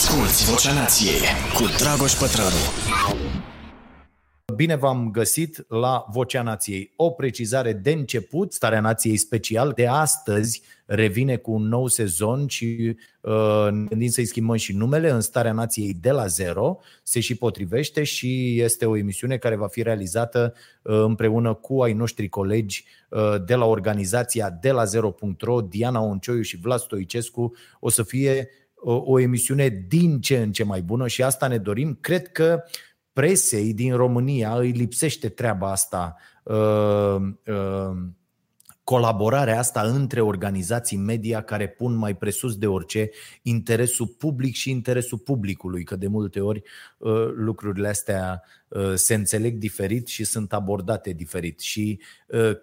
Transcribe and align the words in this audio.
Asculți 0.00 0.50
Vocea 0.50 0.72
Nației 0.72 1.20
cu 1.54 1.64
Dragoș 1.78 2.12
Pătrălu. 2.12 2.62
Bine 4.56 4.76
v-am 4.76 5.10
găsit 5.10 5.64
la 5.68 6.04
Vocea 6.10 6.42
Nației. 6.42 6.92
O 6.96 7.10
precizare 7.10 7.72
de 7.72 7.90
început, 7.90 8.52
Starea 8.52 8.80
Nației 8.80 9.16
Special 9.16 9.72
de 9.74 9.86
astăzi 9.86 10.62
revine 10.86 11.36
cu 11.36 11.52
un 11.52 11.68
nou 11.68 11.86
sezon 11.86 12.46
și 12.46 12.96
uh, 13.20 13.68
ne 13.70 13.84
gândim 13.84 14.08
să-i 14.08 14.24
schimbăm 14.24 14.56
și 14.56 14.72
numele 14.72 15.10
în 15.10 15.20
Starea 15.20 15.52
Nației 15.52 15.94
de 16.00 16.10
la 16.10 16.26
zero. 16.26 16.78
Se 17.02 17.20
și 17.20 17.34
potrivește 17.34 18.02
și 18.02 18.60
este 18.60 18.86
o 18.86 18.96
emisiune 18.96 19.36
care 19.36 19.56
va 19.56 19.66
fi 19.66 19.82
realizată 19.82 20.54
uh, 20.82 21.02
împreună 21.02 21.54
cu 21.54 21.82
ai 21.82 21.92
noștri 21.92 22.28
colegi 22.28 22.84
uh, 23.08 23.34
de 23.44 23.54
la 23.54 23.64
organizația 23.64 24.58
de 24.60 24.70
la 24.70 24.84
zero.ro, 24.84 25.60
Diana 25.60 26.00
Oncioiu 26.00 26.42
și 26.42 26.56
Vlad 26.56 26.80
Stoicescu. 26.80 27.52
O 27.80 27.88
să 27.88 28.02
fie 28.02 28.48
o, 28.80 29.02
o 29.06 29.18
emisiune 29.20 29.84
din 29.88 30.20
ce 30.20 30.42
în 30.42 30.52
ce 30.52 30.64
mai 30.64 30.82
bună 30.82 31.06
și 31.06 31.22
asta 31.22 31.46
ne 31.46 31.58
dorim. 31.58 31.98
Cred 32.00 32.28
că 32.28 32.62
presei 33.12 33.74
din 33.74 33.96
România 33.96 34.56
îi 34.56 34.70
lipsește 34.70 35.28
treaba 35.28 35.70
asta, 35.70 36.16
uh, 36.42 37.16
uh, 37.46 37.96
colaborarea 38.84 39.58
asta 39.58 39.80
între 39.80 40.20
organizații 40.20 40.96
media 40.96 41.42
care 41.42 41.68
pun 41.68 41.94
mai 41.94 42.16
presus 42.16 42.56
de 42.56 42.66
orice 42.66 43.10
interesul 43.42 44.06
public 44.06 44.54
și 44.54 44.70
interesul 44.70 45.18
publicului, 45.18 45.84
că 45.84 45.96
de 45.96 46.06
multe 46.06 46.40
ori 46.40 46.62
uh, 46.98 47.30
lucrurile 47.34 47.88
astea 47.88 48.42
se 48.94 49.14
înțeleg 49.14 49.56
diferit 49.56 50.06
și 50.06 50.24
sunt 50.24 50.52
abordate 50.52 51.10
diferit. 51.10 51.60
Și 51.60 52.00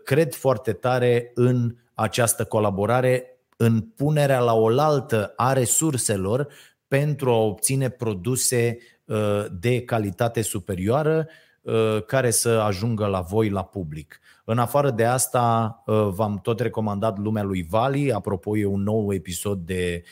cred 0.04 0.34
foarte 0.34 0.74
tare 0.74 1.32
în 1.34 1.76
această 1.94 2.46
colaborare, 2.46 3.37
în 3.58 3.82
punerea 3.82 4.40
la 4.40 4.54
oaltă 4.54 5.34
a 5.36 5.54
resurselor 5.54 6.48
pentru 6.88 7.32
a 7.32 7.38
obține 7.38 7.90
produse 7.90 8.78
Uh, 9.08 9.46
de 9.52 9.82
calitate 9.82 10.42
superioară 10.42 11.28
uh, 11.62 12.04
care 12.06 12.32
să 12.32 12.50
ajungă 12.50 13.06
la 13.06 13.22
voi, 13.22 13.50
la 13.50 13.64
public. 13.64 14.20
În 14.50 14.58
afară 14.58 14.92
de 14.92 15.06
asta, 15.06 15.76
uh, 15.86 16.08
v-am 16.10 16.40
tot 16.40 16.60
recomandat 16.60 17.18
Lumea 17.18 17.44
lui 17.44 17.64
Vali, 17.70 18.12
apropo 18.12 18.58
e 18.58 18.66
un 18.66 18.82
nou 18.82 19.14
episod 19.14 19.60
de, 19.60 20.04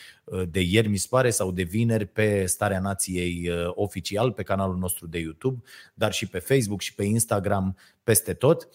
de 0.50 0.60
ieri, 0.62 0.88
mi 0.88 0.98
se 0.98 1.08
pare, 1.10 1.30
sau 1.30 1.52
de 1.52 1.64
vineri 1.64 2.06
pe 2.06 2.46
Starea 2.46 2.80
Nației 2.80 3.50
oficial, 3.70 4.32
pe 4.32 4.44
canalul 4.44 4.78
nostru 4.78 5.08
de 5.08 5.20
YouTube, 5.20 5.62
dar 5.94 6.12
și 6.12 6.28
pe 6.28 6.40
Facebook 6.40 6.82
și 6.82 6.96
pe 6.96 7.04
Instagram, 7.04 7.78
peste 8.04 8.34
tot. 8.34 8.68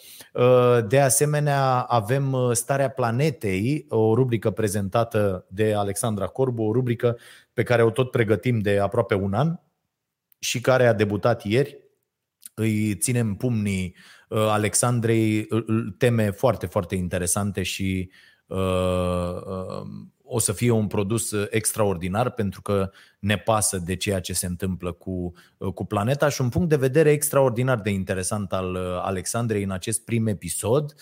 De 0.89 1.01
asemenea, 1.01 1.81
avem 1.81 2.51
Starea 2.53 2.91
Planetei, 2.91 3.87
o 3.89 4.15
rubrică 4.15 4.51
prezentată 4.51 5.47
de 5.49 5.75
Alexandra 5.75 6.27
Corbu, 6.27 6.63
o 6.63 6.73
rubrică 6.73 7.19
pe 7.53 7.63
care 7.63 7.83
o 7.83 7.91
tot 7.91 8.11
pregătim 8.11 8.59
de 8.59 8.79
aproape 8.79 9.15
un 9.15 9.35
an, 9.35 9.59
și 10.39 10.61
care 10.61 10.87
a 10.87 10.93
debutat 10.93 11.45
ieri. 11.45 11.79
Îi 12.55 12.95
ținem 12.95 13.35
pumnii 13.35 13.95
uh, 13.97 14.20
Alexandrei, 14.31 15.49
teme 15.99 16.31
foarte, 16.31 16.67
foarte 16.67 16.95
interesante 16.95 17.63
și 17.63 18.11
uh, 18.47 18.59
uh, 19.47 19.87
o 20.33 20.39
să 20.39 20.53
fie 20.53 20.71
un 20.71 20.87
produs 20.87 21.31
uh, 21.31 21.47
extraordinar 21.51 22.31
pentru 22.31 22.63
că 22.63 22.91
ne 23.19 23.37
pasă 23.37 23.79
de 23.79 23.97
ceea 23.97 24.21
ce 24.21 24.33
se 24.33 24.47
întâmplă 24.47 24.93
cu, 24.93 25.33
uh, 25.57 25.73
cu 25.73 25.85
planeta 25.85 26.29
și 26.29 26.41
un 26.41 26.49
punct 26.49 26.69
de 26.69 26.77
vedere 26.77 27.11
extraordinar 27.11 27.81
de 27.81 27.91
interesant 27.91 28.53
al 28.53 28.75
uh, 28.75 28.81
Alexandrei 29.03 29.63
în 29.63 29.71
acest 29.71 30.05
prim 30.05 30.27
episod 30.27 30.95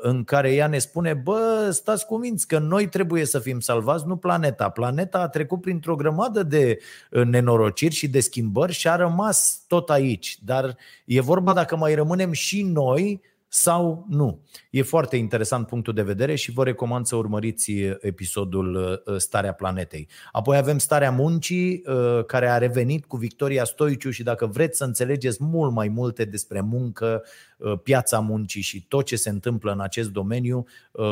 în 0.00 0.24
care 0.24 0.54
ea 0.54 0.66
ne 0.66 0.78
spune 0.78 1.14
bă, 1.14 1.68
stați 1.72 2.06
cu 2.06 2.18
minți 2.18 2.46
că 2.46 2.58
noi 2.58 2.88
trebuie 2.88 3.24
să 3.24 3.38
fim 3.38 3.60
salvați, 3.60 4.06
nu 4.06 4.16
planeta. 4.16 4.68
Planeta 4.68 5.18
a 5.18 5.28
trecut 5.28 5.60
printr-o 5.60 5.96
grămadă 5.96 6.42
de 6.42 6.78
nenorociri 7.10 7.94
și 7.94 8.08
de 8.08 8.20
schimbări 8.20 8.72
și 8.72 8.88
a 8.88 8.96
rămas 8.96 9.64
tot 9.66 9.90
aici. 9.90 10.38
Dar 10.44 10.76
e 11.04 11.20
vorba 11.20 11.52
dacă 11.52 11.76
mai 11.76 11.94
rămânem 11.94 12.32
și 12.32 12.62
noi 12.62 13.20
sau 13.48 14.06
nu. 14.08 14.42
E 14.70 14.82
foarte 14.82 15.16
interesant 15.16 15.66
punctul 15.66 15.94
de 15.94 16.02
vedere 16.02 16.34
și 16.34 16.52
vă 16.52 16.64
recomand 16.64 17.06
să 17.06 17.16
urmăriți 17.16 17.72
episodul 18.00 18.74
uh, 19.04 19.16
Starea 19.16 19.52
Planetei. 19.52 20.08
Apoi 20.32 20.56
avem 20.56 20.78
Starea 20.78 21.10
Muncii, 21.10 21.82
uh, 21.86 22.24
care 22.24 22.48
a 22.48 22.58
revenit 22.58 23.04
cu 23.04 23.16
Victoria 23.16 23.64
Stoiciu 23.64 24.10
și 24.10 24.22
dacă 24.22 24.46
vreți 24.46 24.78
să 24.78 24.84
înțelegeți 24.84 25.38
mult 25.40 25.72
mai 25.72 25.88
multe 25.88 26.24
despre 26.24 26.60
muncă, 26.60 27.24
uh, 27.58 27.72
piața 27.82 28.18
muncii 28.18 28.62
și 28.62 28.86
tot 28.88 29.04
ce 29.04 29.16
se 29.16 29.30
întâmplă 29.30 29.72
în 29.72 29.80
acest 29.80 30.10
domeniu, 30.10 30.64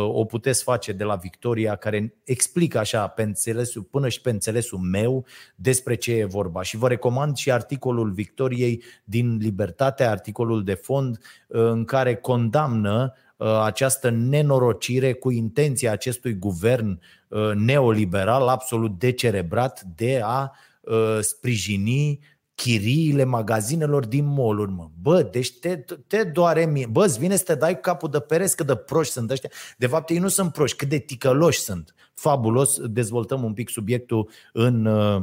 o 0.09 0.25
puteți 0.25 0.63
face 0.63 0.93
de 0.93 1.05
la 1.05 1.15
Victoria, 1.15 1.77
care 1.77 2.15
explică 2.25 2.79
așa 2.79 3.07
pe 3.07 3.23
înțelesul, 3.23 3.83
până 3.83 4.09
și 4.09 4.21
pe 4.21 4.31
înțelesul 4.31 4.79
meu 4.79 5.27
despre 5.55 5.95
ce 5.95 6.13
e 6.13 6.25
vorba. 6.25 6.63
Și 6.63 6.77
vă 6.77 6.89
recomand 6.89 7.37
și 7.37 7.51
articolul 7.51 8.11
Victoriei 8.11 8.83
din 9.05 9.37
Libertate, 9.37 10.05
articolul 10.05 10.65
de 10.65 10.75
fond, 10.75 11.19
în 11.47 11.85
care 11.85 12.15
condamnă 12.27 13.15
uh, 13.37 13.61
această 13.65 14.11
nenorocire 14.11 15.13
cu 15.13 15.31
intenția 15.31 15.93
acestui 15.93 16.35
guvern 16.35 17.01
uh, 17.29 17.51
neoliberal 17.55 18.49
absolut 18.49 18.99
decerebrat 18.99 19.83
de 19.97 20.21
a 20.25 20.51
uh, 20.81 21.19
sprijini 21.21 22.21
chiriile 22.57 23.25
magazinelor 23.25 24.07
din 24.07 24.25
mall 24.25 24.67
mă. 24.67 24.89
Bă, 25.03 25.23
deci 25.23 25.59
te, 25.59 25.85
te 26.07 26.25
doare 26.25 26.65
mie. 26.65 26.87
Bă, 26.87 27.05
îți 27.05 27.19
vine 27.19 27.37
să 27.37 27.43
te 27.45 27.55
dai 27.55 27.75
cu 27.75 27.81
capul 27.81 28.11
de 28.11 28.21
pereți 28.21 28.57
cât 28.57 28.67
de 28.67 28.75
proști 28.75 29.13
sunt 29.13 29.31
ăștia. 29.31 29.51
De 29.79 29.87
fapt, 29.87 30.11
ei 30.11 30.19
nu 30.19 30.29
sunt 30.29 30.53
proști, 30.53 30.77
cât 30.77 30.89
de 30.89 30.99
ticăloși 30.99 31.61
sunt. 31.61 31.95
Fabulos, 32.15 32.81
dezvoltăm 32.81 33.45
un 33.45 33.53
pic 33.53 33.69
subiectul 33.69 34.29
în 34.53 34.85
uh, 34.85 35.23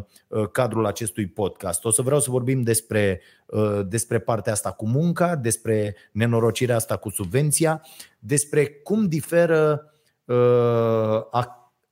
cadrul 0.52 0.86
acestui 0.86 1.28
podcast. 1.28 1.86
O 1.86 1.92
să 1.92 2.02
vreau 2.02 2.20
să 2.20 2.32
vorbim 2.32 2.62
despre, 2.62 3.22
uh, 3.46 3.80
despre 3.88 4.20
partea 4.20 4.54
asta 4.54 4.72
cu 4.72 4.88
munca, 4.88 5.36
despre 5.36 5.96
nenorocirea 6.12 6.76
asta 6.76 6.96
cu 6.96 7.10
subvenția, 7.10 7.86
despre 8.20 8.68
cum 8.68 9.08
diferă 9.08 9.94
uh, 10.26 10.36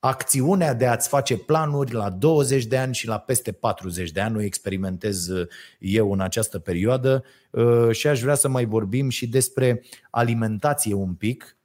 acțiunea 0.04 0.74
de 0.74 0.86
a-ți 0.86 1.08
face 1.08 1.36
planuri 1.36 1.92
la 1.92 2.10
20 2.10 2.64
de 2.64 2.78
ani 2.78 2.94
și 2.94 3.06
la 3.06 3.18
peste 3.18 3.52
40 3.52 4.10
de 4.10 4.20
ani. 4.20 4.36
O 4.36 4.42
experimentez 4.42 5.28
uh, 5.28 5.46
eu 5.78 6.12
în 6.12 6.20
această 6.20 6.58
perioadă 6.58 7.24
uh, 7.50 7.90
și 7.90 8.06
aș 8.06 8.20
vrea 8.20 8.34
să 8.34 8.48
mai 8.48 8.64
vorbim 8.64 9.08
și 9.08 9.28
despre 9.28 9.82
alimentație 10.10 10.94
un 10.94 11.14
pic, 11.14 11.56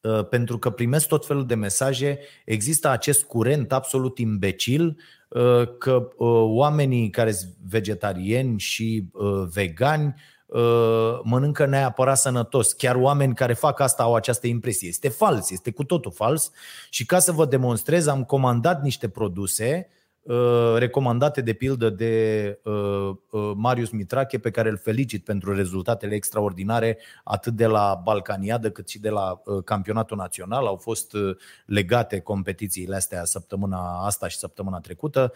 uh, 0.00 0.26
pentru 0.28 0.58
că 0.58 0.70
primesc 0.70 1.08
tot 1.08 1.26
felul 1.26 1.46
de 1.46 1.54
mesaje. 1.54 2.18
Există 2.44 2.88
acest 2.88 3.24
curent 3.24 3.72
absolut 3.72 4.18
imbecil 4.18 4.96
că 5.78 6.08
oamenii 6.48 7.10
care 7.10 7.32
sunt 7.32 7.52
vegetariani 7.68 8.58
și 8.58 9.10
vegani 9.52 10.14
Uh, 10.14 10.39
mănâncă 11.22 11.66
neapărat 11.66 12.18
sănătos. 12.18 12.72
Chiar 12.72 12.96
oameni 12.96 13.34
care 13.34 13.52
fac 13.52 13.80
asta 13.80 14.02
au 14.02 14.14
această 14.14 14.46
impresie. 14.46 14.88
Este 14.88 15.08
fals, 15.08 15.50
este 15.50 15.70
cu 15.70 15.84
totul 15.84 16.12
fals 16.12 16.50
și 16.90 17.06
ca 17.06 17.18
să 17.18 17.32
vă 17.32 17.44
demonstrez 17.44 18.06
am 18.06 18.24
comandat 18.24 18.82
niște 18.82 19.08
produse 19.08 19.88
Uh, 19.88 19.99
recomandate 20.76 21.40
de 21.40 21.52
pildă 21.52 21.90
de 21.90 22.58
uh, 22.64 23.16
uh, 23.30 23.52
Marius 23.54 23.90
Mitrache, 23.90 24.38
pe 24.38 24.50
care 24.50 24.68
îl 24.68 24.76
felicit 24.76 25.24
pentru 25.24 25.54
rezultatele 25.54 26.14
extraordinare 26.14 26.98
atât 27.24 27.54
de 27.54 27.66
la 27.66 28.00
Balcaniadă 28.04 28.70
cât 28.70 28.88
și 28.88 29.00
de 29.00 29.08
la 29.08 29.42
campionatul 29.64 30.16
național. 30.16 30.66
Au 30.66 30.76
fost 30.76 31.16
legate 31.66 32.20
competițiile 32.20 32.96
astea 32.96 33.24
săptămâna 33.24 34.04
asta 34.06 34.28
și 34.28 34.38
săptămâna 34.38 34.80
trecută 34.80 35.32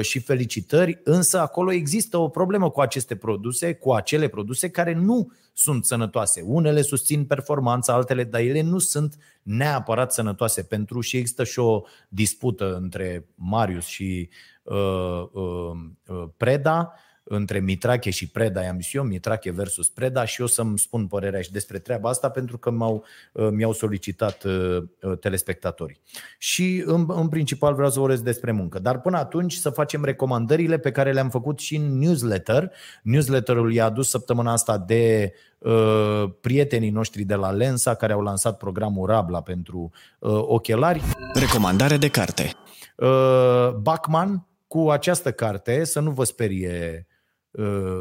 și 0.00 0.20
felicitări, 0.20 1.00
însă 1.04 1.40
acolo 1.40 1.72
există 1.72 2.16
o 2.16 2.28
problemă 2.28 2.70
cu 2.70 2.80
aceste 2.80 3.16
produse, 3.16 3.74
cu 3.74 3.92
acele 3.92 4.28
produse 4.28 4.70
care 4.70 4.92
nu 4.92 5.32
sunt 5.58 5.84
sănătoase. 5.84 6.40
Unele 6.40 6.82
susțin 6.82 7.24
performanța, 7.24 7.92
altele, 7.92 8.24
dar 8.24 8.40
ele 8.40 8.60
nu 8.60 8.78
sunt 8.78 9.16
neapărat 9.42 10.12
sănătoase 10.12 10.62
pentru 10.62 11.00
și 11.00 11.16
există 11.16 11.44
și 11.44 11.58
o 11.58 11.82
dispută 12.08 12.76
între 12.76 13.26
Marius 13.34 13.86
și 13.86 14.28
uh, 14.62 15.28
uh, 15.32 15.70
uh, 16.06 16.24
Preda 16.36 16.92
între 17.28 17.58
Mitrache 17.58 18.10
și 18.10 18.28
Preda, 18.28 18.62
i-am 18.62 18.80
zis 18.80 18.94
eu, 18.94 19.02
Mitrache 19.02 19.50
versus 19.50 19.88
Preda 19.88 20.24
și 20.24 20.40
eu 20.40 20.46
să-mi 20.46 20.78
spun 20.78 21.06
părerea 21.06 21.40
și 21.40 21.52
despre 21.52 21.78
treaba 21.78 22.08
asta 22.08 22.30
pentru 22.30 22.58
că 22.58 22.70
m-au, 22.70 23.04
uh, 23.32 23.48
mi-au 23.50 23.72
solicitat 23.72 24.44
uh, 24.44 24.82
uh, 25.02 25.18
telespectatorii. 25.18 26.00
Și 26.38 26.82
în, 26.86 27.06
în 27.08 27.28
principal 27.28 27.74
vreau 27.74 27.90
să 27.90 27.98
vorbesc 27.98 28.22
despre 28.22 28.52
muncă. 28.52 28.78
Dar 28.78 29.00
până 29.00 29.16
atunci 29.16 29.52
să 29.52 29.70
facem 29.70 30.04
recomandările 30.04 30.78
pe 30.78 30.90
care 30.90 31.12
le-am 31.12 31.30
făcut 31.30 31.58
și 31.58 31.76
în 31.76 31.98
newsletter. 31.98 32.72
Newsletterul 33.02 33.72
i-a 33.72 33.84
adus 33.84 34.08
săptămâna 34.08 34.52
asta 34.52 34.78
de 34.78 35.32
uh, 35.58 36.24
prietenii 36.40 36.90
noștri 36.90 37.22
de 37.22 37.34
la 37.34 37.50
Lensa 37.50 37.94
care 37.94 38.12
au 38.12 38.20
lansat 38.20 38.56
programul 38.56 39.06
Rabla 39.06 39.42
pentru 39.42 39.90
uh, 40.18 40.30
ochelari. 40.30 41.02
Recomandare 41.34 41.96
de 41.96 42.08
carte. 42.08 42.52
Uh, 42.96 43.70
Bachman 43.70 44.46
cu 44.66 44.90
această 44.90 45.32
carte, 45.32 45.84
să 45.84 46.00
nu 46.00 46.10
vă 46.10 46.24
sperie 46.24 47.06
uh, 47.08 47.16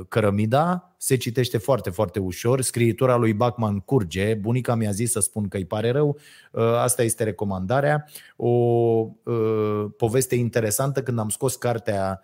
Cărămida, 0.08 0.96
se 0.98 1.16
citește 1.16 1.58
foarte, 1.58 1.90
foarte 1.90 2.20
ușor. 2.20 2.62
Scriitura 2.62 3.16
lui 3.16 3.34
Bachman 3.34 3.80
curge. 3.80 4.34
Bunica 4.34 4.76
mi-a 4.76 4.92
zis 4.92 5.12
să 5.12 5.20
spun 5.20 5.48
că 5.48 5.58
îi 5.58 5.66
pare 5.66 5.92
rău. 5.92 6.18
Uh, 6.52 6.64
asta 6.64 7.04
este 7.04 7.24
recomandarea. 7.24 8.06
O 8.36 8.48
uh, 8.48 9.86
poveste 9.98 10.36
interesantă. 10.36 11.04
Când 11.04 11.20
am 11.20 11.30
scos 11.30 11.56
cartea 11.56 12.22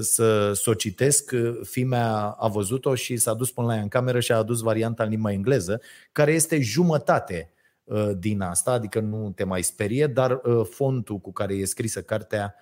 să, 0.00 0.52
să 0.52 0.70
o 0.70 0.74
citesc, 0.74 1.32
fimea 1.62 2.36
a 2.38 2.48
văzut-o 2.48 2.94
și 2.94 3.16
s-a 3.16 3.34
dus 3.34 3.50
până 3.50 3.66
la 3.66 3.74
ea 3.74 3.82
în 3.82 3.88
cameră 3.88 4.20
și 4.20 4.32
a 4.32 4.36
adus 4.36 4.60
varianta 4.60 5.02
în 5.02 5.08
limba 5.08 5.32
engleză, 5.32 5.80
care 6.12 6.32
este 6.32 6.60
jumătate 6.60 7.52
din 8.18 8.40
asta, 8.40 8.72
adică 8.72 9.00
nu 9.00 9.32
te 9.34 9.44
mai 9.44 9.62
sperie, 9.62 10.06
dar 10.06 10.40
fontul 10.70 11.18
cu 11.18 11.32
care 11.32 11.54
e 11.54 11.64
scrisă 11.64 12.02
cartea 12.02 12.54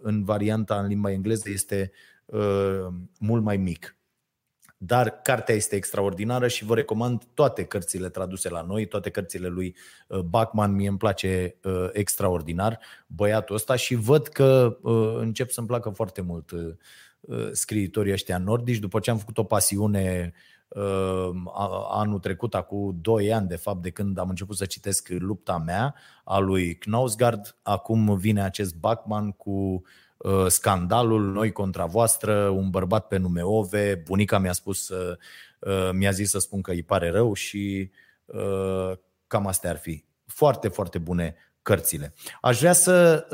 în 0.00 0.24
varianta 0.24 0.74
în 0.74 0.86
limba 0.86 1.10
engleză 1.10 1.50
este 1.50 1.90
Uh, 1.90 2.15
mult 3.18 3.42
mai 3.42 3.56
mic. 3.56 3.96
Dar 4.78 5.10
cartea 5.10 5.54
este 5.54 5.76
extraordinară 5.76 6.48
și 6.48 6.64
vă 6.64 6.74
recomand 6.74 7.22
toate 7.34 7.64
cărțile 7.64 8.08
traduse 8.08 8.48
la 8.48 8.62
noi, 8.62 8.86
toate 8.86 9.10
cărțile 9.10 9.48
lui 9.48 9.76
uh, 10.08 10.18
Bachman, 10.18 10.74
mie 10.74 10.88
îmi 10.88 10.98
place 10.98 11.56
uh, 11.62 11.88
extraordinar 11.92 12.78
băiatul 13.06 13.54
ăsta 13.54 13.76
și 13.76 13.94
văd 13.94 14.26
că 14.26 14.78
încep 15.18 15.50
să-mi 15.50 15.66
placă 15.66 15.90
foarte 15.90 16.20
mult 16.20 16.52
scriitorii 17.52 18.12
ăștia 18.12 18.38
nordici. 18.38 18.78
După 18.78 19.00
ce 19.00 19.10
am 19.10 19.18
făcut 19.18 19.38
o 19.38 19.44
pasiune 19.44 20.32
anul 21.90 22.18
trecut, 22.18 22.54
acum 22.54 22.98
2 23.00 23.32
ani 23.32 23.48
de 23.48 23.56
fapt, 23.56 23.82
de 23.82 23.90
când 23.90 24.18
am 24.18 24.28
început 24.28 24.56
să 24.56 24.64
citesc 24.64 25.08
Lupta 25.08 25.58
mea 25.58 25.94
a 26.24 26.38
lui 26.38 26.74
Knausgard, 26.74 27.56
acum 27.62 28.16
vine 28.16 28.42
acest 28.42 28.76
Bachman 28.76 29.30
cu 29.30 29.50
Uh, 29.50 29.82
scandalul 30.48 31.32
Noi 31.32 31.52
contra 31.52 31.84
voastră, 31.84 32.48
un 32.48 32.70
bărbat 32.70 33.06
pe 33.06 33.16
nume 33.16 33.42
Ove, 33.42 34.02
bunica 34.06 34.38
mi-a 34.38 34.52
spus, 34.52 34.88
uh, 34.88 35.90
mi-a 35.92 36.10
zis 36.10 36.30
să 36.30 36.38
spun 36.38 36.60
că 36.60 36.70
îi 36.70 36.82
pare 36.82 37.10
rău 37.10 37.32
și 37.32 37.90
uh, 38.24 38.92
cam 39.26 39.46
astea 39.46 39.70
ar 39.70 39.76
fi. 39.76 40.04
Foarte, 40.26 40.68
foarte 40.68 40.98
bune 40.98 41.34
cărțile. 41.62 42.14
Aș 42.40 42.58
vrea 42.58 42.72
să 42.72 43.26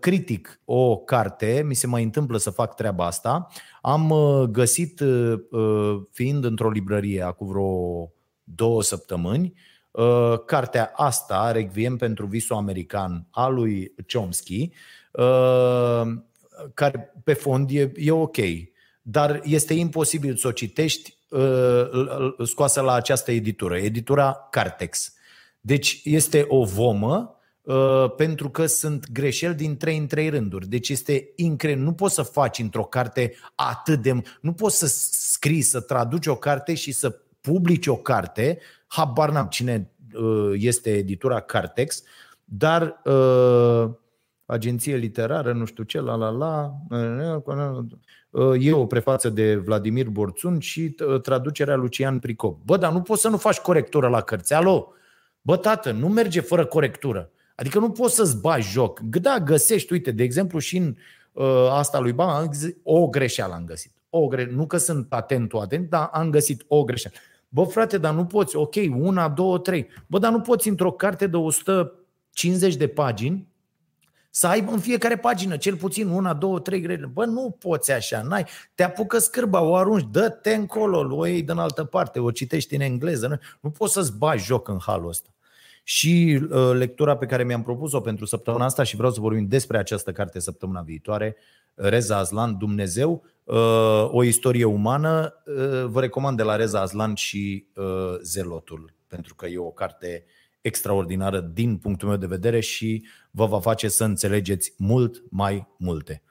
critic 0.00 0.60
o 0.64 0.96
carte, 0.96 1.62
mi 1.66 1.74
se 1.74 1.86
mai 1.86 2.02
întâmplă 2.02 2.38
să 2.38 2.50
fac 2.50 2.74
treaba 2.74 3.06
asta. 3.06 3.46
Am 3.82 4.14
găsit, 4.50 5.02
fiind 6.10 6.44
într-o 6.44 6.70
librărie 6.70 7.22
acum 7.22 7.48
vreo 7.48 8.12
două 8.44 8.82
săptămâni, 8.82 9.52
cartea 10.46 10.92
asta, 10.94 11.52
Requiem 11.52 11.96
pentru 11.96 12.26
visul 12.26 12.56
american, 12.56 13.26
a 13.30 13.48
lui 13.48 13.94
Chomsky, 14.12 14.70
Uh, 14.70 14.72
care 16.74 17.14
pe 17.24 17.32
fond 17.32 17.70
e, 17.70 17.92
e 17.96 18.10
ok, 18.10 18.36
dar 19.02 19.40
este 19.44 19.74
imposibil 19.74 20.36
să 20.36 20.46
o 20.46 20.52
citești 20.52 21.16
uh, 21.28 22.34
scoasă 22.44 22.80
la 22.80 22.92
această 22.92 23.32
editură, 23.32 23.76
editura 23.76 24.48
Cartex. 24.50 25.12
Deci 25.60 26.00
este 26.04 26.44
o 26.48 26.64
vomă 26.64 27.36
uh, 27.62 28.14
pentru 28.16 28.50
că 28.50 28.66
sunt 28.66 29.10
greșeli 29.12 29.54
din 29.54 29.76
trei 29.76 29.96
în 29.96 30.06
trei 30.06 30.28
rânduri. 30.28 30.68
Deci 30.68 30.88
este 30.88 31.32
incredibil. 31.36 31.84
Nu 31.84 31.92
poți 31.92 32.14
să 32.14 32.22
faci 32.22 32.58
într-o 32.58 32.84
carte 32.84 33.34
atât 33.54 34.02
de... 34.02 34.22
Nu 34.40 34.52
poți 34.52 34.78
să 34.78 34.86
scrii, 35.10 35.62
să 35.62 35.80
traduci 35.80 36.26
o 36.26 36.36
carte 36.36 36.74
și 36.74 36.92
să 36.92 37.18
publici 37.40 37.86
o 37.86 37.96
carte. 37.96 38.58
Habar 38.86 39.30
n-am 39.30 39.46
cine 39.46 39.88
este 40.52 40.96
editura 40.96 41.40
Cartex, 41.40 42.02
dar 42.44 43.00
uh, 43.04 43.90
agenție 44.46 44.96
literară, 44.96 45.52
nu 45.52 45.64
știu 45.64 45.84
ce, 45.84 46.00
la 46.00 46.14
la 46.14 46.28
la, 46.28 46.72
e 48.58 48.72
o 48.72 48.86
prefață 48.86 49.28
de 49.28 49.56
Vladimir 49.56 50.08
Borțun 50.08 50.58
și 50.58 50.96
traducerea 51.22 51.76
Lucian 51.76 52.18
Pricop. 52.18 52.64
Bă, 52.64 52.76
dar 52.76 52.92
nu 52.92 53.02
poți 53.02 53.20
să 53.20 53.28
nu 53.28 53.36
faci 53.36 53.58
corectură 53.58 54.08
la 54.08 54.20
cărți, 54.20 54.54
alo? 54.54 54.92
Bă, 55.40 55.56
tată, 55.56 55.90
nu 55.90 56.08
merge 56.08 56.40
fără 56.40 56.66
corectură. 56.66 57.30
Adică 57.54 57.78
nu 57.78 57.90
poți 57.90 58.14
să-ți 58.14 58.40
bagi 58.40 58.68
joc. 58.70 59.00
Da, 59.00 59.38
găsești, 59.38 59.92
uite, 59.92 60.10
de 60.10 60.22
exemplu, 60.22 60.58
și 60.58 60.76
în 60.76 60.96
uh, 61.32 61.68
asta 61.70 61.98
lui 61.98 62.12
Bama, 62.12 62.50
o 62.82 63.08
greșeală 63.08 63.54
am 63.54 63.64
găsit. 63.64 63.92
O 64.10 64.26
gre... 64.26 64.50
Nu 64.52 64.66
că 64.66 64.76
sunt 64.76 65.12
atentul 65.12 65.58
atent, 65.58 65.88
dar 65.88 66.08
am 66.12 66.30
găsit 66.30 66.64
o 66.68 66.84
greșeală. 66.84 67.16
Bă, 67.48 67.64
frate, 67.64 67.98
dar 67.98 68.14
nu 68.14 68.24
poți, 68.24 68.56
ok, 68.56 68.74
una, 68.96 69.28
două, 69.28 69.58
trei. 69.58 69.88
Bă, 70.06 70.18
dar 70.18 70.32
nu 70.32 70.40
poți 70.40 70.68
într-o 70.68 70.90
carte 70.92 71.26
de 71.26 71.36
150 71.36 72.76
de 72.76 72.86
pagini 72.86 73.48
să 74.36 74.46
aibă 74.46 74.70
în 74.72 74.78
fiecare 74.78 75.16
pagină 75.16 75.56
cel 75.56 75.76
puțin 75.76 76.08
una, 76.08 76.34
două, 76.34 76.60
trei 76.60 76.80
grele. 76.80 77.06
Bă, 77.06 77.24
nu 77.24 77.56
poți 77.58 77.92
așa, 77.92 78.22
n-ai. 78.22 78.46
Te 78.74 78.82
apucă 78.82 79.18
scârba, 79.18 79.60
o 79.60 79.76
arunci, 79.76 80.06
dă-te 80.10 80.54
încolo, 80.54 81.16
o 81.16 81.26
iei 81.26 81.42
din 81.42 81.56
altă 81.56 81.84
parte, 81.84 82.20
o 82.20 82.30
citești 82.30 82.74
în 82.74 82.80
engleză. 82.80 83.26
Nu, 83.26 83.38
nu 83.60 83.70
poți 83.70 83.92
să-ți 83.92 84.16
bagi 84.16 84.44
joc 84.44 84.68
în 84.68 84.78
halul 84.86 85.08
ăsta. 85.08 85.28
Și 85.84 86.40
uh, 86.50 86.70
lectura 86.72 87.16
pe 87.16 87.26
care 87.26 87.44
mi-am 87.44 87.62
propus-o 87.62 88.00
pentru 88.00 88.24
săptămâna 88.24 88.64
asta 88.64 88.82
și 88.82 88.96
vreau 88.96 89.12
să 89.12 89.20
vorbim 89.20 89.46
despre 89.46 89.78
această 89.78 90.12
carte 90.12 90.38
săptămâna 90.38 90.80
viitoare, 90.80 91.36
Reza 91.74 92.16
Aslan, 92.16 92.58
Dumnezeu, 92.58 93.24
uh, 93.44 94.08
o 94.10 94.22
istorie 94.22 94.64
umană. 94.64 95.42
Uh, 95.46 95.84
vă 95.84 96.00
recomand 96.00 96.36
de 96.36 96.42
la 96.42 96.56
Reza 96.56 96.80
Aslan 96.80 97.14
și 97.14 97.66
uh, 97.74 98.18
Zelotul, 98.20 98.94
pentru 99.06 99.34
că 99.34 99.46
e 99.46 99.58
o 99.58 99.70
carte 99.70 100.24
extraordinară 100.64 101.40
din 101.40 101.76
punctul 101.76 102.08
meu 102.08 102.16
de 102.16 102.26
vedere 102.26 102.60
și 102.60 103.06
vă 103.30 103.46
va 103.46 103.60
face 103.60 103.88
să 103.88 104.04
înțelegeți 104.04 104.74
mult 104.78 105.22
mai 105.30 105.66
multe. 105.78 106.22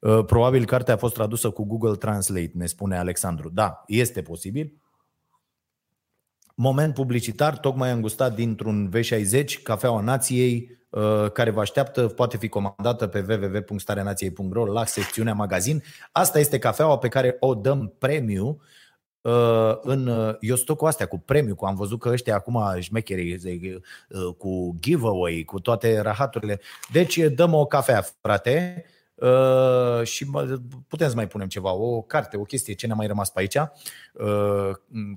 Uh, 0.00 0.24
probabil 0.24 0.64
cartea 0.64 0.94
a 0.94 0.96
fost 0.96 1.14
tradusă 1.14 1.50
cu 1.50 1.64
Google 1.64 1.94
Translate, 1.94 2.50
ne 2.54 2.66
spune 2.66 2.98
Alexandru. 2.98 3.48
Da, 3.48 3.84
este 3.86 4.22
posibil. 4.22 4.72
Moment 6.54 6.94
publicitar, 6.94 7.58
tocmai 7.58 7.90
am 7.90 8.00
gustat 8.00 8.34
dintr-un 8.34 8.92
V60, 8.96 9.62
cafeaua 9.62 10.00
nației, 10.00 10.78
uh, 10.90 11.30
care 11.32 11.50
vă 11.50 11.60
așteaptă, 11.60 12.06
poate 12.06 12.36
fi 12.36 12.48
comandată 12.48 13.06
pe 13.06 13.24
www.stareanației.ro 13.28 14.64
la 14.64 14.84
secțiunea 14.84 15.34
magazin. 15.34 15.82
Asta 16.12 16.38
este 16.38 16.58
cafeaua 16.58 16.98
pe 16.98 17.08
care 17.08 17.36
o 17.40 17.54
dăm 17.54 17.94
premiu 17.98 18.46
Uh, 18.46 18.77
în, 19.82 20.06
uh, 20.06 20.34
eu 20.40 20.56
stau 20.56 20.74
cu 20.74 20.86
astea, 20.86 21.06
cu 21.06 21.18
premiu, 21.18 21.54
cu 21.54 21.64
am 21.64 21.74
văzut 21.74 22.00
că 22.00 22.08
ăștia 22.08 22.34
acum 22.34 22.62
șmecherii 22.80 23.34
uh, 23.34 24.34
cu 24.38 24.76
giveaway, 24.80 25.42
cu 25.46 25.60
toate 25.60 26.00
rahaturile. 26.00 26.60
Deci 26.92 27.18
dăm 27.18 27.54
o 27.54 27.66
cafea, 27.66 28.04
frate, 28.20 28.84
și 30.02 30.26
putem 30.88 31.08
să 31.08 31.14
mai 31.14 31.26
punem 31.26 31.48
ceva, 31.48 31.72
o 31.72 32.02
carte, 32.02 32.36
o 32.36 32.42
chestie, 32.42 32.74
ce 32.74 32.86
ne-a 32.86 32.94
mai 32.94 33.06
rămas 33.06 33.30
pe 33.30 33.40
aici, 33.40 33.58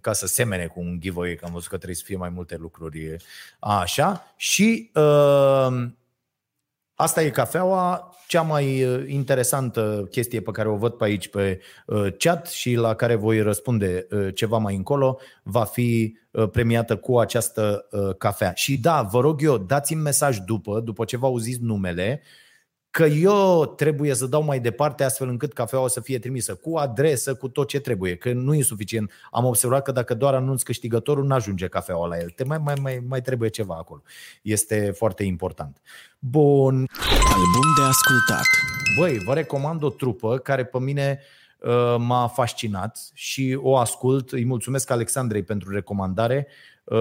ca 0.01 0.13
să 0.13 0.27
semene 0.27 0.65
cu 0.65 0.79
un 0.79 0.99
giveaway, 0.99 1.35
că 1.35 1.45
am 1.45 1.51
văzut 1.51 1.69
că 1.69 1.75
trebuie 1.75 1.97
să 1.97 2.03
fie 2.05 2.17
mai 2.17 2.29
multe 2.29 2.57
lucruri 2.57 3.15
așa. 3.59 4.33
Și 4.35 4.91
asta 7.01 7.21
e 7.23 7.29
cafeaua, 7.29 8.15
cea 8.27 8.41
mai 8.41 8.83
uh, 8.83 9.03
interesantă 9.07 10.07
chestie 10.11 10.41
pe 10.41 10.51
care 10.51 10.69
o 10.69 10.75
văd 10.75 10.93
pe 10.93 11.03
aici 11.03 11.27
pe 11.27 11.59
uh, 11.85 12.07
chat 12.17 12.47
și 12.47 12.73
la 12.75 12.95
care 12.95 13.15
voi 13.15 13.41
răspunde 13.41 14.07
uh, 14.11 14.27
ceva 14.33 14.57
mai 14.57 14.75
încolo 14.75 15.19
va 15.43 15.63
fi 15.63 16.19
premiată 16.51 16.95
cu 16.97 17.19
această 17.19 17.85
cafea. 18.17 18.53
Și 18.53 18.77
da, 18.77 19.01
vă 19.01 19.19
rog 19.19 19.43
eu, 19.43 19.57
dați-mi 19.57 20.01
mesaj 20.01 20.37
după, 20.37 20.79
după 20.79 21.05
ce 21.05 21.17
vă 21.17 21.25
auziți 21.25 21.61
numele, 21.61 22.21
că 22.91 23.05
eu 23.05 23.65
trebuie 23.65 24.13
să 24.13 24.25
dau 24.25 24.43
mai 24.43 24.59
departe 24.59 25.03
astfel 25.03 25.29
încât 25.29 25.53
cafeaua 25.53 25.87
să 25.87 26.01
fie 26.01 26.19
trimisă 26.19 26.55
cu 26.55 26.77
adresă, 26.77 27.35
cu 27.35 27.47
tot 27.47 27.67
ce 27.67 27.79
trebuie, 27.79 28.15
că 28.15 28.33
nu 28.33 28.53
e 28.53 28.61
suficient. 28.61 29.11
Am 29.31 29.45
observat 29.45 29.83
că 29.83 29.91
dacă 29.91 30.13
doar 30.13 30.33
anunț 30.33 30.61
câștigătorul, 30.61 31.25
nu 31.25 31.33
ajunge 31.33 31.67
cafeaua 31.67 32.07
la 32.07 32.17
el. 32.17 32.29
Te 32.29 32.43
mai, 32.43 32.57
mai, 32.57 32.73
mai, 32.81 33.03
mai 33.07 33.21
trebuie 33.21 33.49
ceva 33.49 33.75
acolo. 33.75 34.01
Este 34.41 34.91
foarte 34.95 35.23
important. 35.23 35.81
Bun. 36.19 36.85
Album 37.33 37.67
de 37.77 37.83
ascultat. 37.89 38.45
Băi, 38.99 39.17
vă 39.25 39.33
recomand 39.33 39.83
o 39.83 39.89
trupă 39.89 40.37
care 40.37 40.65
pe 40.65 40.79
mine 40.79 41.19
uh, 41.59 41.95
m-a 41.97 42.27
fascinat 42.27 43.11
și 43.13 43.59
o 43.61 43.77
ascult. 43.77 44.31
Îi 44.31 44.45
mulțumesc 44.45 44.89
Alexandrei 44.89 45.43
pentru 45.43 45.71
recomandare. 45.71 46.47
Uh, 46.83 46.97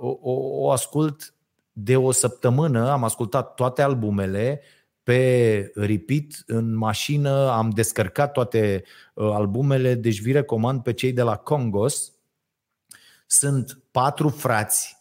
o, 0.00 0.18
o, 0.20 0.32
o 0.32 0.70
ascult 0.70 1.34
de 1.72 1.96
o 1.96 2.10
săptămână, 2.10 2.90
am 2.90 3.04
ascultat 3.04 3.54
toate 3.54 3.82
albumele, 3.82 4.60
pe 5.02 5.72
repeat 5.74 6.24
în 6.46 6.74
mașină, 6.74 7.50
am 7.50 7.70
descărcat 7.70 8.32
toate 8.32 8.84
uh, 9.14 9.30
albumele, 9.32 9.94
deci 9.94 10.20
vi 10.20 10.32
recomand 10.32 10.82
pe 10.82 10.92
cei 10.92 11.12
de 11.12 11.22
la 11.22 11.36
Congos. 11.36 12.12
Sunt 13.26 13.82
patru 13.90 14.28
frați. 14.28 14.98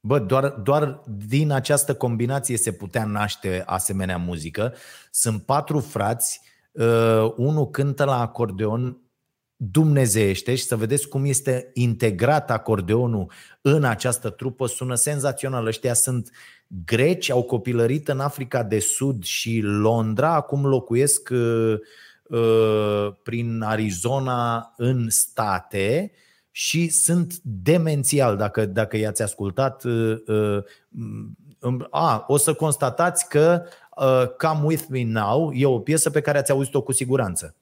Bă, 0.00 0.18
doar, 0.18 0.48
doar 0.48 1.02
din 1.06 1.50
această 1.50 1.94
combinație 1.94 2.56
se 2.56 2.72
putea 2.72 3.04
naște 3.04 3.62
asemenea 3.66 4.16
muzică. 4.16 4.74
Sunt 5.10 5.42
patru 5.42 5.80
frați, 5.80 6.40
uh, 6.72 7.32
unul 7.36 7.70
cântă 7.70 8.04
la 8.04 8.20
acordeon 8.20 8.98
dumnezeiește 9.62 10.54
și 10.54 10.64
să 10.64 10.76
vedeți 10.76 11.08
cum 11.08 11.24
este 11.24 11.70
integrat 11.72 12.50
acordeonul 12.50 13.32
în 13.60 13.84
această 13.84 14.30
trupă, 14.30 14.66
sună 14.66 14.94
senzațional. 14.94 15.66
Ăștia 15.66 15.94
sunt 15.94 16.30
greci, 16.84 17.30
au 17.30 17.42
copilărit 17.42 18.08
în 18.08 18.20
Africa 18.20 18.62
de 18.62 18.78
Sud 18.78 19.24
și 19.24 19.60
Londra, 19.62 20.34
acum 20.34 20.66
locuiesc 20.66 21.28
uh, 21.32 21.78
prin 23.22 23.62
Arizona 23.62 24.72
în 24.76 25.06
state 25.08 26.12
și 26.50 26.88
sunt 26.88 27.38
demențial. 27.42 28.36
Dacă, 28.36 28.66
dacă 28.66 28.96
i-ați 28.96 29.22
ascultat, 29.22 29.82
a, 31.90 32.24
o 32.26 32.36
să 32.36 32.54
constatați 32.54 33.28
că 33.28 33.62
Come 34.38 34.60
With 34.64 34.84
Me 34.88 35.04
Now 35.04 35.52
e 35.52 35.66
o 35.66 35.78
piesă 35.78 36.10
pe 36.10 36.20
care 36.20 36.38
ați 36.38 36.50
auzit-o 36.50 36.82
cu 36.82 36.92
siguranță. 36.92 37.54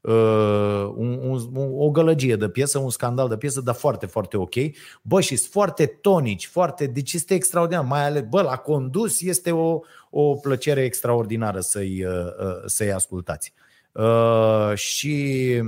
Uh, 0.00 0.92
un, 0.94 1.18
un, 1.22 1.70
o 1.76 1.90
gălăgie 1.90 2.36
de 2.36 2.48
piesă, 2.48 2.78
un 2.78 2.90
scandal 2.90 3.28
de 3.28 3.36
piesă, 3.36 3.60
dar 3.60 3.74
foarte, 3.74 4.06
foarte 4.06 4.36
ok. 4.36 4.54
Bă, 5.02 5.20
și 5.20 5.36
sunt 5.36 5.50
foarte 5.50 5.86
tonici, 5.86 6.46
foarte, 6.46 6.86
deci 6.86 7.12
este 7.12 7.34
extraordinar, 7.34 7.84
mai 7.84 8.04
ales, 8.04 8.22
bă, 8.28 8.42
la 8.42 8.56
condus 8.56 9.20
este 9.20 9.52
o, 9.52 9.80
o 10.10 10.34
plăcere 10.34 10.84
extraordinară 10.84 11.60
să-i, 11.60 12.04
uh, 12.04 12.12
uh, 12.14 12.62
să-i 12.66 12.92
ascultați. 12.92 13.52
Uh, 13.92 14.72
și 14.74 15.62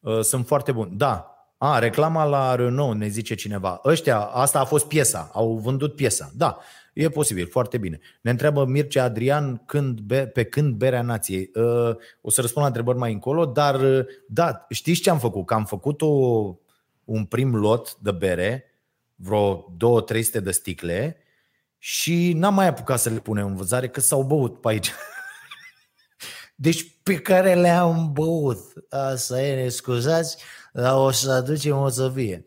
uh, 0.00 0.20
sunt 0.20 0.46
foarte 0.46 0.72
buni. 0.72 0.96
Da, 0.96 1.32
a, 1.58 1.78
reclama 1.78 2.24
la 2.24 2.54
Renault, 2.54 2.98
ne 2.98 3.08
zice 3.08 3.34
cineva. 3.34 3.80
Ăștia, 3.84 4.20
asta 4.20 4.60
a 4.60 4.64
fost 4.64 4.86
piesa, 4.86 5.30
au 5.32 5.56
vândut 5.56 5.96
piesa. 5.96 6.30
Da, 6.34 6.58
E 6.92 7.08
posibil, 7.08 7.48
foarte 7.48 7.78
bine. 7.78 7.98
Ne 8.20 8.30
întreabă 8.30 8.64
Mircea 8.64 9.04
Adrian 9.04 9.62
când 9.66 10.00
be, 10.00 10.26
pe 10.26 10.44
când 10.44 10.74
berea 10.74 11.02
nației. 11.02 11.50
Uh, 11.54 11.96
o 12.20 12.30
să 12.30 12.40
răspund 12.40 12.64
la 12.64 12.66
întrebări 12.66 12.98
mai 12.98 13.12
încolo, 13.12 13.46
dar 13.46 13.80
uh, 13.80 14.04
da, 14.28 14.66
știți 14.68 15.00
ce 15.00 15.10
am 15.10 15.18
făcut? 15.18 15.46
Că 15.46 15.54
am 15.54 15.64
făcut 15.64 16.02
o, 16.02 16.06
un 17.04 17.24
prim 17.24 17.54
lot 17.54 17.96
de 17.96 18.10
bere, 18.10 18.64
vreo 19.14 19.74
2-300 20.38 20.42
de 20.42 20.50
sticle 20.50 21.16
și 21.78 22.32
n-am 22.32 22.54
mai 22.54 22.66
apucat 22.66 23.00
să 23.00 23.08
le 23.08 23.18
punem 23.18 23.46
în 23.46 23.56
vânzare 23.56 23.88
că 23.88 24.00
s-au 24.00 24.22
băut 24.22 24.60
pe 24.60 24.68
aici. 24.68 24.90
Deci 26.54 26.98
pe 27.02 27.14
care 27.14 27.54
le-am 27.54 28.12
băut. 28.12 28.58
Asta 28.88 29.42
e, 29.42 29.62
ne 29.62 29.68
scuzați, 29.68 30.36
dar 30.72 30.96
o 30.96 31.10
să 31.10 31.30
aducem 31.30 31.76
o 31.76 31.88
să 31.88 32.10
fie. 32.14 32.44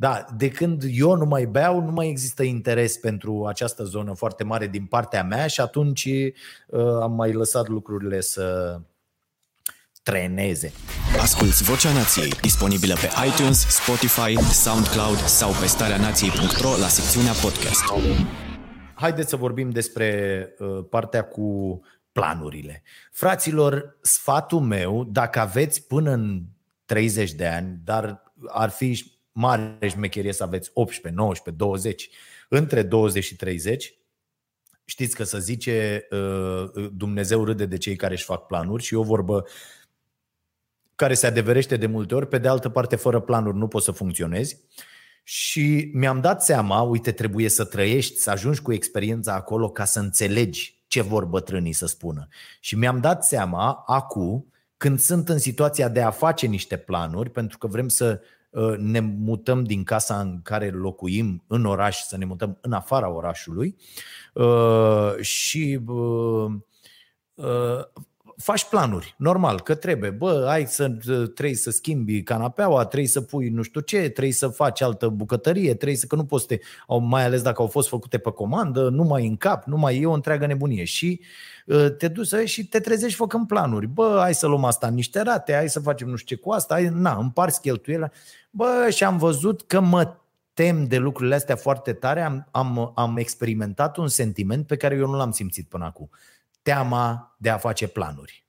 Da, 0.00 0.24
de 0.36 0.48
când 0.48 0.82
eu 0.90 1.16
nu 1.16 1.24
mai 1.24 1.46
beau, 1.46 1.80
nu 1.80 1.90
mai 1.90 2.08
există 2.08 2.42
interes 2.42 2.96
pentru 2.96 3.46
această 3.46 3.84
zonă 3.84 4.14
foarte 4.14 4.44
mare 4.44 4.66
din 4.66 4.84
partea 4.84 5.24
mea 5.24 5.46
și 5.46 5.60
atunci 5.60 6.04
uh, 6.04 7.00
am 7.00 7.12
mai 7.12 7.32
lăsat 7.32 7.68
lucrurile 7.68 8.20
să 8.20 8.78
treneze. 10.02 10.72
Asculți 11.20 11.62
Vocea 11.62 11.92
Nației, 11.92 12.30
disponibilă 12.30 12.94
pe 12.94 13.08
iTunes, 13.26 13.66
Spotify, 13.68 14.52
SoundCloud 14.52 15.16
sau 15.16 15.50
pe 15.60 15.66
starea 15.66 15.96
nației.ro 15.96 16.76
la 16.80 16.88
secțiunea 16.88 17.32
podcast. 17.32 17.84
Haideți 18.94 19.28
să 19.28 19.36
vorbim 19.36 19.70
despre 19.70 20.48
uh, 20.58 20.84
partea 20.90 21.24
cu 21.24 21.80
planurile. 22.12 22.82
Fraților, 23.12 23.98
sfatul 24.00 24.60
meu, 24.60 25.04
dacă 25.04 25.40
aveți 25.40 25.86
până 25.86 26.10
în 26.10 26.42
30 26.84 27.32
de 27.32 27.46
ani, 27.46 27.80
dar 27.84 28.22
ar 28.46 28.70
fi 28.70 29.16
mare 29.38 29.88
șmecherie 29.88 30.32
să 30.32 30.42
aveți 30.42 30.70
18, 30.72 31.20
19, 31.20 31.64
20, 31.64 32.10
între 32.48 32.82
20 32.82 33.24
și 33.24 33.36
30, 33.36 33.94
știți 34.84 35.16
că 35.16 35.24
să 35.24 35.38
zice 35.38 36.06
uh, 36.10 36.88
Dumnezeu 36.92 37.44
râde 37.44 37.66
de 37.66 37.76
cei 37.76 37.96
care 37.96 38.14
își 38.14 38.24
fac 38.24 38.46
planuri 38.46 38.82
și 38.82 38.94
o 38.94 39.02
vorbă 39.02 39.46
care 40.94 41.14
se 41.14 41.26
adeverește 41.26 41.76
de 41.76 41.86
multe 41.86 42.14
ori, 42.14 42.28
pe 42.28 42.38
de 42.38 42.48
altă 42.48 42.68
parte 42.68 42.96
fără 42.96 43.20
planuri 43.20 43.56
nu 43.56 43.68
poți 43.68 43.84
să 43.84 43.90
funcționezi. 43.90 44.60
Și 45.22 45.90
mi-am 45.94 46.20
dat 46.20 46.44
seama, 46.44 46.82
uite, 46.82 47.12
trebuie 47.12 47.48
să 47.48 47.64
trăiești, 47.64 48.18
să 48.18 48.30
ajungi 48.30 48.62
cu 48.62 48.72
experiența 48.72 49.34
acolo 49.34 49.70
ca 49.70 49.84
să 49.84 49.98
înțelegi 49.98 50.82
ce 50.86 51.02
vor 51.02 51.24
bătrânii 51.24 51.72
să 51.72 51.86
spună. 51.86 52.28
Și 52.60 52.76
mi-am 52.76 53.00
dat 53.00 53.24
seama, 53.24 53.82
acum, 53.86 54.52
când 54.76 54.98
sunt 54.98 55.28
în 55.28 55.38
situația 55.38 55.88
de 55.88 56.02
a 56.02 56.10
face 56.10 56.46
niște 56.46 56.76
planuri, 56.76 57.30
pentru 57.30 57.58
că 57.58 57.66
vrem 57.66 57.88
să 57.88 58.20
Uh, 58.20 58.37
ne 58.78 59.00
mutăm 59.00 59.64
din 59.64 59.84
casa 59.84 60.20
în 60.20 60.42
care 60.42 60.70
locuim 60.70 61.44
în 61.46 61.64
oraș, 61.64 61.96
să 62.02 62.16
ne 62.16 62.24
mutăm 62.24 62.58
în 62.60 62.72
afara 62.72 63.10
orașului. 63.10 63.76
Uh, 64.34 65.16
și 65.20 65.80
uh, 65.86 66.52
faci 68.42 68.64
planuri, 68.64 69.14
normal, 69.16 69.60
că 69.60 69.74
trebuie. 69.74 70.10
Bă, 70.10 70.46
ai 70.48 70.66
să, 70.66 70.88
trebuie 71.34 71.54
să 71.54 71.70
schimbi 71.70 72.22
canapeaua, 72.22 72.84
trebuie 72.84 73.08
să 73.08 73.20
pui 73.20 73.48
nu 73.48 73.62
știu 73.62 73.80
ce, 73.80 74.08
trebuie 74.08 74.32
să 74.32 74.48
faci 74.48 74.80
altă 74.80 75.08
bucătărie, 75.08 75.74
trebuie 75.74 75.96
să, 75.96 76.06
că 76.06 76.16
nu 76.16 76.24
poți 76.24 76.46
să 76.46 76.54
te, 76.54 76.60
mai 77.00 77.24
ales 77.24 77.42
dacă 77.42 77.62
au 77.62 77.68
fost 77.68 77.88
făcute 77.88 78.18
pe 78.18 78.30
comandă, 78.30 78.88
nu 78.88 79.02
mai 79.02 79.26
în 79.26 79.36
cap, 79.36 79.64
nu 79.64 79.76
mai 79.76 80.00
e 80.00 80.06
o 80.06 80.12
întreagă 80.12 80.46
nebunie. 80.46 80.84
Și 80.84 81.20
uh, 81.66 81.86
te 81.98 82.08
duci 82.08 82.34
și 82.44 82.66
te 82.66 82.80
trezești 82.80 83.16
făcând 83.16 83.46
planuri. 83.46 83.86
Bă, 83.86 84.16
hai 84.20 84.34
să 84.34 84.46
luăm 84.46 84.64
asta 84.64 84.86
în 84.86 84.94
niște 84.94 85.20
rate, 85.20 85.52
hai 85.52 85.68
să 85.68 85.80
facem 85.80 86.08
nu 86.08 86.16
știu 86.16 86.36
ce 86.36 86.42
cu 86.42 86.50
asta, 86.50 86.74
hai, 86.74 86.88
na, 86.92 87.16
împarți 87.16 87.60
cheltuielile. 87.60 88.12
Bă, 88.50 88.88
și 88.90 89.04
am 89.04 89.18
văzut 89.18 89.62
că 89.62 89.80
mă 89.80 90.16
tem 90.54 90.84
de 90.84 90.96
lucrurile 90.96 91.34
astea 91.34 91.56
foarte 91.56 91.92
tare, 91.92 92.20
am, 92.20 92.48
am, 92.50 92.92
am 92.94 93.16
experimentat 93.16 93.96
un 93.96 94.08
sentiment 94.08 94.66
pe 94.66 94.76
care 94.76 94.94
eu 94.94 95.06
nu 95.06 95.16
l-am 95.16 95.30
simțit 95.30 95.68
până 95.68 95.84
acum 95.84 96.10
teama 96.68 97.36
de 97.38 97.48
a 97.48 97.58
face 97.58 97.86
planuri. 97.86 98.46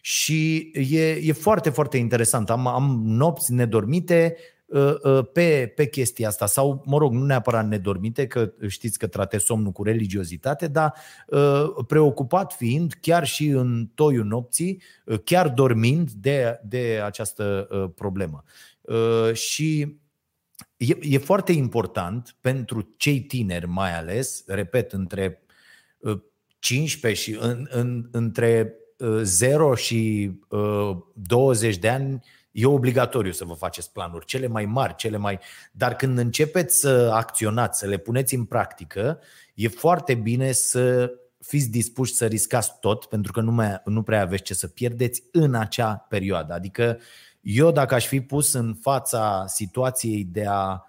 Și 0.00 0.70
e, 0.74 1.10
e 1.10 1.32
foarte, 1.32 1.70
foarte 1.70 1.96
interesant. 1.96 2.50
Am, 2.50 2.66
am 2.66 3.02
nopți 3.04 3.52
nedormite 3.52 4.36
uh, 4.66 4.94
uh, 5.02 5.26
pe, 5.32 5.72
pe 5.76 5.88
chestia 5.88 6.28
asta 6.28 6.46
sau, 6.46 6.82
mă 6.86 6.98
rog, 6.98 7.12
nu 7.12 7.24
neapărat 7.24 7.68
nedormite, 7.68 8.26
că 8.26 8.52
știți 8.66 8.98
că 8.98 9.06
tratez 9.06 9.42
somnul 9.42 9.72
cu 9.72 9.82
religiozitate, 9.82 10.68
dar 10.68 10.94
uh, 11.26 11.64
preocupat 11.86 12.52
fiind, 12.52 12.92
chiar 13.00 13.26
și 13.26 13.46
în 13.46 13.90
toiul 13.94 14.24
nopții, 14.24 14.82
chiar 15.24 15.48
dormind 15.48 16.10
de, 16.10 16.60
de 16.64 17.00
această 17.04 17.68
problemă. 17.94 18.44
Și 19.32 19.98
e, 20.76 20.96
e 21.00 21.18
foarte 21.18 21.52
important 21.52 22.36
pentru 22.40 22.94
cei 22.96 23.20
tineri, 23.20 23.66
mai 23.66 23.96
ales, 23.96 24.44
repet, 24.46 24.92
între 24.92 25.38
15 26.64 27.22
și 27.22 27.36
în, 27.40 27.66
în, 27.70 28.08
între 28.10 28.74
0 29.22 29.68
uh, 29.68 29.76
și 29.76 30.30
uh, 30.48 30.96
20 31.12 31.76
de 31.76 31.88
ani 31.88 32.24
e 32.50 32.66
obligatoriu 32.66 33.32
să 33.32 33.44
vă 33.44 33.54
faceți 33.54 33.92
planuri, 33.92 34.26
cele 34.26 34.46
mai 34.46 34.64
mari, 34.64 34.94
cele 34.94 35.16
mai. 35.16 35.38
Dar 35.72 35.96
când 35.96 36.18
începeți 36.18 36.78
să 36.78 37.10
acționați, 37.12 37.78
să 37.78 37.86
le 37.86 37.96
puneți 37.96 38.34
în 38.34 38.44
practică, 38.44 39.20
e 39.54 39.68
foarte 39.68 40.14
bine 40.14 40.52
să 40.52 41.12
fiți 41.38 41.70
dispuși 41.70 42.14
să 42.14 42.26
riscați 42.26 42.78
tot, 42.80 43.04
pentru 43.04 43.32
că 43.32 43.40
nu, 43.40 43.50
mai, 43.50 43.80
nu 43.84 44.02
prea 44.02 44.20
aveți 44.20 44.42
ce 44.42 44.54
să 44.54 44.68
pierdeți 44.68 45.22
în 45.32 45.54
acea 45.54 46.06
perioadă. 46.08 46.52
Adică 46.52 46.98
eu, 47.40 47.70
dacă 47.70 47.94
aș 47.94 48.06
fi 48.06 48.20
pus 48.20 48.52
în 48.52 48.74
fața 48.74 49.44
situației 49.46 50.24
de 50.24 50.44
a 50.48 50.80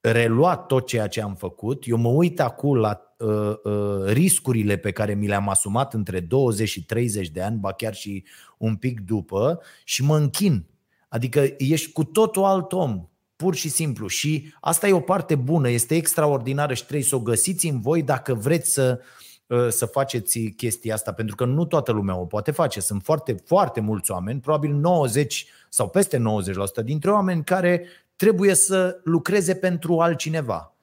relua 0.00 0.56
tot 0.56 0.86
ceea 0.86 1.06
ce 1.06 1.22
am 1.22 1.34
făcut, 1.34 1.86
eu 1.86 1.96
mă 1.96 2.08
uit 2.08 2.40
acum 2.40 2.76
la 2.76 3.05
uh, 3.16 3.54
uh, 3.62 4.04
riscurile 4.04 4.76
pe 4.76 4.90
care 4.90 5.14
mi 5.14 5.26
le-am 5.26 5.48
asumat 5.48 5.94
între 5.94 6.20
20 6.20 6.68
și 6.68 6.84
30 6.84 7.28
de 7.28 7.42
ani, 7.42 7.58
ba 7.58 7.72
chiar 7.72 7.94
și 7.94 8.24
un 8.58 8.76
pic 8.76 9.00
după, 9.00 9.60
și 9.84 10.02
mă 10.02 10.16
închin. 10.16 10.66
Adică 11.08 11.54
ești 11.58 11.92
cu 11.92 12.04
totul 12.04 12.44
alt 12.44 12.72
om, 12.72 13.08
pur 13.36 13.54
și 13.54 13.68
simplu. 13.68 14.06
Și 14.06 14.52
asta 14.60 14.88
e 14.88 14.92
o 14.92 15.00
parte 15.00 15.34
bună, 15.34 15.68
este 15.68 15.94
extraordinară 15.94 16.74
și 16.74 16.82
trebuie 16.82 17.06
să 17.06 17.16
o 17.16 17.20
găsiți 17.20 17.66
în 17.66 17.80
voi 17.80 18.02
dacă 18.02 18.34
vreți 18.34 18.72
să, 18.72 19.00
uh, 19.46 19.68
să 19.68 19.86
faceți 19.86 20.40
chestia 20.40 20.94
asta, 20.94 21.12
pentru 21.12 21.34
că 21.34 21.44
nu 21.44 21.64
toată 21.64 21.92
lumea 21.92 22.16
o 22.16 22.24
poate 22.24 22.50
face. 22.50 22.80
Sunt 22.80 23.02
foarte, 23.02 23.36
foarte 23.44 23.80
mulți 23.80 24.10
oameni, 24.10 24.40
probabil 24.40 24.72
90 24.72 25.46
sau 25.68 25.88
peste 25.88 26.18
90% 26.18 26.82
dintre 26.82 27.10
oameni 27.10 27.44
care 27.44 27.86
trebuie 28.16 28.54
să 28.54 29.00
lucreze 29.04 29.54
pentru 29.54 29.98
altcineva 29.98 30.75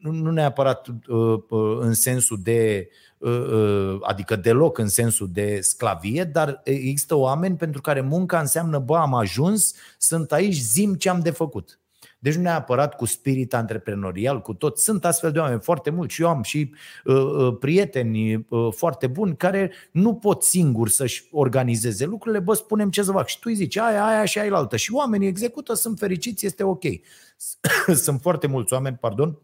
nu 0.00 0.30
neapărat 0.30 0.86
uh, 0.86 1.38
uh, 1.48 1.78
în 1.80 1.94
sensul 1.94 2.38
de, 2.42 2.88
uh, 3.18 3.96
adică 4.00 4.36
deloc 4.36 4.78
în 4.78 4.88
sensul 4.88 5.28
de 5.32 5.60
sclavie, 5.60 6.24
dar 6.24 6.60
există 6.64 7.14
oameni 7.14 7.56
pentru 7.56 7.80
care 7.80 8.00
munca 8.00 8.40
înseamnă, 8.40 8.78
bă, 8.78 8.96
am 8.96 9.14
ajuns, 9.14 9.74
sunt 9.98 10.32
aici, 10.32 10.54
zim 10.54 10.94
ce 10.94 11.08
am 11.08 11.20
de 11.20 11.30
făcut. 11.30 11.80
Deci 12.18 12.34
nu 12.34 12.42
neapărat 12.42 12.96
cu 12.96 13.04
spirit 13.04 13.54
antreprenorial, 13.54 14.42
cu 14.42 14.54
tot. 14.54 14.78
Sunt 14.78 15.04
astfel 15.04 15.32
de 15.32 15.38
oameni 15.38 15.60
foarte 15.60 15.90
mulți 15.90 16.14
și 16.14 16.22
eu 16.22 16.28
am 16.28 16.42
și 16.42 16.74
uh, 17.04 17.56
prieteni 17.60 18.34
uh, 18.34 18.72
foarte 18.72 19.06
buni 19.06 19.36
care 19.36 19.72
nu 19.90 20.14
pot 20.14 20.42
singuri 20.42 20.90
să-și 20.90 21.28
organizeze 21.30 22.04
lucrurile. 22.04 22.40
Bă, 22.40 22.54
spunem 22.54 22.90
ce 22.90 23.02
să 23.02 23.12
fac. 23.12 23.26
Și 23.26 23.38
tu 23.38 23.44
îi 23.48 23.54
zici 23.54 23.76
aia, 23.76 24.06
aia 24.06 24.24
și 24.24 24.38
aia 24.38 24.54
altă. 24.54 24.76
Și 24.76 24.92
oamenii 24.92 25.28
execută, 25.28 25.74
sunt 25.74 25.98
fericiți, 25.98 26.46
este 26.46 26.62
ok. 26.62 26.84
sunt 28.04 28.20
foarte 28.20 28.46
mulți 28.46 28.72
oameni, 28.72 28.96
pardon, 28.96 29.38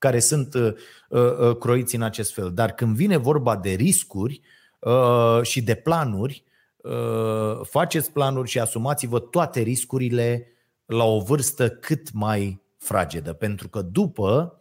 care 0.00 0.18
sunt 0.18 0.54
uh, 0.54 0.72
uh, 1.08 1.20
uh, 1.38 1.56
croiți 1.56 1.94
în 1.94 2.02
acest 2.02 2.32
fel. 2.34 2.52
Dar 2.52 2.72
când 2.72 2.96
vine 2.96 3.16
vorba 3.16 3.56
de 3.56 3.70
riscuri 3.70 4.40
uh, 4.78 5.42
și 5.42 5.62
de 5.62 5.74
planuri, 5.74 6.44
uh, 6.76 7.60
faceți 7.62 8.12
planuri 8.12 8.48
și 8.48 8.60
asumați-vă 8.60 9.20
toate 9.20 9.60
riscurile 9.60 10.46
la 10.86 11.04
o 11.04 11.20
vârstă 11.20 11.68
cât 11.68 12.12
mai 12.12 12.62
fragedă, 12.78 13.32
pentru 13.32 13.68
că 13.68 13.82
după 13.82 14.58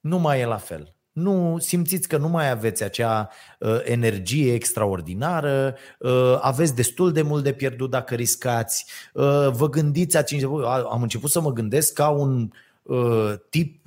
nu 0.00 0.18
mai 0.18 0.40
e 0.40 0.44
la 0.44 0.56
fel. 0.56 0.94
nu 1.12 1.56
simțiți 1.58 2.08
că 2.08 2.16
nu 2.16 2.28
mai 2.28 2.50
aveți 2.50 2.82
acea 2.82 3.28
uh, 3.58 3.80
energie 3.84 4.52
extraordinară, 4.54 5.76
uh, 5.98 6.38
aveți 6.40 6.74
destul 6.74 7.12
de 7.12 7.22
mult 7.22 7.42
de 7.42 7.52
pierdut 7.52 7.90
dacă 7.90 8.14
riscați, 8.14 8.86
uh, 9.12 9.48
vă 9.50 9.68
gândiți, 9.68 10.16
ați, 10.16 10.44
am 10.90 11.02
început 11.02 11.30
să 11.30 11.40
mă 11.40 11.52
gândesc 11.52 11.92
ca 11.92 12.08
un 12.08 12.50
uh, 12.82 13.32
tip 13.50 13.79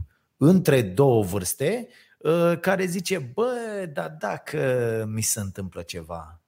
între 0.45 0.81
două 0.81 1.23
vârste 1.23 1.87
uh, 2.17 2.59
care 2.59 2.85
zice, 2.85 3.17
bă, 3.17 3.89
dar 3.93 4.15
dacă 4.19 4.59
mi 5.07 5.21
se 5.21 5.39
întâmplă 5.39 5.81
ceva 5.81 6.41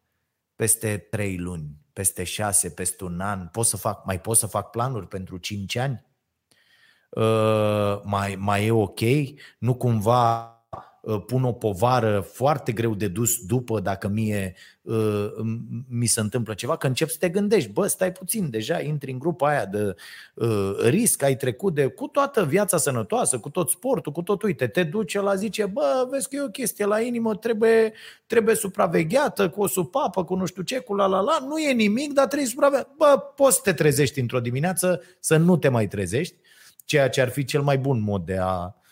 peste 0.55 0.97
trei 0.97 1.37
luni, 1.37 1.77
peste 1.93 2.23
șase, 2.23 2.69
peste 2.69 3.03
un 3.03 3.19
an, 3.19 3.47
pot 3.47 3.65
să 3.65 3.77
fac, 3.77 4.05
mai 4.05 4.21
pot 4.21 4.37
să 4.37 4.47
fac 4.47 4.69
planuri 4.69 5.07
pentru 5.07 5.37
cinci 5.37 5.75
ani? 5.75 6.05
Uh, 7.09 8.01
mai, 8.03 8.35
mai 8.35 8.65
e 8.65 8.71
ok? 8.71 8.99
Nu 9.59 9.75
cumva 9.75 10.49
Uh, 10.49 10.54
pun 11.05 11.43
o 11.43 11.51
povară 11.51 12.19
foarte 12.19 12.71
greu 12.71 12.95
de 12.95 13.07
dus 13.07 13.45
după 13.45 13.79
dacă 13.79 14.07
mie 14.07 14.55
uh, 14.81 15.31
mi 15.89 16.05
se 16.05 16.19
întâmplă 16.19 16.53
ceva, 16.53 16.77
că 16.77 16.87
încep 16.87 17.09
să 17.09 17.17
te 17.19 17.29
gândești, 17.29 17.71
bă, 17.71 17.87
stai 17.87 18.11
puțin, 18.11 18.49
deja 18.49 18.79
intri 18.79 19.11
în 19.11 19.19
grupa 19.19 19.49
aia 19.49 19.65
de 19.65 19.95
uh, 20.33 20.75
risc, 20.79 21.23
ai 21.23 21.35
trecut 21.35 21.73
de 21.73 21.85
cu 21.85 22.07
toată 22.07 22.45
viața 22.45 22.77
sănătoasă, 22.77 23.39
cu 23.39 23.49
tot 23.49 23.69
sportul, 23.69 24.11
cu 24.11 24.21
tot, 24.21 24.41
uite, 24.41 24.67
te 24.67 24.83
duce 24.83 25.19
la 25.19 25.35
zice, 25.35 25.65
bă, 25.65 26.07
vezi 26.11 26.29
că 26.29 26.35
e 26.35 26.41
o 26.41 26.47
chestie 26.47 26.85
la 26.85 26.99
inimă, 26.99 27.35
trebuie, 27.35 27.93
trebuie 28.27 28.55
supravegheată 28.55 29.49
cu 29.49 29.61
o 29.61 29.67
supapă, 29.67 30.23
cu 30.23 30.35
nu 30.35 30.45
știu 30.45 30.61
ce, 30.61 30.79
cu 30.79 30.95
la 30.95 31.05
la 31.05 31.19
la, 31.19 31.37
nu 31.47 31.57
e 31.57 31.73
nimic, 31.73 32.13
dar 32.13 32.25
trebuie 32.25 32.49
supravegheată. 32.49 32.93
Bă, 32.97 33.17
poți 33.35 33.55
să 33.55 33.61
te 33.63 33.73
trezești 33.73 34.19
într-o 34.19 34.39
dimineață, 34.39 35.01
să 35.19 35.37
nu 35.37 35.57
te 35.57 35.69
mai 35.69 35.87
trezești, 35.87 36.35
ceea 36.85 37.09
ce 37.09 37.21
ar 37.21 37.29
fi 37.29 37.43
cel 37.43 37.61
mai 37.61 37.77
bun 37.77 38.01
mod 38.01 38.25
de 38.25 38.37
a 38.41 38.75
Uh, 38.75 38.83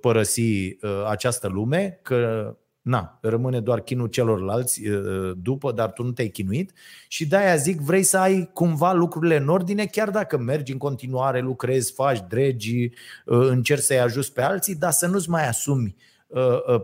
părăsi 0.00 0.40
uh, 0.40 1.04
această 1.08 1.48
lume, 1.48 1.98
că 2.02 2.54
na, 2.80 3.18
rămâne 3.22 3.60
doar 3.60 3.80
chinul 3.80 4.08
celorlalți 4.08 4.88
uh, 4.88 5.32
după, 5.36 5.72
dar 5.72 5.92
tu 5.92 6.02
nu 6.02 6.12
te-ai 6.12 6.28
chinuit 6.28 6.72
și 7.08 7.26
de-aia 7.26 7.56
zic, 7.56 7.80
vrei 7.80 8.02
să 8.02 8.18
ai 8.18 8.50
cumva 8.52 8.92
lucrurile 8.92 9.36
în 9.36 9.48
ordine, 9.48 9.86
chiar 9.86 10.10
dacă 10.10 10.38
mergi 10.38 10.72
în 10.72 10.78
continuare, 10.78 11.40
lucrezi, 11.40 11.92
faci 11.92 12.20
dregi, 12.28 12.90
încerci 13.24 13.82
să-i 13.82 14.00
ajuți 14.00 14.32
pe 14.32 14.42
alții, 14.42 14.74
dar 14.74 14.90
să 14.90 15.06
nu-ți 15.06 15.30
mai 15.30 15.48
asumi 15.48 15.96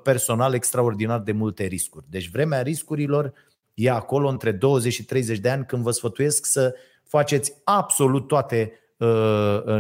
personal 0.02 0.54
extraordinar 0.54 1.20
de 1.20 1.32
multe 1.32 1.64
riscuri. 1.64 2.04
Deci 2.10 2.30
vremea 2.30 2.62
riscurilor 2.62 3.32
e 3.74 3.90
acolo 3.90 4.28
între 4.28 4.52
20 4.52 4.92
și 4.92 5.04
30 5.04 5.38
de 5.38 5.48
ani 5.48 5.66
când 5.66 5.82
vă 5.82 5.90
sfătuiesc 5.90 6.46
să 6.46 6.74
faceți 7.04 7.52
absolut 7.64 8.26
toate 8.26 8.72
Uh, 8.72 8.72
uh, 8.72 8.85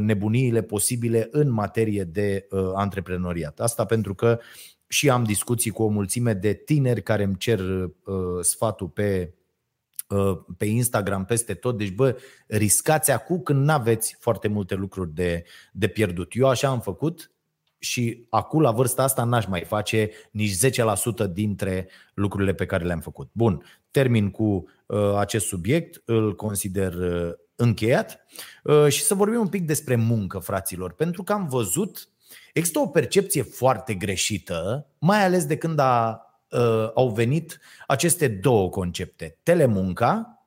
nebuniile 0.00 0.62
posibile 0.62 1.28
în 1.30 1.50
materie 1.50 2.04
de 2.04 2.46
uh, 2.50 2.70
antreprenoriat. 2.74 3.60
Asta 3.60 3.84
pentru 3.84 4.14
că 4.14 4.38
și 4.88 5.10
am 5.10 5.24
discuții 5.24 5.70
cu 5.70 5.82
o 5.82 5.88
mulțime 5.88 6.32
de 6.32 6.52
tineri 6.52 7.02
care 7.02 7.22
îmi 7.22 7.36
cer 7.36 7.60
sfatul 8.40 8.88
pe 8.88 9.34
pe 10.56 10.64
Instagram, 10.64 11.24
peste 11.24 11.54
tot. 11.54 11.78
Deci, 11.78 11.92
bă, 11.92 12.16
riscați 12.46 13.10
acum 13.10 13.40
când 13.40 13.64
nu 13.64 13.72
aveți 13.72 14.16
foarte 14.18 14.48
multe 14.48 14.74
lucruri 14.74 15.14
de, 15.14 15.44
de 15.72 15.86
pierdut. 15.86 16.32
Eu 16.34 16.48
așa 16.48 16.68
am 16.68 16.80
făcut 16.80 17.30
și 17.78 18.26
acum, 18.30 18.60
la 18.60 18.70
vârsta 18.70 19.02
asta, 19.02 19.24
n-aș 19.24 19.46
mai 19.46 19.64
face 19.64 20.10
nici 20.30 20.56
10% 21.26 21.30
dintre 21.32 21.88
lucrurile 22.14 22.54
pe 22.54 22.66
care 22.66 22.84
le-am 22.84 23.00
făcut. 23.00 23.30
Bun, 23.32 23.62
termin 23.90 24.30
cu 24.30 24.68
uh, 24.86 25.14
acest 25.16 25.46
subiect, 25.46 26.02
îl 26.04 26.34
consider 26.34 26.94
uh, 26.94 27.32
încheiat 27.56 28.26
uh, 28.62 28.88
și 28.88 29.02
să 29.02 29.14
vorbim 29.14 29.40
un 29.40 29.48
pic 29.48 29.66
despre 29.66 29.96
muncă, 29.96 30.38
fraților, 30.38 30.92
pentru 30.92 31.22
că 31.22 31.32
am 31.32 31.48
văzut, 31.48 32.08
există 32.52 32.78
o 32.78 32.86
percepție 32.86 33.42
foarte 33.42 33.94
greșită, 33.94 34.86
mai 34.98 35.24
ales 35.24 35.44
de 35.44 35.56
când 35.56 35.78
a, 35.78 36.26
uh, 36.50 36.90
au 36.94 37.08
venit 37.08 37.60
aceste 37.86 38.28
două 38.28 38.68
concepte, 38.68 39.38
telemunca 39.42 40.40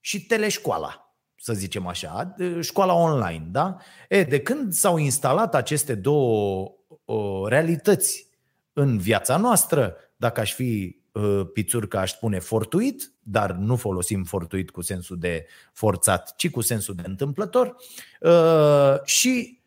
și 0.00 0.26
teleșcoala, 0.26 1.14
să 1.36 1.52
zicem 1.52 1.86
așa, 1.86 2.34
școala 2.60 2.94
online, 2.94 3.46
da? 3.50 3.76
E, 4.08 4.22
de 4.22 4.40
când 4.40 4.72
s-au 4.72 4.96
instalat 4.96 5.54
aceste 5.54 5.94
două 5.94 6.72
uh, 7.04 7.42
realități 7.46 8.30
în 8.72 8.98
viața 8.98 9.36
noastră, 9.36 9.96
dacă 10.16 10.40
aș 10.40 10.54
fi 10.54 11.01
Uh, 11.12 11.46
pițurcă 11.52 11.98
aș 11.98 12.10
spune 12.10 12.38
fortuit, 12.38 13.12
dar 13.22 13.52
nu 13.52 13.76
folosim 13.76 14.24
fortuit 14.24 14.70
cu 14.70 14.80
sensul 14.80 15.18
de 15.18 15.46
forțat, 15.72 16.36
ci 16.36 16.50
cu 16.50 16.60
sensul 16.60 16.94
de 16.94 17.02
întâmplător. 17.06 17.76
Uh, 18.20 19.04
și 19.04 19.60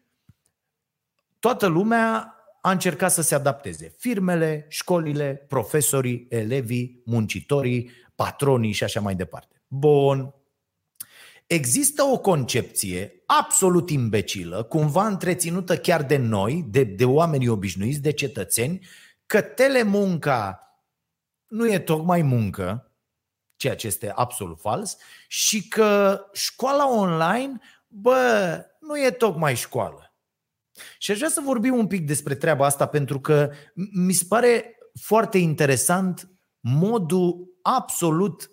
toată 1.39 1.65
lumea 1.65 2.35
a 2.61 2.71
încercat 2.71 3.11
să 3.11 3.21
se 3.21 3.35
adapteze. 3.35 3.95
Firmele, 3.97 4.65
școlile, 4.69 5.45
profesorii, 5.47 6.27
elevii, 6.29 7.01
muncitorii, 7.05 7.91
patronii 8.15 8.71
și 8.71 8.83
așa 8.83 8.99
mai 8.99 9.15
departe. 9.15 9.61
Bun. 9.67 10.33
Există 11.47 12.03
o 12.03 12.17
concepție 12.17 13.23
absolut 13.25 13.89
imbecilă, 13.89 14.63
cumva 14.63 15.07
întreținută 15.07 15.77
chiar 15.77 16.03
de 16.03 16.17
noi, 16.17 16.65
de, 16.69 16.83
de 16.83 17.05
oamenii 17.05 17.47
obișnuiți, 17.47 18.01
de 18.01 18.11
cetățeni, 18.11 18.87
că 19.25 19.41
telemunca 19.41 20.64
nu 21.47 21.71
e 21.71 21.79
tocmai 21.79 22.21
muncă, 22.21 22.91
ceea 23.55 23.75
ce 23.75 23.87
este 23.87 24.11
absolut 24.15 24.59
fals, 24.59 24.97
și 25.27 25.67
că 25.67 26.19
școala 26.33 26.89
online, 26.89 27.59
bă, 27.87 28.59
nu 28.79 28.99
e 28.99 29.11
tocmai 29.11 29.55
școală. 29.55 30.15
Și 30.97 31.11
aș 31.11 31.17
vrea 31.17 31.29
să 31.29 31.41
vorbim 31.43 31.77
un 31.77 31.87
pic 31.87 32.05
despre 32.05 32.35
treaba 32.35 32.65
asta 32.65 32.85
pentru 32.85 33.19
că 33.19 33.51
mi 33.93 34.13
se 34.13 34.25
pare 34.27 34.77
foarte 35.01 35.37
interesant 35.37 36.29
modul 36.59 37.57
absolut 37.61 38.49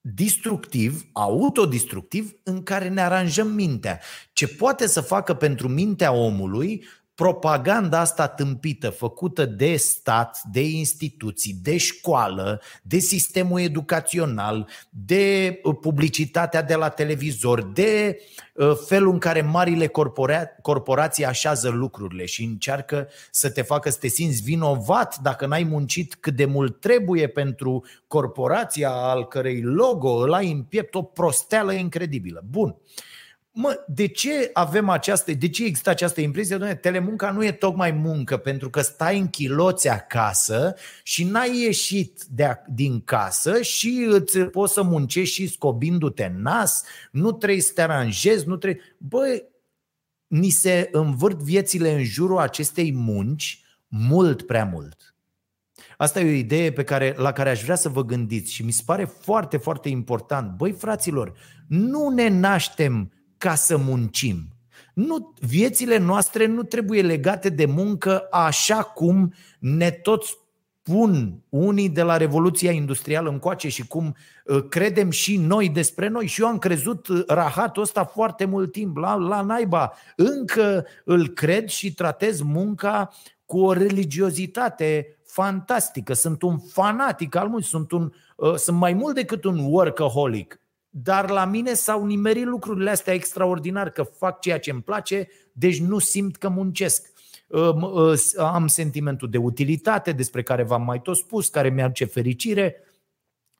destructiv, 0.00 1.04
autodestructiv 1.12 2.32
în 2.42 2.62
care 2.62 2.88
ne 2.88 3.00
aranjăm 3.00 3.48
mintea. 3.48 4.00
Ce 4.32 4.48
poate 4.48 4.86
să 4.86 5.00
facă 5.00 5.34
pentru 5.34 5.68
mintea 5.68 6.12
omului 6.12 6.84
propaganda 7.14 8.00
asta 8.00 8.28
tâmpită, 8.28 8.90
făcută 8.90 9.44
de 9.44 9.76
stat, 9.76 10.40
de 10.52 10.60
instituții, 10.60 11.56
de 11.62 11.76
școală, 11.76 12.60
de 12.82 12.98
sistemul 12.98 13.60
educațional, 13.60 14.68
de 14.90 15.60
uh, 15.62 15.76
publicitatea 15.80 16.62
de 16.62 16.74
la 16.74 16.88
televizor, 16.88 17.62
de 17.62 18.20
uh, 18.54 18.72
felul 18.86 19.12
în 19.12 19.18
care 19.18 19.42
marile 19.42 19.86
corpora- 19.86 20.56
corporații 20.62 21.24
așează 21.24 21.68
lucrurile 21.68 22.24
și 22.24 22.44
încearcă 22.44 23.08
să 23.30 23.50
te 23.50 23.62
facă 23.62 23.90
să 23.90 23.98
te 24.00 24.08
simți 24.08 24.42
vinovat 24.42 25.18
dacă 25.18 25.46
n-ai 25.46 25.62
muncit 25.62 26.14
cât 26.14 26.36
de 26.36 26.44
mult 26.44 26.80
trebuie 26.80 27.26
pentru 27.26 27.84
corporația 28.06 28.90
al 28.90 29.26
cărei 29.26 29.60
logo 29.62 30.10
îl 30.10 30.32
ai 30.32 30.50
în 30.50 30.62
piept, 30.62 30.94
o 30.94 31.02
prosteală 31.02 31.72
incredibilă. 31.72 32.44
Bun. 32.50 32.68
Uh, 32.68 33.13
Mă, 33.56 33.84
de 33.86 34.06
ce 34.06 34.50
avem 34.52 34.88
această, 34.88 35.32
de 35.32 35.48
ce 35.48 35.64
există 35.64 35.90
această 35.90 36.20
impresie? 36.20 36.56
Doamne, 36.56 36.76
telemunca 36.76 37.30
nu 37.30 37.44
e 37.44 37.52
tocmai 37.52 37.90
muncă, 37.90 38.36
pentru 38.36 38.70
că 38.70 38.80
stai 38.80 39.18
în 39.18 39.28
chiloți 39.28 39.88
acasă 39.88 40.74
și 41.02 41.24
n-ai 41.24 41.58
ieșit 41.58 42.24
de, 42.30 42.62
din 42.68 43.00
casă 43.00 43.62
și 43.62 44.06
îți 44.08 44.38
poți 44.38 44.72
să 44.72 44.82
muncești 44.82 45.34
și 45.34 45.48
scobindu-te 45.48 46.24
în 46.24 46.42
nas, 46.42 46.84
nu 47.10 47.32
trebuie 47.32 47.60
să 47.60 47.72
te 47.72 47.82
aranjezi, 47.82 48.48
nu 48.48 48.56
trebuie... 48.56 48.82
Băi, 48.98 49.48
ni 50.26 50.48
se 50.48 50.88
învârt 50.92 51.42
viețile 51.42 51.92
în 51.92 52.04
jurul 52.04 52.38
acestei 52.38 52.92
munci 52.92 53.64
mult 53.86 54.42
prea 54.42 54.64
mult. 54.64 55.14
Asta 55.96 56.20
e 56.20 56.30
o 56.30 56.34
idee 56.34 56.72
pe 56.72 56.84
care, 56.84 57.14
la 57.16 57.32
care 57.32 57.50
aș 57.50 57.62
vrea 57.62 57.76
să 57.76 57.88
vă 57.88 58.04
gândiți 58.04 58.52
și 58.52 58.64
mi 58.64 58.72
se 58.72 58.82
pare 58.86 59.04
foarte, 59.04 59.56
foarte 59.56 59.88
important. 59.88 60.56
Băi, 60.56 60.72
fraților, 60.72 61.32
nu 61.68 62.08
ne 62.08 62.28
naștem 62.28 63.13
ca 63.44 63.54
să 63.54 63.76
muncim. 63.76 64.48
Nu, 64.94 65.34
viețile 65.40 65.98
noastre 65.98 66.46
nu 66.46 66.62
trebuie 66.62 67.02
legate 67.02 67.48
de 67.48 67.66
muncă 67.66 68.26
așa 68.30 68.82
cum 68.82 69.34
ne 69.58 69.90
tot 69.90 70.24
spun 70.24 71.42
unii 71.48 71.88
de 71.88 72.02
la 72.02 72.16
Revoluția 72.16 72.70
Industrială 72.70 73.28
încoace 73.28 73.68
și 73.68 73.86
cum 73.86 74.16
uh, 74.44 74.64
credem 74.68 75.10
și 75.10 75.36
noi 75.36 75.68
despre 75.68 76.08
noi. 76.08 76.26
Și 76.26 76.40
eu 76.40 76.46
am 76.46 76.58
crezut 76.58 77.08
uh, 77.08 77.24
rahatul 77.26 77.82
ăsta 77.82 78.04
foarte 78.04 78.44
mult 78.44 78.72
timp, 78.72 78.96
la, 78.96 79.14
la 79.14 79.40
naiba. 79.40 79.92
Încă 80.16 80.86
îl 81.04 81.28
cred 81.28 81.68
și 81.68 81.94
tratez 81.94 82.40
munca 82.40 83.10
cu 83.44 83.60
o 83.60 83.72
religiozitate 83.72 85.18
fantastică. 85.24 86.12
Sunt 86.12 86.42
un 86.42 86.58
fanatic 86.58 87.34
al 87.34 87.48
muncii, 87.48 87.70
sunt, 87.70 87.90
un, 87.90 88.12
uh, 88.36 88.54
sunt 88.54 88.76
mai 88.76 88.92
mult 88.92 89.14
decât 89.14 89.44
un 89.44 89.58
workaholic 89.58 90.58
dar 90.96 91.30
la 91.30 91.44
mine 91.44 91.74
s-au 91.74 92.06
nimerit 92.06 92.44
lucrurile 92.44 92.90
astea 92.90 93.14
extraordinar, 93.14 93.90
că 93.90 94.02
fac 94.02 94.40
ceea 94.40 94.58
ce 94.58 94.70
îmi 94.70 94.82
place, 94.82 95.28
deci 95.52 95.80
nu 95.80 95.98
simt 95.98 96.36
că 96.36 96.48
muncesc. 96.48 97.12
Am 98.36 98.66
sentimentul 98.66 99.30
de 99.30 99.38
utilitate 99.38 100.12
despre 100.12 100.42
care 100.42 100.62
v-am 100.62 100.82
mai 100.82 101.02
tot 101.02 101.16
spus, 101.16 101.48
care 101.48 101.68
mi-aduce 101.68 102.04
fericire 102.04 102.76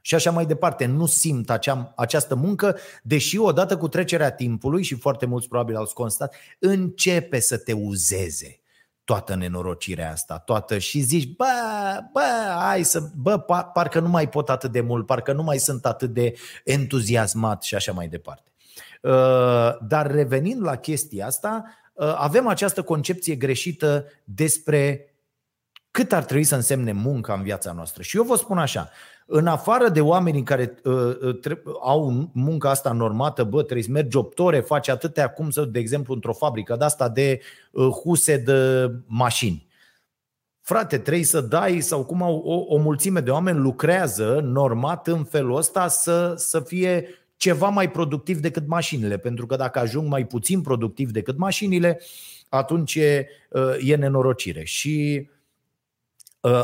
și 0.00 0.14
așa 0.14 0.30
mai 0.30 0.46
departe. 0.46 0.86
Nu 0.86 1.06
simt 1.06 1.50
acea, 1.50 1.92
această 1.96 2.34
muncă, 2.34 2.76
deși 3.02 3.38
odată 3.38 3.76
cu 3.76 3.88
trecerea 3.88 4.32
timpului, 4.32 4.82
și 4.82 4.94
foarte 4.94 5.26
mulți 5.26 5.48
probabil 5.48 5.76
au 5.76 5.90
constat, 5.94 6.34
începe 6.58 7.40
să 7.40 7.58
te 7.58 7.72
uzeze 7.72 8.58
toată 9.04 9.34
nenorocirea 9.34 10.10
asta, 10.10 10.38
toată 10.38 10.78
și 10.78 11.00
zici, 11.00 11.36
bă, 11.36 11.44
bă, 12.12 12.54
hai 12.58 12.82
să, 12.82 13.02
bă, 13.16 13.38
parcă 13.72 14.00
nu 14.00 14.08
mai 14.08 14.28
pot 14.28 14.48
atât 14.50 14.72
de 14.72 14.80
mult, 14.80 15.06
parcă 15.06 15.32
nu 15.32 15.42
mai 15.42 15.58
sunt 15.58 15.86
atât 15.86 16.12
de 16.12 16.34
entuziasmat 16.64 17.62
și 17.62 17.74
așa 17.74 17.92
mai 17.92 18.08
departe. 18.08 18.52
Uh, 19.02 19.78
dar 19.88 20.10
revenind 20.10 20.62
la 20.62 20.76
chestia 20.76 21.26
asta, 21.26 21.64
uh, 21.92 22.14
avem 22.16 22.46
această 22.46 22.82
concepție 22.82 23.34
greșită 23.34 24.06
despre 24.24 25.08
cât 25.90 26.12
ar 26.12 26.24
trebui 26.24 26.44
să 26.44 26.54
însemne 26.54 26.92
munca 26.92 27.34
în 27.34 27.42
viața 27.42 27.72
noastră. 27.72 28.02
Și 28.02 28.16
eu 28.16 28.22
vă 28.22 28.36
spun 28.36 28.58
așa, 28.58 28.90
în 29.26 29.46
afară 29.46 29.88
de 29.88 30.00
oamenii 30.00 30.42
care 30.42 30.74
uh, 30.84 31.16
uh, 31.20 31.56
au 31.82 32.30
munca 32.32 32.70
asta 32.70 32.92
normată, 32.92 33.44
bă, 33.44 33.62
trebuie 33.62 33.84
să 33.84 33.90
mergi 33.90 34.16
8 34.16 34.38
ore, 34.38 34.60
faci 34.60 34.88
atâtea 34.88 35.28
cum 35.28 35.50
să, 35.50 35.64
de 35.64 35.78
exemplu, 35.78 36.14
într-o 36.14 36.32
fabrică 36.32 36.76
de 36.78 36.84
asta 36.84 37.08
de 37.08 37.40
uh, 37.70 37.88
huse 37.88 38.36
de 38.36 38.90
mașini. 39.06 39.66
Frate, 40.60 40.98
trebuie 40.98 41.24
să 41.24 41.40
dai, 41.40 41.80
sau 41.80 42.04
cum 42.04 42.22
au, 42.22 42.36
o, 42.36 42.74
o 42.74 42.78
mulțime 42.78 43.20
de 43.20 43.30
oameni 43.30 43.58
lucrează 43.58 44.40
normat 44.42 45.06
în 45.06 45.24
felul 45.24 45.56
ăsta 45.56 45.88
să, 45.88 46.34
să 46.36 46.60
fie 46.60 47.08
ceva 47.36 47.68
mai 47.68 47.90
productiv 47.90 48.38
decât 48.38 48.66
mașinile. 48.66 49.18
Pentru 49.18 49.46
că 49.46 49.56
dacă 49.56 49.78
ajung 49.78 50.08
mai 50.08 50.26
puțin 50.26 50.60
productiv 50.60 51.10
decât 51.10 51.38
mașinile, 51.38 52.00
atunci 52.48 52.94
e, 52.94 53.28
uh, 53.50 53.76
e 53.80 53.96
nenorocire. 53.96 54.64
Și 54.64 55.26
Uh, 55.28 55.33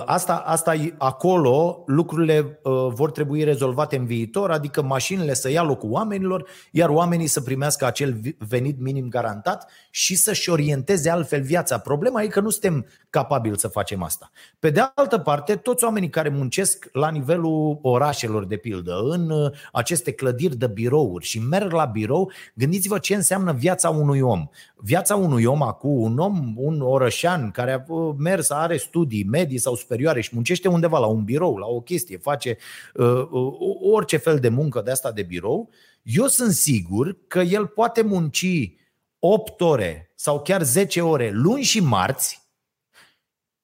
asta, 0.05 0.37
asta 0.37 0.75
acolo 0.99 1.83
lucrurile 1.87 2.61
uh, 2.63 2.73
vor 2.89 3.11
trebui 3.11 3.45
rezolvate 3.45 3.97
în 3.97 4.05
viitor, 4.05 4.51
adică 4.51 4.83
mașinile 4.83 5.35
să 5.35 5.51
ia 5.51 5.63
locul 5.63 5.91
oamenilor, 5.91 6.49
iar 6.71 6.89
oamenii 6.89 7.27
să 7.27 7.41
primească 7.41 7.87
acel 7.87 8.21
venit 8.39 8.81
minim 8.81 9.09
garantat 9.09 9.71
și 9.91 10.17
să-și 10.17 10.51
orienteze 10.51 11.11
altfel 11.11 11.43
viața. 11.43 11.79
Problema 11.79 12.23
e 12.23 12.27
că 12.27 12.41
nu 12.41 12.51
suntem 12.51 12.87
capabili 13.11 13.59
să 13.59 13.69
facem 13.69 14.03
asta. 14.03 14.31
Pe 14.59 14.71
de 14.71 14.81
altă 14.95 15.19
parte, 15.19 15.55
toți 15.55 15.85
oamenii 15.85 16.11
care 16.11 16.29
muncesc 16.29 16.89
la 16.93 17.11
nivelul 17.11 17.79
orașelor, 17.83 18.45
de 18.45 18.57
pildă, 18.57 19.01
în 19.03 19.31
uh, 19.31 19.51
aceste 19.73 20.13
clădiri 20.13 20.57
de 20.57 20.67
birouri 20.67 21.25
și 21.25 21.39
merg 21.39 21.73
la 21.73 21.85
birou, 21.85 22.31
gândiți-vă 22.55 22.99
ce 22.99 23.15
înseamnă 23.15 23.53
viața 23.53 23.89
unui 23.89 24.21
om. 24.21 24.49
Viața 24.77 25.17
unui 25.17 25.45
om 25.45 25.63
acum, 25.63 26.01
un 26.01 26.19
om, 26.19 26.53
un 26.57 26.81
orășan 26.81 27.51
care 27.51 27.73
a 27.73 27.93
mers, 28.17 28.51
are 28.51 28.77
studii 28.77 29.25
medii 29.25 29.59
sau 29.59 29.70
superioare 29.77 30.21
și 30.21 30.31
muncește 30.33 30.69
undeva 30.69 30.99
la 30.99 31.07
un 31.07 31.25
birou, 31.25 31.57
la 31.57 31.67
o 31.67 31.81
chestie, 31.81 32.17
face 32.17 32.57
uh, 32.95 33.07
uh, 33.31 33.53
orice 33.93 34.17
fel 34.17 34.39
de 34.39 34.49
muncă 34.49 34.81
de 34.81 34.91
asta 34.91 35.13
de 35.13 35.23
birou, 35.23 35.71
eu 36.03 36.27
sunt 36.27 36.53
sigur 36.53 37.17
că 37.27 37.41
el 37.41 37.67
poate 37.67 38.03
munci 38.03 38.75
8 39.19 39.61
ore 39.61 40.13
sau 40.15 40.43
chiar 40.43 40.63
10 40.63 41.01
ore 41.01 41.31
luni 41.31 41.63
și 41.63 41.81
marți 41.81 42.40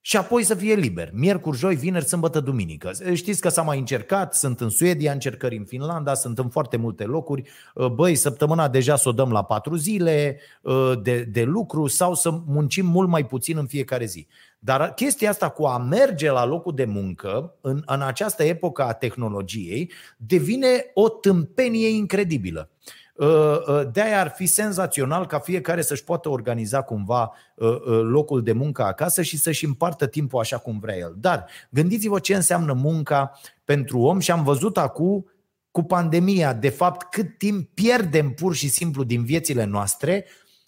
și 0.07 0.17
apoi 0.17 0.43
să 0.43 0.55
fie 0.55 0.75
liber. 0.75 1.09
Miercuri, 1.13 1.57
joi, 1.57 1.75
vineri, 1.75 2.05
sâmbătă, 2.05 2.39
duminică. 2.39 2.91
Știți 3.13 3.41
că 3.41 3.49
s-a 3.49 3.61
mai 3.61 3.79
încercat, 3.79 4.35
sunt 4.35 4.61
în 4.61 4.69
Suedia, 4.69 5.11
încercări 5.11 5.57
în 5.57 5.63
Finlanda, 5.65 6.13
sunt 6.13 6.37
în 6.37 6.49
foarte 6.49 6.77
multe 6.77 7.03
locuri. 7.03 7.49
Uh, 7.73 7.87
băi, 7.87 8.15
săptămâna 8.15 8.67
deja 8.67 8.95
să 8.95 9.09
o 9.09 9.11
dăm 9.11 9.31
la 9.31 9.43
patru 9.43 9.75
zile 9.75 10.39
uh, 10.61 10.91
de, 11.01 11.21
de 11.21 11.43
lucru 11.43 11.87
sau 11.87 12.13
să 12.13 12.29
muncim 12.45 12.85
mult 12.85 13.09
mai 13.09 13.25
puțin 13.25 13.57
în 13.57 13.65
fiecare 13.65 14.05
zi. 14.05 14.27
Dar 14.59 14.93
chestia 14.93 15.29
asta 15.29 15.49
cu 15.49 15.65
a 15.65 15.77
merge 15.77 16.31
la 16.31 16.45
locul 16.45 16.75
de 16.75 16.85
muncă 16.85 17.55
în, 17.61 17.81
în 17.85 18.01
această 18.01 18.43
epocă 18.43 18.83
a 18.83 18.93
tehnologiei 18.93 19.91
devine 20.17 20.91
o 20.93 21.09
tâmpenie 21.09 21.89
incredibilă. 21.89 22.69
Uh, 23.17 23.27
uh, 23.67 23.81
de-aia 23.91 24.19
ar 24.19 24.29
fi 24.29 24.45
senzațional 24.45 25.25
ca 25.25 25.39
fiecare 25.39 25.81
să-și 25.81 26.03
poată 26.03 26.29
organiza 26.29 26.81
cumva 26.81 27.33
uh, 27.55 27.67
locul 28.01 28.43
de 28.43 28.51
muncă 28.51 28.83
acasă 28.83 29.21
și 29.21 29.37
să-și 29.37 29.65
împartă 29.65 30.07
timpul 30.07 30.39
așa 30.39 30.57
cum 30.57 30.79
vrea 30.79 30.97
el. 30.97 31.15
Dar 31.19 31.45
gândiți-vă 31.69 32.19
ce 32.19 32.35
înseamnă 32.35 32.73
munca 32.73 33.39
pentru 33.63 33.99
om 33.99 34.19
și 34.19 34.31
am 34.31 34.43
văzut 34.43 34.77
acum 34.77 35.25
cu 35.71 35.83
pandemia, 35.83 36.53
de 36.53 36.69
fapt, 36.69 37.13
cât 37.13 37.37
timp 37.37 37.69
pierdem 37.73 38.29
pur 38.29 38.55
și 38.55 38.67
simplu 38.67 39.03
din 39.03 39.23
viețile 39.23 39.63
noastre 39.63 40.25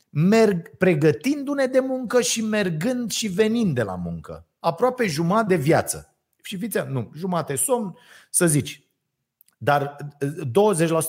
merg 0.09 0.77
pregătindu-ne 0.77 1.65
de 1.65 1.79
muncă 1.79 2.21
și 2.21 2.41
mergând 2.41 3.11
și 3.11 3.27
venind 3.27 3.75
de 3.75 3.83
la 3.83 3.95
muncă. 3.95 4.45
Aproape 4.59 5.07
jumătate 5.07 5.55
de 5.55 5.61
viață. 5.61 6.15
Și 6.43 6.57
fiți, 6.57 6.77
nu, 6.87 7.11
jumate 7.15 7.55
somn, 7.55 7.97
să 8.29 8.47
zici, 8.47 8.83
dar 9.57 9.95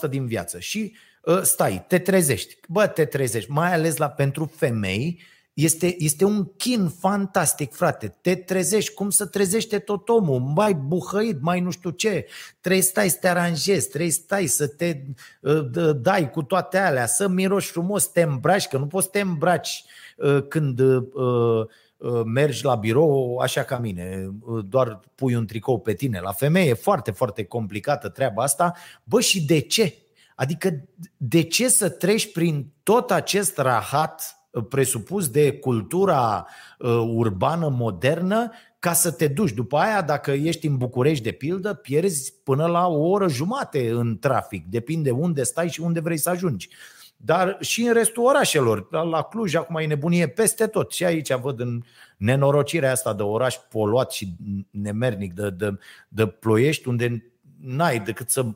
20% 0.06 0.10
din 0.10 0.26
viață. 0.26 0.58
Și 0.58 0.92
Ă, 0.92 1.08
stai, 1.42 1.84
te 1.88 1.98
trezești. 1.98 2.56
Bă, 2.68 2.86
te 2.86 3.04
trezești, 3.04 3.50
mai 3.50 3.72
ales 3.72 3.96
la 3.96 4.08
pentru 4.08 4.52
femei, 4.56 5.20
este, 5.52 5.96
este 5.98 6.24
un 6.24 6.44
chin 6.56 6.88
fantastic, 6.88 7.72
frate. 7.72 8.16
Te 8.20 8.34
trezești, 8.34 8.94
cum 8.94 9.10
să 9.10 9.26
trezește 9.26 9.78
tot 9.78 10.08
omul, 10.08 10.40
mai 10.40 10.74
buhăit, 10.74 11.40
mai 11.40 11.60
nu 11.60 11.70
știu 11.70 11.90
ce. 11.90 12.26
Trebuie 12.60 12.82
stai 12.82 13.08
să 13.08 13.16
te 13.20 13.28
aranjezi, 13.28 13.88
trebuie 13.88 14.10
stai 14.10 14.46
să 14.46 14.66
te 14.66 15.00
uh, 15.40 15.96
dai 15.96 16.30
cu 16.30 16.42
toate 16.42 16.78
alea, 16.78 17.06
să 17.06 17.28
miroși 17.28 17.70
frumos, 17.70 18.06
te 18.06 18.22
îmbraci, 18.22 18.68
că 18.68 18.78
nu 18.78 18.86
poți 18.86 19.04
să 19.04 19.10
te 19.10 19.20
îmbraci 19.20 19.84
uh, 20.16 20.44
când 20.48 20.78
uh, 20.78 21.02
uh, 21.12 22.22
mergi 22.24 22.64
la 22.64 22.74
birou 22.74 23.36
așa 23.36 23.62
ca 23.62 23.78
mine, 23.78 24.30
doar 24.68 25.00
pui 25.14 25.34
un 25.34 25.46
tricou 25.46 25.80
pe 25.80 25.92
tine. 25.92 26.20
La 26.20 26.32
femeie 26.32 26.68
e 26.68 26.74
foarte, 26.74 27.10
foarte 27.10 27.44
complicată 27.44 28.08
treaba 28.08 28.42
asta. 28.42 28.74
Bă, 29.04 29.20
și 29.20 29.44
de 29.44 29.60
ce? 29.60 29.94
Adică 30.40 30.84
de 31.16 31.42
ce 31.42 31.68
să 31.68 31.88
treci 31.88 32.32
prin 32.32 32.72
tot 32.82 33.10
acest 33.10 33.58
rahat 33.58 34.36
uh, 34.50 34.64
presupus 34.68 35.28
de 35.28 35.52
cultura 35.52 36.46
uh, 36.78 36.90
urbană 37.14 37.68
modernă 37.68 38.50
ca 38.78 38.92
să 38.92 39.10
te 39.12 39.28
duci. 39.28 39.52
După 39.52 39.76
aia, 39.76 40.02
dacă 40.02 40.30
ești 40.30 40.66
în 40.66 40.76
București, 40.76 41.24
de 41.24 41.30
pildă, 41.30 41.74
pierzi 41.74 42.34
până 42.44 42.66
la 42.66 42.86
o 42.86 43.08
oră 43.08 43.28
jumate 43.28 43.90
în 43.90 44.18
trafic. 44.18 44.66
Depinde 44.66 45.10
unde 45.10 45.42
stai 45.42 45.68
și 45.68 45.80
unde 45.80 46.00
vrei 46.00 46.16
să 46.16 46.30
ajungi. 46.30 46.68
Dar 47.16 47.56
și 47.60 47.82
în 47.82 47.92
restul 47.92 48.24
orașelor, 48.24 48.90
la 48.90 49.22
Cluj, 49.22 49.54
acum 49.54 49.76
e 49.76 49.86
nebunie 49.86 50.28
peste 50.28 50.66
tot. 50.66 50.92
Și 50.92 51.04
aici 51.04 51.34
văd 51.34 51.60
în 51.60 51.82
nenorocirea 52.16 52.90
asta 52.90 53.14
de 53.14 53.22
oraș 53.22 53.56
poluat 53.70 54.12
și 54.12 54.34
nemernic 54.70 55.32
de, 55.32 55.50
de, 55.50 55.78
de 56.08 56.26
ploiești, 56.26 56.88
unde 56.88 57.29
n-ai 57.60 58.00
decât 58.00 58.30
să 58.30 58.46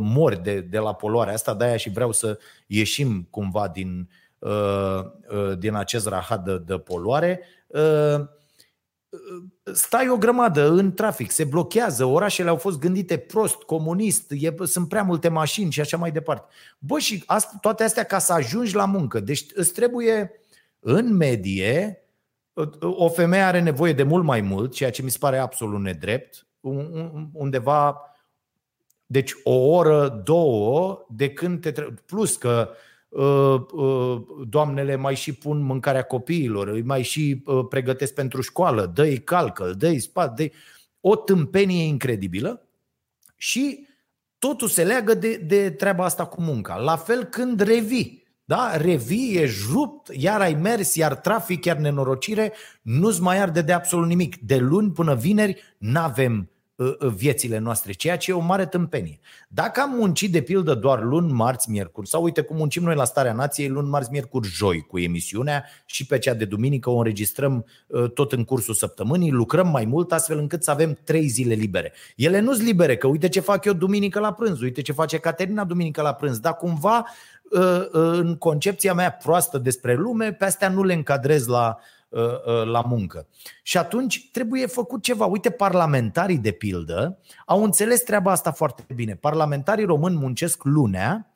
mori 0.00 0.42
de, 0.42 0.60
de 0.60 0.78
la 0.78 0.94
poluarea 0.94 1.34
asta, 1.34 1.54
de-aia 1.54 1.76
și 1.76 1.90
vreau 1.90 2.12
să 2.12 2.38
ieșim 2.66 3.26
cumva 3.30 3.68
din, 3.68 4.10
uh, 4.38 5.00
uh, 5.30 5.58
din 5.58 5.74
acest 5.74 6.06
rahat 6.06 6.44
de, 6.44 6.58
de 6.58 6.78
poluare. 6.78 7.40
Uh, 7.66 8.20
stai 9.72 10.08
o 10.08 10.16
grămadă 10.16 10.70
în 10.70 10.92
trafic, 10.92 11.30
se 11.30 11.44
blochează, 11.44 12.04
orașele 12.04 12.48
au 12.48 12.56
fost 12.56 12.78
gândite 12.78 13.16
prost, 13.16 13.62
comunist, 13.62 14.30
e, 14.30 14.54
sunt 14.64 14.88
prea 14.88 15.02
multe 15.02 15.28
mașini 15.28 15.70
și 15.70 15.80
așa 15.80 15.96
mai 15.96 16.10
departe. 16.10 16.52
Bă, 16.78 16.98
și 16.98 17.22
asta, 17.26 17.58
toate 17.60 17.84
astea 17.84 18.04
ca 18.04 18.18
să 18.18 18.32
ajungi 18.32 18.74
la 18.74 18.84
muncă. 18.84 19.20
Deci 19.20 19.46
îți 19.54 19.72
trebuie 19.72 20.32
în 20.78 21.16
medie, 21.16 22.04
o 22.80 23.08
femeie 23.08 23.42
are 23.42 23.60
nevoie 23.60 23.92
de 23.92 24.02
mult 24.02 24.24
mai 24.24 24.40
mult, 24.40 24.72
ceea 24.72 24.90
ce 24.90 25.02
mi 25.02 25.10
se 25.10 25.18
pare 25.20 25.38
absolut 25.38 25.80
nedrept, 25.80 26.46
undeva 27.32 28.09
deci 29.10 29.32
o 29.44 29.54
oră, 29.54 30.20
două 30.24 31.06
de 31.08 31.30
când 31.30 31.60
te 31.60 31.70
tre- 31.70 31.94
Plus 32.06 32.36
că 32.36 32.70
uh, 33.08 33.56
uh, 33.72 34.22
doamnele 34.48 34.96
mai 34.96 35.14
și 35.14 35.32
pun 35.32 35.60
mâncarea 35.60 36.02
copiilor, 36.02 36.68
îi 36.68 36.82
mai 36.82 37.02
și 37.02 37.42
uh, 37.44 37.66
pregătesc 37.68 38.14
pentru 38.14 38.40
școală, 38.40 38.92
dă-i 38.94 39.18
calcă, 39.18 39.74
dă-i 39.78 39.98
spat, 39.98 40.34
dă 40.34 40.50
o 41.00 41.16
tâmpenie 41.16 41.84
incredibilă 41.84 42.68
și 43.36 43.86
totul 44.38 44.68
se 44.68 44.84
leagă 44.84 45.14
de, 45.14 45.36
de 45.36 45.70
treaba 45.70 46.04
asta 46.04 46.26
cu 46.26 46.40
munca. 46.40 46.76
La 46.76 46.96
fel 46.96 47.24
când 47.24 47.60
revii. 47.60 48.26
Da? 48.44 48.76
Revii, 48.76 49.36
e 49.36 49.50
rupt, 49.72 50.08
iar 50.12 50.40
ai 50.40 50.54
mers, 50.54 50.94
iar 50.94 51.14
trafic, 51.14 51.64
iar 51.64 51.76
nenorocire, 51.76 52.52
nu-ți 52.82 53.22
mai 53.22 53.38
arde 53.38 53.62
de 53.62 53.72
absolut 53.72 54.06
nimic. 54.06 54.36
De 54.36 54.56
luni 54.56 54.90
până 54.90 55.14
vineri 55.14 55.62
n-avem 55.78 56.34
Uh, 56.34 56.38
uh, 56.40 56.59
viețile 57.00 57.58
noastre, 57.58 57.92
ceea 57.92 58.16
ce 58.16 58.30
e 58.30 58.34
o 58.34 58.40
mare 58.40 58.66
tâmpenie. 58.66 59.18
Dacă 59.48 59.80
am 59.80 59.90
muncit 59.90 60.32
de 60.32 60.40
pildă 60.40 60.74
doar 60.74 61.02
luni, 61.02 61.32
marți, 61.32 61.70
miercuri, 61.70 62.08
sau 62.08 62.22
uite 62.22 62.40
cum 62.40 62.56
muncim 62.56 62.82
noi 62.82 62.94
la 62.94 63.04
Starea 63.04 63.32
Nației 63.32 63.68
luni, 63.68 63.88
marți, 63.88 64.10
miercuri, 64.10 64.48
joi 64.48 64.80
cu 64.80 64.98
emisiunea 64.98 65.64
și 65.84 66.06
pe 66.06 66.18
cea 66.18 66.34
de 66.34 66.44
duminică 66.44 66.90
o 66.90 66.96
înregistrăm 66.96 67.66
uh, 67.86 68.10
tot 68.10 68.32
în 68.32 68.44
cursul 68.44 68.74
săptămânii, 68.74 69.30
lucrăm 69.30 69.68
mai 69.68 69.84
mult 69.84 70.12
astfel 70.12 70.38
încât 70.38 70.62
să 70.62 70.70
avem 70.70 70.98
trei 71.04 71.26
zile 71.26 71.54
libere. 71.54 71.92
Ele 72.16 72.40
nu 72.40 72.52
sunt 72.52 72.66
libere, 72.66 72.96
că 72.96 73.06
uite 73.06 73.28
ce 73.28 73.40
fac 73.40 73.64
eu 73.64 73.72
duminică 73.72 74.20
la 74.20 74.32
prânz, 74.32 74.60
uite 74.60 74.82
ce 74.82 74.92
face 74.92 75.18
Caterina 75.18 75.64
duminică 75.64 76.02
la 76.02 76.12
prânz, 76.12 76.38
dar 76.38 76.54
cumva 76.54 77.06
în 77.90 78.36
concepția 78.36 78.94
mea 78.94 79.12
proastă 79.12 79.58
despre 79.58 79.94
lume, 79.94 80.32
pe 80.32 80.44
astea 80.44 80.68
nu 80.68 80.82
le 80.82 80.92
încadrez 80.92 81.46
la, 81.46 81.78
Uh, 81.78 81.78
uh, 81.78 81.99
la 82.64 82.80
muncă. 82.80 83.28
Și 83.62 83.78
atunci 83.78 84.30
trebuie 84.32 84.66
făcut 84.66 85.02
ceva. 85.02 85.24
Uite, 85.24 85.50
parlamentarii, 85.50 86.38
de 86.38 86.50
pildă, 86.50 87.18
au 87.46 87.64
înțeles 87.64 88.02
treaba 88.02 88.30
asta 88.30 88.50
foarte 88.52 88.84
bine. 88.94 89.14
Parlamentarii 89.14 89.84
români 89.84 90.16
muncesc 90.16 90.64
lunea, 90.64 91.34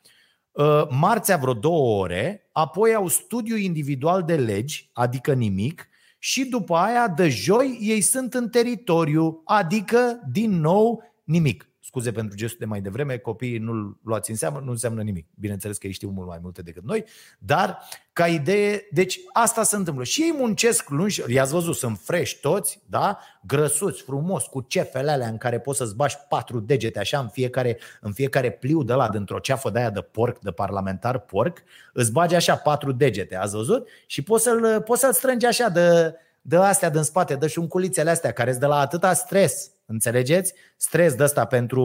uh, 0.53 0.87
marțea 0.91 1.37
vreo 1.37 1.55
două 1.55 2.03
ore, 2.03 2.49
apoi 2.53 2.95
au 2.95 3.09
studiu 3.09 3.57
individual 3.57 4.23
de 4.23 4.37
legi, 4.37 4.91
adică 4.93 5.33
nimic, 5.33 5.89
și 6.19 6.45
după 6.45 6.77
aia, 6.77 7.09
de 7.09 7.29
joi, 7.29 7.79
ei 7.81 8.01
sunt 8.01 8.35
în 8.35 8.49
teritoriu, 8.49 9.43
adică, 9.45 10.21
din 10.33 10.61
nou, 10.61 11.03
nimic. 11.25 11.69
Scuze 11.87 12.13
pentru 12.13 12.37
gestul 12.37 12.59
de 12.61 12.65
mai 12.65 12.81
devreme, 12.81 13.17
copiii 13.17 13.59
nu-l 13.59 13.99
luați 14.05 14.31
în 14.31 14.37
seamă, 14.37 14.61
nu 14.65 14.71
înseamnă 14.71 15.03
nimic. 15.03 15.27
Bineînțeles 15.35 15.79
că 15.79 15.87
ei 15.87 15.93
știu 15.93 16.09
mult 16.09 16.29
mai 16.29 16.39
multe 16.43 16.63
decât 16.63 16.85
noi, 16.85 17.05
dar 17.39 17.79
ca 18.13 18.27
idee, 18.27 18.89
deci 18.91 19.21
asta 19.33 19.63
se 19.63 19.77
întâmplă. 19.77 20.05
Și 20.05 20.23
ei 20.23 20.35
muncesc 20.37 20.89
lungi, 20.89 21.23
i-ați 21.29 21.53
văzut, 21.53 21.77
sunt 21.77 21.99
fresh 22.03 22.33
toți, 22.41 22.83
da? 22.87 23.19
grăsuți, 23.47 24.03
frumos, 24.03 24.45
cu 24.45 24.61
cefele 24.61 25.11
alea 25.11 25.29
în 25.29 25.37
care 25.37 25.61
poți 25.61 25.79
să-ți 25.79 25.97
bași 25.97 26.17
patru 26.29 26.61
degete 26.61 26.99
așa 26.99 27.19
în 27.19 27.29
fiecare, 27.29 27.79
în 28.01 28.13
fiecare 28.13 28.51
pliu 28.51 28.83
de 28.83 28.93
la 28.93 29.09
dintr-o 29.09 29.39
ceafă 29.39 29.71
de 29.71 29.79
aia 29.79 29.91
de 29.91 30.01
porc, 30.01 30.39
de 30.39 30.51
parlamentar 30.51 31.19
porc, 31.19 31.63
îți 31.93 32.13
bagi 32.13 32.35
așa 32.35 32.57
patru 32.57 32.93
degete, 32.93 33.37
ați 33.37 33.55
văzut? 33.55 33.89
Și 34.07 34.23
poți 34.23 34.43
să-l, 34.43 34.83
poți 34.83 35.01
să-l 35.01 35.13
strângi 35.13 35.47
așa 35.47 35.69
de, 35.69 36.15
de 36.43 36.57
astea 36.57 36.91
din 36.91 37.03
spate, 37.03 37.35
de 37.35 37.47
șunculițele 37.47 38.11
astea 38.11 38.33
care 38.33 38.51
îți 38.51 38.61
de 38.61 38.67
la 38.67 38.79
atâta 38.79 39.13
stres 39.13 39.73
Înțelegeți? 39.87 40.55
Stres 40.77 41.15
de 41.15 41.23
ăsta 41.23 41.45
pentru 41.45 41.85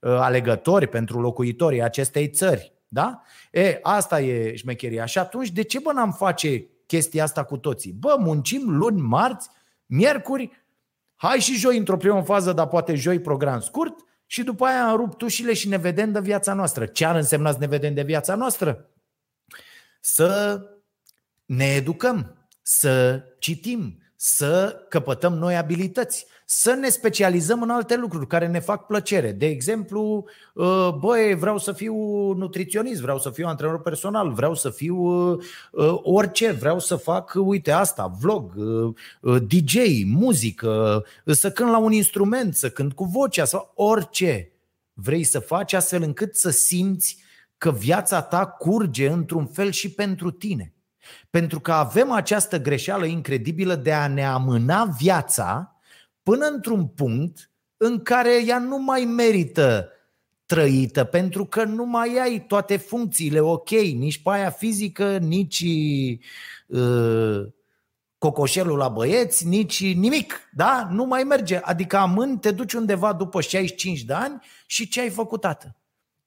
uh, 0.00 0.10
alegători, 0.10 0.86
pentru 0.86 1.20
locuitorii 1.20 1.82
acestei 1.82 2.28
țări. 2.28 2.72
Da? 2.88 3.22
E, 3.52 3.78
asta 3.82 4.20
e 4.20 4.56
șmecheria. 4.56 5.04
Și 5.04 5.18
atunci, 5.18 5.50
de 5.50 5.62
ce 5.62 5.78
bă 5.78 5.92
n-am 5.92 6.12
face 6.12 6.66
chestia 6.86 7.22
asta 7.22 7.44
cu 7.44 7.56
toții? 7.56 7.92
Bă, 7.92 8.16
muncim 8.18 8.76
luni, 8.76 9.00
marți, 9.00 9.48
miercuri, 9.86 10.50
hai 11.14 11.38
și 11.38 11.58
joi 11.58 11.78
într-o 11.78 11.96
primă 11.96 12.22
fază, 12.22 12.52
dar 12.52 12.66
poate 12.66 12.94
joi 12.94 13.20
program 13.20 13.60
scurt 13.60 13.94
și 14.26 14.42
după 14.42 14.64
aia 14.64 14.88
am 14.88 14.96
rupt 14.96 15.22
ușile 15.22 15.52
și 15.52 15.68
ne 15.68 15.76
vedem 15.76 16.12
de 16.12 16.20
viața 16.20 16.54
noastră. 16.54 16.86
Ce 16.86 17.04
ar 17.04 17.16
însemna 17.16 17.52
să 17.52 17.58
ne 17.60 17.66
vedem 17.66 17.94
de 17.94 18.02
viața 18.02 18.34
noastră? 18.34 18.88
Să 20.00 20.60
ne 21.44 21.64
educăm, 21.64 22.48
să 22.62 23.22
citim, 23.38 24.03
să 24.26 24.84
căpătăm 24.88 25.32
noi 25.34 25.56
abilități, 25.56 26.26
să 26.44 26.72
ne 26.72 26.88
specializăm 26.88 27.62
în 27.62 27.70
alte 27.70 27.96
lucruri 27.96 28.26
care 28.26 28.46
ne 28.46 28.60
fac 28.60 28.86
plăcere. 28.86 29.32
De 29.32 29.46
exemplu, 29.46 30.24
uh, 30.54 30.88
băi, 30.98 31.34
vreau 31.34 31.58
să 31.58 31.72
fiu 31.72 31.94
nutriționist, 32.32 33.00
vreau 33.00 33.18
să 33.18 33.30
fiu 33.30 33.46
antrenor 33.46 33.80
personal, 33.80 34.32
vreau 34.32 34.54
să 34.54 34.70
fiu 34.70 34.96
uh, 34.96 35.38
uh, 35.72 35.98
orice, 36.02 36.50
vreau 36.50 36.78
să 36.78 36.96
fac, 36.96 37.32
uite 37.36 37.70
asta, 37.70 38.16
vlog, 38.20 38.54
DJ, 39.46 39.74
muzică, 40.06 41.04
să 41.24 41.50
cânt 41.50 41.70
la 41.70 41.78
un 41.78 41.92
instrument, 41.92 42.54
să 42.54 42.70
cânt 42.70 42.92
cu 42.92 43.04
vocea 43.04 43.44
sau 43.44 43.72
orice 43.74 44.52
vrei 44.92 45.24
să 45.24 45.38
faci 45.38 45.72
astfel 45.72 46.02
încât 46.02 46.36
să 46.36 46.50
simți 46.50 47.18
că 47.58 47.70
viața 47.70 48.22
ta 48.22 48.46
curge 48.46 49.08
într-un 49.08 49.46
fel 49.46 49.70
și 49.70 49.90
pentru 49.90 50.30
tine. 50.30 50.73
Pentru 51.30 51.60
că 51.60 51.72
avem 51.72 52.10
această 52.10 52.60
greșeală 52.60 53.04
incredibilă 53.04 53.74
de 53.74 53.92
a 53.92 54.08
ne 54.08 54.24
amâna 54.24 54.84
viața 54.84 55.78
până 56.22 56.46
într-un 56.46 56.86
punct 56.86 57.50
în 57.76 58.02
care 58.02 58.44
ea 58.46 58.58
nu 58.58 58.78
mai 58.78 59.04
merită 59.04 59.88
trăită, 60.46 61.04
pentru 61.04 61.44
că 61.44 61.64
nu 61.64 61.84
mai 61.84 62.18
ai 62.22 62.44
toate 62.46 62.76
funcțiile 62.76 63.40
ok, 63.40 63.70
nici 63.70 64.22
pe 64.22 64.30
aia 64.30 64.50
fizică, 64.50 65.16
nici 65.16 65.64
uh, 66.66 67.46
cocoșelul 68.18 68.76
la 68.76 68.88
băieți, 68.88 69.46
nici 69.46 69.94
nimic, 69.94 70.40
da? 70.52 70.88
Nu 70.90 71.04
mai 71.04 71.22
merge. 71.22 71.56
Adică 71.56 71.96
amân, 71.96 72.38
te 72.38 72.50
duci 72.50 72.72
undeva 72.72 73.12
după 73.12 73.40
65 73.40 74.02
de 74.02 74.12
ani 74.12 74.40
și 74.66 74.88
ce 74.88 75.00
ai 75.00 75.10
făcut, 75.10 75.40
tată? 75.40 75.76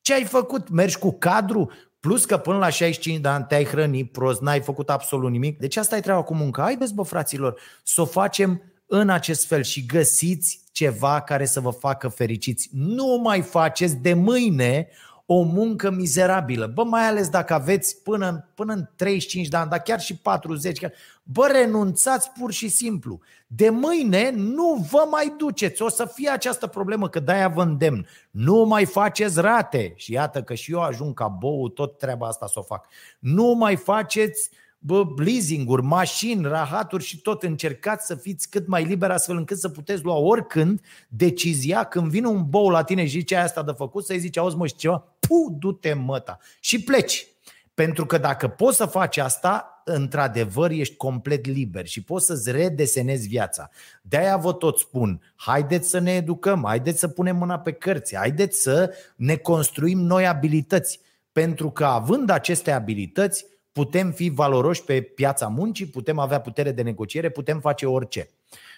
Ce 0.02 0.14
ai 0.14 0.24
făcut? 0.24 0.70
Mergi 0.70 0.98
cu 0.98 1.12
cadru? 1.12 1.72
Plus 2.08 2.26
că 2.26 2.38
până 2.38 2.58
la 2.58 2.70
65 2.70 3.22
de 3.22 3.28
ani 3.28 3.46
te-ai 3.48 3.66
hrănit 3.66 4.12
prost, 4.12 4.42
n-ai 4.42 4.62
făcut 4.62 4.90
absolut 4.90 5.32
nimic. 5.32 5.60
Deci 5.60 5.76
asta 5.76 5.98
e 5.98 6.00
treaba 6.00 6.22
cu 6.22 6.34
munca. 6.34 6.62
Haideți, 6.62 6.94
bă, 6.94 7.04
fraților, 7.04 7.60
să 7.84 8.02
o 8.02 8.06
facem 8.06 8.62
în 8.86 9.10
acest 9.10 9.46
fel 9.46 9.64
și 9.64 9.86
găsiți 9.86 10.60
ceva 10.72 11.22
care 11.22 11.46
să 11.46 11.60
vă 11.60 11.70
facă 11.70 12.08
fericiți. 12.08 12.70
Nu 12.74 13.20
mai 13.24 13.42
faceți 13.42 13.96
de 13.96 14.14
mâine 14.14 14.88
o 15.30 15.42
muncă 15.42 15.92
mizerabilă. 15.92 16.72
Bă, 16.74 16.84
mai 16.84 17.08
ales 17.08 17.30
dacă 17.30 17.54
aveți 17.54 18.02
până, 18.04 18.50
până 18.54 18.74
în 18.74 18.90
35 18.96 19.48
de 19.48 19.58
ani, 19.58 19.70
dar 19.70 19.80
chiar 19.80 20.00
și 20.00 20.18
40, 20.18 20.80
chiar, 20.80 20.94
bă, 21.24 21.48
renunțați 21.52 22.32
pur 22.40 22.52
și 22.52 22.68
simplu. 22.68 23.20
De 23.48 23.70
mâine 23.70 24.32
nu 24.36 24.88
vă 24.92 25.08
mai 25.12 25.34
duceți. 25.38 25.82
O 25.82 25.90
să 25.90 26.06
fie 26.14 26.30
această 26.30 26.68
problemă, 26.68 27.10
că 27.10 27.20
de-aia 27.20 27.48
vă 27.48 27.62
îndemn. 27.62 28.08
Nu 28.32 28.64
mai 28.64 28.86
faceți 28.86 29.42
rate. 29.42 29.94
Și 29.96 30.12
iată 30.12 30.44
că 30.44 30.54
și 30.54 30.72
eu 30.72 30.82
ajung 30.82 31.14
ca 31.14 31.28
bou, 31.28 31.70
tot 31.70 31.98
treaba 31.98 32.28
asta 32.28 32.48
să 32.48 32.60
o 32.60 32.62
fac. 32.62 32.86
Nu 33.20 33.54
mai 33.54 33.76
faceți 33.76 34.50
uh, 34.52 34.67
bă, 34.88 35.06
leasing-uri, 35.16 35.82
mașini, 35.82 36.48
rahaturi 36.48 37.04
și 37.04 37.22
tot 37.22 37.44
încercați 37.44 38.06
să 38.06 38.16
fiți 38.16 38.50
cât 38.50 38.68
mai 38.68 38.84
liber 38.84 39.12
astfel 39.12 39.38
încât 39.38 39.58
să 39.58 39.70
puteți 39.70 40.04
lua 40.04 40.16
oricând 40.16 40.82
decizia 41.08 41.84
când 41.84 42.10
vine 42.10 42.28
un 42.28 42.50
bou 42.50 42.70
la 42.70 42.84
tine 42.84 43.04
și 43.04 43.10
zice 43.10 43.36
asta 43.36 43.64
de 43.64 43.72
făcut, 43.72 44.06
să-i 44.06 44.20
zici, 44.20 44.38
auzi 44.38 44.56
mă, 44.56 44.68
și 44.68 44.76
ceva, 44.76 45.04
pu, 45.20 45.56
du-te 45.60 45.94
măta 45.94 46.38
și 46.60 46.84
pleci. 46.84 47.28
Pentru 47.74 48.06
că 48.06 48.18
dacă 48.18 48.48
poți 48.48 48.78
să 48.78 48.86
faci 48.86 49.18
asta, 49.18 49.82
într-adevăr 49.86 50.72
ești 50.72 50.96
complet 50.96 51.46
liber 51.46 51.86
și 51.86 52.04
poți 52.04 52.26
să-ți 52.26 52.52
redesenezi 52.52 53.28
viața. 53.28 53.70
De-aia 54.02 54.38
vă 54.38 54.54
tot 54.54 54.78
spun, 54.78 55.22
haideți 55.36 55.90
să 55.90 56.00
ne 56.00 56.12
educăm, 56.12 56.64
haideți 56.66 57.00
să 57.00 57.08
punem 57.08 57.36
mâna 57.36 57.60
pe 57.60 57.72
cărți, 57.72 58.16
haideți 58.16 58.62
să 58.62 58.94
ne 59.16 59.36
construim 59.36 60.00
noi 60.00 60.28
abilități. 60.28 61.00
Pentru 61.32 61.72
că 61.72 61.86
având 61.86 62.30
aceste 62.30 62.72
abilități, 62.72 63.46
putem 63.78 64.12
fi 64.12 64.30
valoroși 64.30 64.84
pe 64.84 65.02
piața 65.02 65.48
muncii, 65.48 65.86
putem 65.86 66.20
avea 66.20 66.42
putere 66.42 66.72
de 66.72 66.82
negociere, 66.82 67.30
putem 67.30 67.60
face 67.60 67.86
orice. 67.86 68.30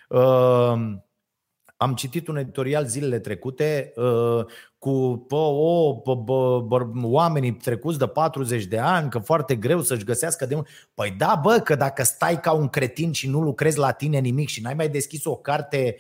Uh, 0.10 0.74
am 1.78 1.94
citit 1.96 2.28
un 2.28 2.38
editorial 2.38 2.86
zilele 2.86 3.20
trecute 3.20 3.94
uh, 3.96 4.46
cu 4.78 5.26
pă, 5.28 5.36
o, 5.36 5.94
pă, 5.94 6.16
bă, 6.16 6.62
bă, 6.62 6.88
oamenii 7.02 7.54
trecuți 7.54 7.98
de 7.98 8.08
40 8.08 8.66
de 8.66 8.80
ani, 8.80 9.10
că 9.10 9.20
foarte 9.20 9.56
greu 9.56 9.82
să-și 9.82 10.04
găsească 10.04 10.46
de 10.46 10.56
un. 10.56 10.64
Păi 10.94 11.16
da, 11.18 11.40
bă, 11.44 11.60
că 11.64 11.76
dacă 11.76 12.04
stai 12.04 12.40
ca 12.40 12.52
un 12.52 12.68
cretin 12.68 13.12
și 13.12 13.30
nu 13.30 13.42
lucrezi 13.42 13.78
la 13.78 13.92
tine 13.92 14.20
nimic 14.20 14.48
și 14.50 14.62
n-ai 14.62 14.74
mai 14.74 14.90
deschis 14.90 15.26
o 15.26 15.36
carte 15.36 15.98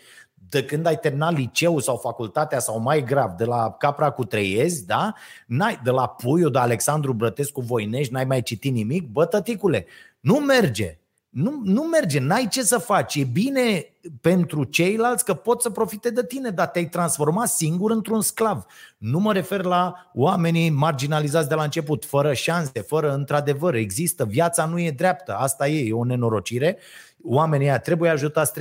de 0.49 0.65
când 0.65 0.85
ai 0.85 0.99
terminat 0.99 1.33
liceu 1.33 1.79
sau 1.79 1.97
facultatea 1.97 2.59
sau 2.59 2.79
mai 2.79 3.03
grav, 3.03 3.31
de 3.31 3.45
la 3.45 3.75
Capra 3.79 4.09
cu 4.09 4.25
Treiezi, 4.25 4.85
da? 4.85 5.13
N-ai, 5.47 5.79
de 5.83 5.89
la 5.89 6.07
Puiu, 6.07 6.49
de 6.49 6.59
Alexandru 6.59 7.13
Brătescu 7.13 7.61
Voinești, 7.61 8.13
n-ai 8.13 8.25
mai 8.25 8.41
citit 8.41 8.73
nimic? 8.73 9.07
Bă, 9.07 9.25
tăticule, 9.25 9.85
nu 10.19 10.35
merge. 10.35 10.97
Nu, 11.29 11.61
nu 11.63 11.81
merge, 11.81 12.19
n-ai 12.19 12.47
ce 12.47 12.63
să 12.63 12.77
faci. 12.77 13.15
E 13.15 13.23
bine 13.23 13.85
pentru 14.21 14.63
ceilalți 14.63 15.25
că 15.25 15.33
pot 15.33 15.61
să 15.61 15.69
profite 15.69 16.09
de 16.09 16.25
tine, 16.25 16.49
dar 16.49 16.67
te-ai 16.67 16.85
transformat 16.85 17.47
singur 17.47 17.91
într-un 17.91 18.21
sclav. 18.21 18.65
Nu 18.97 19.19
mă 19.19 19.33
refer 19.33 19.63
la 19.63 20.09
oamenii 20.13 20.69
marginalizați 20.69 21.49
de 21.49 21.55
la 21.55 21.63
început, 21.63 22.05
fără 22.05 22.33
șanse, 22.33 22.81
fără 22.81 23.13
într-adevăr. 23.13 23.73
Există, 23.73 24.25
viața 24.25 24.65
nu 24.65 24.79
e 24.79 24.91
dreaptă, 24.91 25.35
asta 25.35 25.67
e, 25.67 25.87
e 25.87 25.93
o 25.93 26.03
nenorocire. 26.03 26.77
Oamenii 27.23 27.67
ăia 27.67 27.79
trebuie 27.79 28.09
ajutați, 28.09 28.53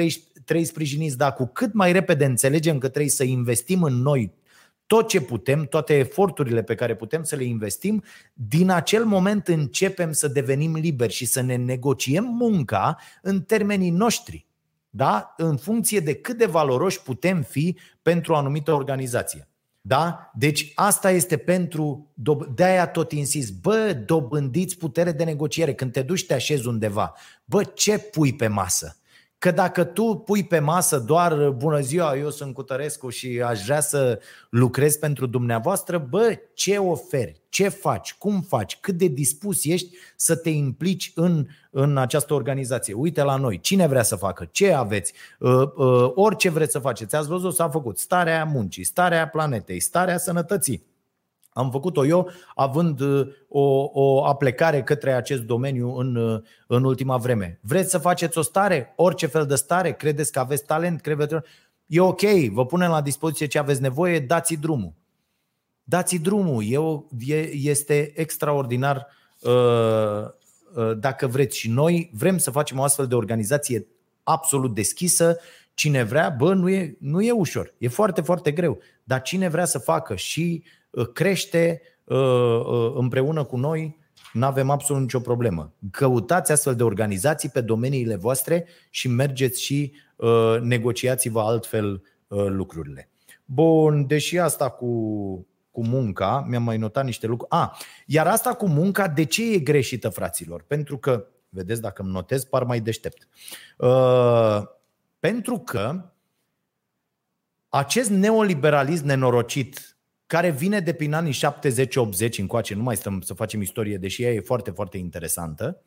trebuie 0.49 0.67
sprijiniți, 0.67 1.17
dar 1.17 1.33
cu 1.33 1.47
cât 1.47 1.73
mai 1.73 1.93
repede 1.93 2.25
înțelegem 2.25 2.79
că 2.79 2.89
trebuie 2.89 3.11
să 3.11 3.25
investim 3.25 3.83
în 3.83 3.95
noi 3.95 4.33
tot 4.87 5.09
ce 5.09 5.21
putem, 5.21 5.65
toate 5.65 5.95
eforturile 5.95 6.63
pe 6.63 6.75
care 6.75 6.97
putem 6.97 7.23
să 7.23 7.37
le 7.37 7.45
investim, 7.45 8.03
din 8.33 8.71
acel 8.71 9.05
moment 9.05 9.49
începem 9.49 10.13
să 10.13 10.29
devenim 10.29 10.75
liberi 10.75 11.13
și 11.13 11.25
să 11.25 11.41
ne 11.41 11.57
negociem 11.57 12.25
munca 12.25 12.97
în 13.23 13.43
termenii 13.43 13.91
noștri, 13.91 14.47
da? 14.91 15.35
în 15.37 15.57
funcție 15.57 16.01
de 16.01 16.15
cât 16.15 16.39
de 16.39 16.47
valoroși 16.47 17.03
putem 17.03 17.43
fi 17.43 17.77
pentru 18.03 18.33
o 18.33 18.37
anumită 18.37 18.73
organizație. 18.73 19.49
Da? 19.81 20.31
Deci 20.35 20.73
asta 20.75 21.11
este 21.11 21.37
pentru, 21.37 22.13
de-aia 22.55 22.87
tot 22.87 23.13
insist, 23.13 23.61
bă, 23.61 24.03
dobândiți 24.07 24.77
putere 24.77 25.13
de 25.13 25.25
negociere. 25.25 25.75
Când 25.75 25.93
te 25.93 26.03
duci, 26.03 26.27
te 26.27 26.35
așezi 26.35 26.67
undeva, 26.67 27.15
bă, 27.45 27.65
ce 27.65 27.99
pui 27.99 28.35
pe 28.35 28.47
masă? 28.47 28.98
Că 29.39 29.51
dacă 29.51 29.85
tu 29.85 30.03
pui 30.05 30.45
pe 30.45 30.59
masă 30.59 30.99
doar 30.99 31.51
bună 31.51 31.81
ziua, 31.81 32.17
eu 32.17 32.31
sunt 32.31 32.55
Cutărescu 32.55 33.09
și 33.09 33.43
aș 33.45 33.65
vrea 33.65 33.81
să 33.81 34.21
lucrez 34.51 34.97
pentru 34.97 35.27
dumneavoastră, 35.27 35.99
bă, 35.99 36.39
ce 36.55 36.77
oferi, 36.77 37.41
ce 37.49 37.69
faci, 37.69 38.15
cum 38.15 38.41
faci, 38.41 38.79
cât 38.81 38.95
de 38.95 39.07
dispus 39.07 39.65
ești 39.65 39.97
să 40.17 40.37
te 40.37 40.51
implici 40.51 41.13
în, 41.15 41.47
în 41.71 41.97
această 41.97 42.35
organizație. 42.35 42.95
Uite 42.95 43.23
la 43.23 43.37
noi, 43.37 43.61
cine 43.61 43.87
vrea 43.87 44.03
să 44.03 44.17
facă, 44.17 44.49
ce 44.51 44.73
aveți, 44.73 45.13
uh, 45.39 45.51
uh, 45.77 46.11
orice 46.15 46.49
vreți 46.49 46.73
să 46.73 46.79
faceți. 46.79 47.15
Ați 47.15 47.29
văzut, 47.29 47.55
s-a 47.55 47.69
făcut 47.69 47.99
starea 47.99 48.45
muncii, 48.45 48.85
starea 48.85 49.29
planetei, 49.29 49.81
starea 49.81 50.19
sănătății 50.19 50.87
am 51.59 51.71
făcut-o 51.71 52.07
eu 52.07 52.31
având 52.55 53.01
uh, 53.01 53.27
o, 53.49 53.91
o 53.93 54.25
aplecare 54.25 54.83
către 54.83 55.13
acest 55.13 55.43
domeniu 55.43 55.95
în, 55.97 56.17
uh, 56.17 56.43
în 56.67 56.85
ultima 56.85 57.17
vreme. 57.17 57.59
Vreți 57.63 57.91
să 57.91 57.99
faceți 57.99 58.39
o 58.39 58.43
stare? 58.43 58.93
Orice 58.97 59.27
fel 59.27 59.47
de 59.47 59.55
stare? 59.55 59.93
Credeți 59.93 60.33
că 60.33 60.39
aveți 60.39 60.65
talent? 60.65 61.01
Credeți... 61.01 61.35
E 61.87 62.01
ok, 62.01 62.21
vă 62.51 62.67
punem 62.67 62.91
la 62.91 63.01
dispoziție 63.01 63.47
ce 63.47 63.59
aveți 63.59 63.81
nevoie, 63.81 64.21
dați 64.21 64.55
drumul. 64.55 64.93
Dați 65.85 66.17
drumul. 66.17 66.65
E 66.67 66.79
o, 66.79 67.03
e, 67.27 67.53
este 67.53 68.13
extraordinar 68.15 69.07
uh, 69.41 70.29
dacă 70.99 71.27
vreți 71.27 71.59
și 71.59 71.71
noi, 71.71 72.11
vrem 72.15 72.39
să 72.39 72.51
facem 72.51 72.79
o 72.79 72.83
astfel 72.83 73.07
de 73.07 73.15
organizație 73.15 73.87
absolut 74.23 74.75
deschisă. 74.75 75.37
Cine 75.75 76.03
vrea, 76.03 76.29
bă, 76.29 76.55
nu 76.55 76.69
e, 76.69 76.97
nu 76.99 77.23
e 77.23 77.31
ușor, 77.31 77.75
e 77.79 77.89
foarte, 77.89 78.21
foarte 78.21 78.51
greu. 78.53 78.79
Dar 79.05 79.23
cine 79.23 79.49
vrea 79.49 79.65
să 79.65 79.79
facă 79.79 80.15
și 80.15 80.63
crește 81.13 81.83
împreună 82.95 83.45
cu 83.45 83.57
noi, 83.57 83.99
nu 84.33 84.47
avem 84.47 84.71
absolut 84.71 85.03
nicio 85.03 85.21
problemă. 85.21 85.73
Căutați 85.91 86.53
astfel 86.53 86.75
de 86.75 86.83
organizații 86.83 87.49
pe 87.49 87.61
domeniile 87.61 88.17
voastre 88.17 88.67
și 88.91 89.09
mergeți 89.09 89.63
și 89.63 89.93
negociați-vă 90.61 91.41
altfel 91.41 92.03
lucrurile. 92.29 93.11
Bun, 93.45 94.07
deși 94.07 94.39
asta 94.39 94.71
cu, 94.71 94.87
cu 95.71 95.85
munca, 95.87 96.45
mi-am 96.49 96.63
mai 96.63 96.77
notat 96.77 97.05
niște 97.05 97.27
lucruri. 97.27 97.51
A, 97.53 97.77
iar 98.07 98.27
asta 98.27 98.55
cu 98.55 98.69
munca, 98.69 99.09
de 99.09 99.25
ce 99.25 99.53
e 99.53 99.59
greșită, 99.59 100.09
fraților? 100.09 100.65
Pentru 100.67 100.99
că, 100.99 101.27
vedeți, 101.49 101.81
dacă 101.81 102.03
îmi 102.03 102.11
notez, 102.11 102.45
par 102.45 102.65
mai 102.65 102.81
deștept. 102.81 103.29
Uh, 103.79 104.63
pentru 105.19 105.59
că 105.59 106.13
acest 107.69 108.11
neoliberalism 108.11 109.07
nenorocit 109.07 109.98
care 110.29 110.51
vine 110.51 110.81
de 110.81 110.93
prin 110.93 111.13
anii 111.13 111.33
70-80 111.33 112.39
încoace, 112.39 112.75
nu 112.75 112.83
mai 112.83 112.97
stăm 112.97 113.21
să 113.21 113.35
facem 113.35 113.61
istorie, 113.61 113.97
deși 113.97 114.23
ea 114.23 114.33
e 114.33 114.41
foarte, 114.41 114.71
foarte 114.71 114.99
interesantă, 114.99 115.83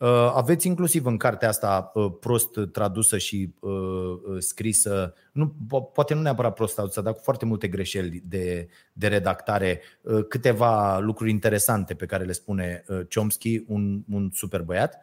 Uh, 0.00 0.32
aveți 0.34 0.66
inclusiv 0.66 1.06
în 1.06 1.16
cartea 1.16 1.48
asta 1.48 1.90
uh, 1.94 2.12
prost 2.20 2.48
tradusă 2.72 3.18
și 3.18 3.54
uh, 3.60 4.38
scrisă, 4.38 5.14
nu, 5.32 5.48
poate 5.92 6.14
nu 6.14 6.20
neapărat 6.20 6.54
prost 6.54 6.74
tradusă, 6.74 7.00
dar 7.00 7.12
cu 7.12 7.20
foarte 7.22 7.44
multe 7.44 7.68
greșeli 7.68 8.22
de, 8.24 8.68
de 8.92 9.08
redactare, 9.08 9.80
câteva 10.28 10.98
lucruri 10.98 11.30
interesante 11.30 11.94
pe 11.94 12.06
care 12.06 12.24
le 12.24 12.32
spune 12.32 12.84
Chomsky, 13.14 13.64
un, 13.66 14.02
un 14.12 14.30
super 14.32 14.62
băiat. 14.62 14.98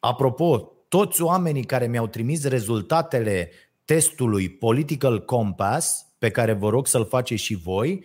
Apropo, 0.00 0.72
toți 0.88 1.22
oamenii 1.22 1.64
care 1.64 1.86
mi-au 1.86 2.06
trimis 2.06 2.46
rezultatele 2.46 3.50
testului 3.84 4.48
Political 4.48 5.24
Compass, 5.24 6.06
pe 6.18 6.30
care 6.30 6.52
vă 6.52 6.68
rog 6.68 6.86
să-l 6.86 7.06
faceți 7.06 7.42
și 7.42 7.54
voi, 7.54 8.04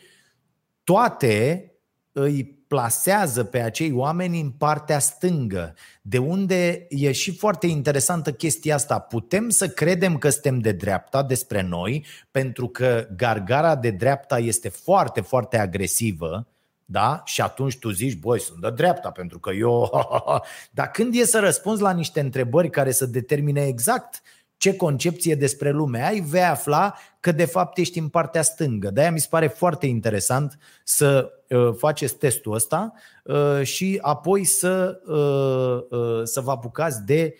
toate 0.84 1.68
îi 2.12 2.64
plasează 2.68 3.44
pe 3.44 3.60
acei 3.60 3.92
oameni 3.92 4.40
în 4.40 4.50
partea 4.50 5.00
stângă, 5.00 5.76
de 6.02 6.18
unde 6.18 6.86
e 6.90 7.12
și 7.12 7.36
foarte 7.36 7.68
interesantă 7.68 8.32
chestia 8.32 8.76
asta. 8.76 9.00
Putem 9.00 9.50
să 9.50 9.68
credem 9.70 10.18
că 10.18 10.30
suntem 10.30 10.60
de 10.60 10.72
dreapta 10.72 11.24
despre 11.24 11.62
noi, 11.62 12.06
pentru 12.32 12.68
că 12.68 13.08
gargara 13.16 13.76
de 13.76 13.90
dreapta 13.90 14.40
este 14.40 14.70
foarte, 14.70 15.22
foarte 15.22 15.58
agresivă, 15.58 16.48
da? 16.86 17.22
Și 17.26 17.42
atunci 17.42 17.78
tu 17.78 17.90
zici, 17.90 18.20
băi, 18.20 18.40
sunt 18.40 18.62
de 18.62 18.70
dreapta, 18.70 19.12
pentru 19.12 19.40
că 19.40 19.52
eu... 19.52 19.92
Dar 20.72 20.92
când 20.92 21.16
e 21.16 21.26
să 21.26 21.40
răspunzi 21.40 21.82
la 21.82 21.92
niște 21.92 22.20
întrebări 22.20 22.70
care 22.70 22.92
să 22.92 23.06
determine 23.06 23.66
exact 23.66 24.22
ce 24.64 24.76
concepție 24.76 25.36
despre 25.36 25.72
lume 25.72 26.06
ai, 26.06 26.20
vei 26.20 26.44
afla 26.44 26.94
că 27.20 27.32
de 27.32 27.46
fapt 27.46 27.78
ești 27.78 28.00
în 28.00 28.08
partea 28.08 28.42
stângă. 28.42 28.90
De-aia 28.90 29.12
mi 29.12 29.20
se 29.20 29.28
pare 29.30 29.48
foarte 29.48 29.86
interesant 29.86 30.58
să 30.84 31.32
uh, 31.50 31.74
faceți 31.78 32.16
testul 32.16 32.54
ăsta 32.54 32.94
uh, 33.24 33.62
și 33.64 34.00
apoi 34.02 34.44
să, 34.44 35.02
uh, 35.06 36.22
să 36.24 36.42
vă 36.42 36.52
apucați 36.52 37.06
de 37.06 37.36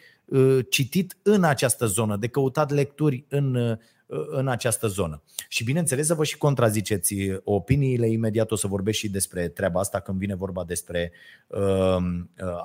citit 0.70 1.18
în 1.22 1.44
această 1.44 1.86
zonă, 1.86 2.16
de 2.16 2.28
căutat 2.28 2.72
lecturi 2.72 3.26
în 3.30 3.78
în 4.30 4.48
această 4.48 4.88
zonă. 4.88 5.22
Și 5.48 5.64
bineînțeles 5.64 6.06
să 6.06 6.14
vă 6.14 6.24
și 6.24 6.38
contraziceți 6.38 7.16
opiniile, 7.44 8.10
imediat 8.10 8.52
o 8.52 8.56
să 8.56 8.68
vorbesc 8.68 8.98
și 8.98 9.10
despre 9.10 9.48
treaba 9.48 9.80
asta 9.80 10.00
când 10.00 10.18
vine 10.18 10.36
vorba 10.36 10.64
despre 10.64 11.12
uh, 11.48 11.98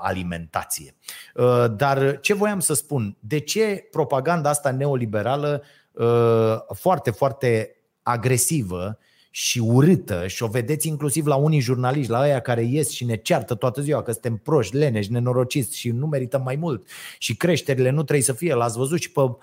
alimentație. 0.03 0.95
Uh, 1.35 1.65
dar 1.77 2.21
ce 2.21 2.35
voiam 2.35 2.61
să 2.61 2.75
spun? 2.75 3.17
De 3.21 3.39
ce 3.39 3.89
propaganda 3.91 4.49
asta 4.49 4.71
neoliberală 4.71 5.63
uh, 5.93 6.57
foarte, 6.75 7.11
foarte 7.11 7.77
agresivă 8.03 8.99
și 9.31 9.59
urâtă 9.59 10.27
și 10.27 10.43
o 10.43 10.47
vedeți 10.47 10.89
inclusiv 10.89 11.27
la 11.27 11.35
unii 11.35 11.61
jurnaliști, 11.61 12.11
la 12.11 12.19
aia 12.19 12.41
care 12.41 12.63
ies 12.63 12.91
și 12.91 13.05
ne 13.05 13.17
ceartă 13.17 13.55
toată 13.55 13.81
ziua 13.81 14.03
că 14.03 14.13
suntem 14.13 14.37
proști, 14.37 14.77
leneși, 14.77 15.13
nenorociți 15.13 15.79
și 15.79 15.91
nu 15.91 16.07
merităm 16.07 16.43
mai 16.43 16.57
mult 16.57 16.87
și 17.19 17.37
creșterile 17.37 17.91
nu 17.91 18.03
trebuie 18.03 18.25
să 18.25 18.33
fie. 18.33 18.55
L-ați 18.55 18.77
văzut 18.77 19.01
și 19.01 19.13
pe 19.13 19.21
uh, 19.21 19.37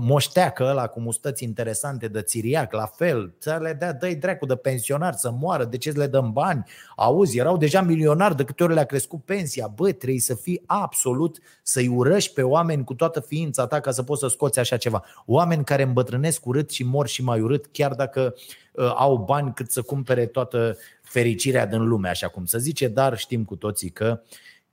moșteacă 0.00 0.64
ăla 0.64 0.86
cu 0.86 1.00
mustăți 1.00 1.44
interesante 1.44 2.08
de 2.08 2.22
țiriac, 2.22 2.72
la 2.72 2.86
fel, 2.86 3.34
să 3.38 3.58
le 3.60 3.72
dea, 3.72 3.92
dă 3.92 4.08
dracu 4.08 4.46
de 4.46 4.56
pensionar 4.56 5.14
să 5.14 5.30
moară, 5.30 5.64
de 5.64 5.76
ce 5.76 5.90
le 5.90 6.06
dăm 6.06 6.32
bani? 6.32 6.64
Auzi, 6.96 7.38
erau 7.38 7.56
deja 7.56 7.80
milionari, 7.80 8.36
de 8.36 8.44
câte 8.44 8.62
ori 8.62 8.74
le-a 8.74 8.84
crescut 8.84 9.24
pensia. 9.24 9.66
Bă, 9.66 9.92
trebuie 9.92 10.20
să 10.20 10.34
fii 10.34 10.62
absolut, 10.66 11.38
să-i 11.62 11.88
urăști 11.88 12.32
pe 12.32 12.42
oameni 12.42 12.84
cu 12.84 12.94
toată 12.94 13.20
ființa 13.20 13.66
ta 13.66 13.80
ca 13.80 13.90
să 13.90 14.02
poți 14.02 14.20
să 14.20 14.28
scoți 14.28 14.58
așa 14.58 14.76
ceva. 14.76 15.04
Oameni 15.26 15.64
care 15.64 15.82
îmbătrânesc 15.82 16.46
urât 16.46 16.70
și 16.70 16.84
mor 16.84 17.06
și 17.06 17.22
mai 17.22 17.40
urât, 17.40 17.66
chiar 17.72 17.94
dacă 17.94 18.34
Uh, 18.78 18.92
au 18.94 19.16
bani 19.16 19.52
cât 19.54 19.70
să 19.70 19.82
cumpere 19.82 20.26
toată 20.26 20.76
fericirea 21.02 21.66
din 21.66 21.86
lume, 21.88 22.08
așa 22.08 22.28
cum 22.28 22.44
se 22.44 22.58
zice, 22.58 22.88
dar 22.88 23.18
știm 23.18 23.44
cu 23.44 23.56
toții 23.56 23.90
că 23.90 24.20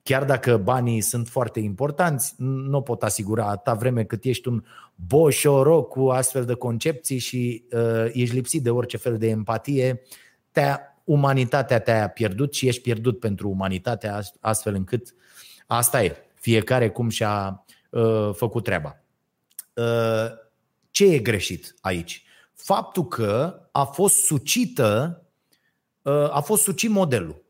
chiar 0.05 0.25
dacă 0.25 0.57
banii 0.57 1.01
sunt 1.01 1.27
foarte 1.27 1.59
importanți, 1.59 2.33
nu 2.37 2.81
pot 2.81 3.03
asigura 3.03 3.45
atâta 3.45 3.73
vreme 3.73 4.03
cât 4.03 4.23
ești 4.23 4.47
un 4.47 4.63
boșoroc 4.95 5.89
cu 5.89 6.09
astfel 6.09 6.45
de 6.45 6.53
concepții 6.53 7.17
și 7.17 7.63
uh, 7.71 8.05
ești 8.11 8.35
lipsit 8.35 8.63
de 8.63 8.69
orice 8.69 8.97
fel 8.97 9.17
de 9.17 9.27
empatie, 9.27 10.01
te 10.51 10.75
umanitatea 11.03 11.79
te-a 11.79 12.07
pierdut 12.07 12.53
și 12.53 12.67
ești 12.67 12.81
pierdut 12.81 13.19
pentru 13.19 13.49
umanitate, 13.49 14.11
astfel 14.39 14.73
încât 14.73 15.15
asta 15.67 16.03
e. 16.03 16.15
Fiecare 16.33 16.89
cum 16.89 17.09
și-a 17.09 17.65
uh, 17.89 18.29
făcut 18.33 18.63
treaba. 18.63 19.03
Uh, 19.73 20.27
ce 20.91 21.05
e 21.05 21.19
greșit 21.19 21.75
aici? 21.81 22.25
faptul 22.55 23.07
că 23.07 23.59
a 23.71 23.83
fost 23.83 24.15
sucită, 24.15 25.21
ă, 26.05 26.31
a 26.33 26.41
fost 26.41 26.63
sucit 26.63 26.89
modelul. 26.89 27.43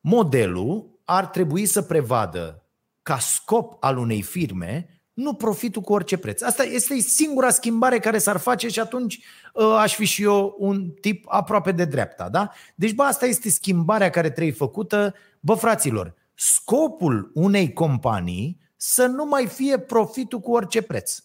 Modelul 0.00 0.91
ar 1.04 1.26
trebui 1.26 1.66
să 1.66 1.82
prevadă 1.82 2.62
ca 3.02 3.18
scop 3.18 3.76
al 3.80 3.96
unei 3.96 4.22
firme 4.22 5.02
nu 5.12 5.34
profitul 5.34 5.82
cu 5.82 5.92
orice 5.92 6.16
preț. 6.16 6.42
Asta 6.42 6.62
este 6.62 6.98
singura 6.98 7.50
schimbare 7.50 7.98
care 7.98 8.18
s-ar 8.18 8.36
face 8.36 8.68
și 8.68 8.80
atunci 8.80 9.20
ă, 9.56 9.78
aș 9.78 9.94
fi 9.94 10.04
și 10.04 10.22
eu 10.22 10.56
un 10.58 10.90
tip 10.90 11.24
aproape 11.28 11.72
de 11.72 11.84
dreapta. 11.84 12.28
Da? 12.28 12.50
Deci, 12.74 12.92
bă, 12.94 13.02
asta 13.02 13.26
este 13.26 13.50
schimbarea 13.50 14.10
care 14.10 14.30
trebuie 14.30 14.54
făcută. 14.54 15.14
Bă, 15.40 15.54
fraților, 15.54 16.14
scopul 16.34 17.30
unei 17.34 17.72
companii 17.72 18.60
să 18.76 19.06
nu 19.06 19.24
mai 19.24 19.46
fie 19.46 19.78
profitul 19.78 20.40
cu 20.40 20.52
orice 20.52 20.82
preț. 20.82 21.18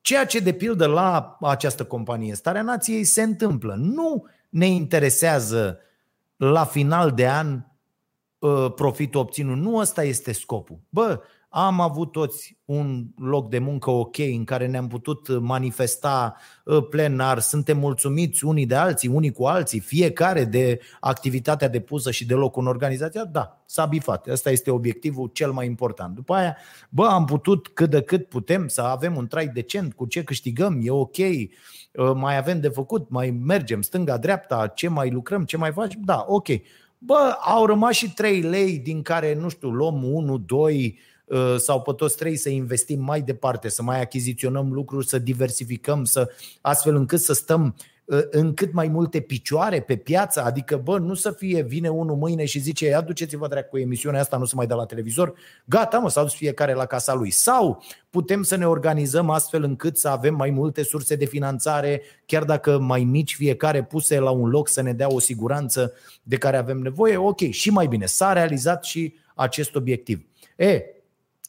Ceea 0.00 0.26
ce, 0.26 0.38
de 0.38 0.52
pildă, 0.52 0.86
la 0.86 1.36
această 1.40 1.84
companie 1.84 2.34
Starea 2.34 2.62
Nației 2.62 3.04
se 3.04 3.22
întâmplă. 3.22 3.74
Nu 3.78 4.26
ne 4.48 4.66
interesează 4.66 5.78
la 6.36 6.64
final 6.64 7.12
de 7.12 7.28
an 7.28 7.52
uh, 7.52 7.60
profitul 8.74 9.20
obținut. 9.20 9.56
Nu 9.56 9.76
ăsta 9.76 10.04
este 10.04 10.32
scopul. 10.32 10.78
Bă, 10.88 11.20
am 11.54 11.80
avut 11.80 12.12
toți 12.12 12.56
un 12.64 13.06
loc 13.16 13.48
de 13.48 13.58
muncă 13.58 13.90
ok 13.90 14.18
în 14.18 14.44
care 14.44 14.66
ne-am 14.66 14.88
putut 14.88 15.40
manifesta 15.40 16.36
uh, 16.64 16.86
plenar, 16.90 17.38
suntem 17.38 17.78
mulțumiți 17.78 18.44
unii 18.44 18.66
de 18.66 18.74
alții, 18.74 19.08
unii 19.08 19.32
cu 19.32 19.44
alții, 19.44 19.80
fiecare 19.80 20.44
de 20.44 20.80
activitatea 21.00 21.68
depusă 21.68 22.10
și 22.10 22.26
de 22.26 22.34
locul 22.34 22.62
în 22.62 22.68
organizația, 22.68 23.24
da, 23.24 23.62
s-a 23.66 23.86
bifat. 23.86 24.26
Asta 24.26 24.50
este 24.50 24.70
obiectivul 24.70 25.30
cel 25.32 25.52
mai 25.52 25.66
important. 25.66 26.14
După 26.14 26.34
aia, 26.34 26.56
bă, 26.88 27.06
am 27.06 27.24
putut 27.24 27.68
cât 27.68 27.90
de 27.90 28.02
cât 28.02 28.28
putem 28.28 28.68
să 28.68 28.80
avem 28.80 29.16
un 29.16 29.26
trai 29.26 29.48
decent, 29.48 29.94
cu 29.94 30.06
ce 30.06 30.24
câștigăm, 30.24 30.80
e 30.82 30.90
ok, 30.90 31.16
uh, 31.16 32.12
mai 32.14 32.36
avem 32.36 32.60
de 32.60 32.68
făcut, 32.68 33.10
mai 33.10 33.30
mergem 33.30 33.82
stânga-dreapta, 33.82 34.66
ce 34.66 34.88
mai 34.88 35.10
lucrăm, 35.10 35.44
ce 35.44 35.56
mai 35.56 35.72
facem, 35.72 36.00
da, 36.04 36.24
ok. 36.28 36.48
Bă, 37.04 37.36
au 37.40 37.66
rămas 37.66 37.94
și 37.94 38.12
3 38.12 38.40
lei 38.40 38.78
din 38.78 39.02
care, 39.02 39.34
nu 39.34 39.48
știu, 39.48 39.68
luăm 39.68 40.02
1, 40.04 40.38
2, 40.38 40.98
Uh, 41.24 41.56
sau 41.56 41.82
pe 41.82 41.92
toți 41.92 42.16
trei 42.16 42.36
să 42.36 42.48
investim 42.48 43.04
mai 43.04 43.22
departe, 43.22 43.68
să 43.68 43.82
mai 43.82 44.00
achiziționăm 44.00 44.72
lucruri, 44.72 45.06
să 45.06 45.18
diversificăm, 45.18 46.04
să, 46.04 46.30
astfel 46.60 46.94
încât 46.94 47.20
să 47.20 47.32
stăm 47.32 47.64
uh, 47.64 47.84
în 48.30 48.54
cât 48.54 48.72
mai 48.72 48.88
multe 48.88 49.20
picioare 49.20 49.80
pe 49.80 49.96
piață, 49.96 50.42
adică, 50.42 50.76
bă, 50.76 50.98
nu 50.98 51.14
să 51.14 51.30
fie, 51.30 51.62
vine 51.62 51.88
unul 51.88 52.16
mâine 52.16 52.44
și 52.44 52.58
zice, 52.58 52.94
aduceți-vă 52.94 53.48
dracu 53.48 53.68
cu 53.68 53.78
emisiunea 53.78 54.20
asta, 54.20 54.36
nu 54.36 54.44
se 54.44 54.54
mai 54.54 54.66
dă 54.66 54.74
la 54.74 54.84
televizor, 54.84 55.34
gata, 55.64 55.98
mă, 55.98 56.10
s-a 56.10 56.22
dus 56.22 56.34
fiecare 56.34 56.72
la 56.72 56.86
casa 56.86 57.14
lui. 57.14 57.30
Sau 57.30 57.82
putem 58.10 58.42
să 58.42 58.56
ne 58.56 58.66
organizăm 58.66 59.30
astfel 59.30 59.62
încât 59.62 59.98
să 59.98 60.08
avem 60.08 60.34
mai 60.34 60.50
multe 60.50 60.82
surse 60.82 61.16
de 61.16 61.24
finanțare, 61.24 62.02
chiar 62.26 62.44
dacă 62.44 62.78
mai 62.78 63.04
mici 63.04 63.34
fiecare 63.34 63.82
puse 63.82 64.18
la 64.18 64.30
un 64.30 64.48
loc 64.48 64.68
să 64.68 64.82
ne 64.82 64.92
dea 64.92 65.12
o 65.12 65.18
siguranță 65.18 65.92
de 66.22 66.36
care 66.36 66.56
avem 66.56 66.78
nevoie, 66.78 67.16
ok, 67.16 67.40
și 67.50 67.70
mai 67.70 67.86
bine, 67.86 68.06
s-a 68.06 68.32
realizat 68.32 68.84
și 68.84 69.14
acest 69.34 69.74
obiectiv. 69.74 70.26
E, 70.56 70.82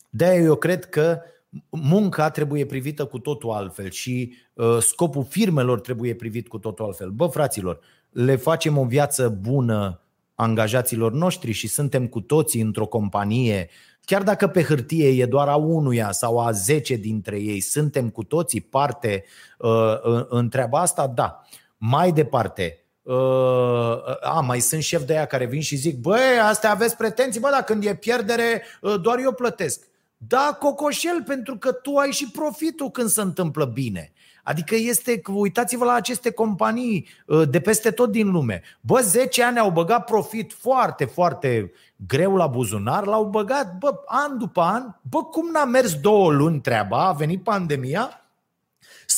de-aia 0.09 0.41
eu 0.41 0.55
cred 0.55 0.85
că 0.85 1.21
munca 1.69 2.29
trebuie 2.29 2.65
privită 2.65 3.05
cu 3.05 3.19
totul 3.19 3.51
altfel 3.51 3.89
și 3.89 4.35
uh, 4.53 4.77
scopul 4.79 5.25
firmelor 5.29 5.79
trebuie 5.79 6.15
privit 6.15 6.47
cu 6.47 6.57
totul 6.57 6.85
altfel. 6.85 7.09
Bă, 7.09 7.27
fraților, 7.27 7.79
le 8.09 8.35
facem 8.35 8.77
o 8.77 8.85
viață 8.85 9.29
bună 9.29 10.01
angajaților 10.35 11.11
noștri 11.11 11.51
și 11.51 11.67
suntem 11.67 12.07
cu 12.07 12.21
toții 12.21 12.61
într-o 12.61 12.85
companie, 12.85 13.69
chiar 14.01 14.23
dacă 14.23 14.47
pe 14.47 14.63
hârtie 14.63 15.07
e 15.21 15.25
doar 15.25 15.47
a 15.47 15.55
unuia 15.55 16.11
sau 16.11 16.39
a 16.39 16.51
zece 16.51 16.95
dintre 16.95 17.39
ei, 17.39 17.59
suntem 17.59 18.09
cu 18.09 18.23
toții 18.23 18.61
parte 18.61 19.23
uh, 19.57 20.25
în 20.27 20.49
treaba 20.49 20.79
asta, 20.79 21.07
da. 21.07 21.41
Mai 21.77 22.11
departe, 22.11 22.77
Uh, 23.03 24.03
a, 24.21 24.39
mai 24.45 24.59
sunt 24.59 24.81
șef 24.81 25.03
de 25.03 25.13
aia 25.13 25.25
care 25.25 25.45
vin 25.45 25.61
și 25.61 25.75
zic 25.75 25.97
Băi, 25.97 26.39
astea 26.41 26.71
aveți 26.71 26.97
pretenții, 26.97 27.39
bă, 27.39 27.47
dar 27.51 27.63
când 27.63 27.85
e 27.85 27.95
pierdere, 27.95 28.63
uh, 28.81 28.95
doar 29.01 29.19
eu 29.19 29.31
plătesc 29.31 29.87
Da, 30.27 30.57
cocoșel, 30.59 31.23
pentru 31.23 31.57
că 31.57 31.71
tu 31.71 31.95
ai 31.95 32.11
și 32.11 32.29
profitul 32.29 32.89
când 32.89 33.09
se 33.09 33.21
întâmplă 33.21 33.65
bine 33.65 34.13
Adică 34.43 34.75
este, 34.75 35.21
uitați-vă 35.33 35.85
la 35.85 35.93
aceste 35.93 36.31
companii 36.31 37.07
uh, 37.25 37.49
de 37.49 37.59
peste 37.59 37.91
tot 37.91 38.11
din 38.11 38.31
lume. 38.31 38.61
Bă, 38.81 38.99
10 38.99 39.43
ani 39.43 39.59
au 39.59 39.71
băgat 39.71 40.05
profit 40.05 40.53
foarte, 40.53 41.05
foarte 41.05 41.71
greu 42.07 42.35
la 42.35 42.47
buzunar, 42.47 43.05
l-au 43.05 43.25
băgat, 43.25 43.77
bă, 43.77 43.93
an 44.05 44.37
după 44.37 44.61
an. 44.61 44.83
Bă, 45.01 45.23
cum 45.23 45.49
n-a 45.51 45.65
mers 45.65 45.93
două 45.93 46.31
luni 46.31 46.61
treaba, 46.61 47.07
a 47.07 47.11
venit 47.11 47.43
pandemia, 47.43 48.22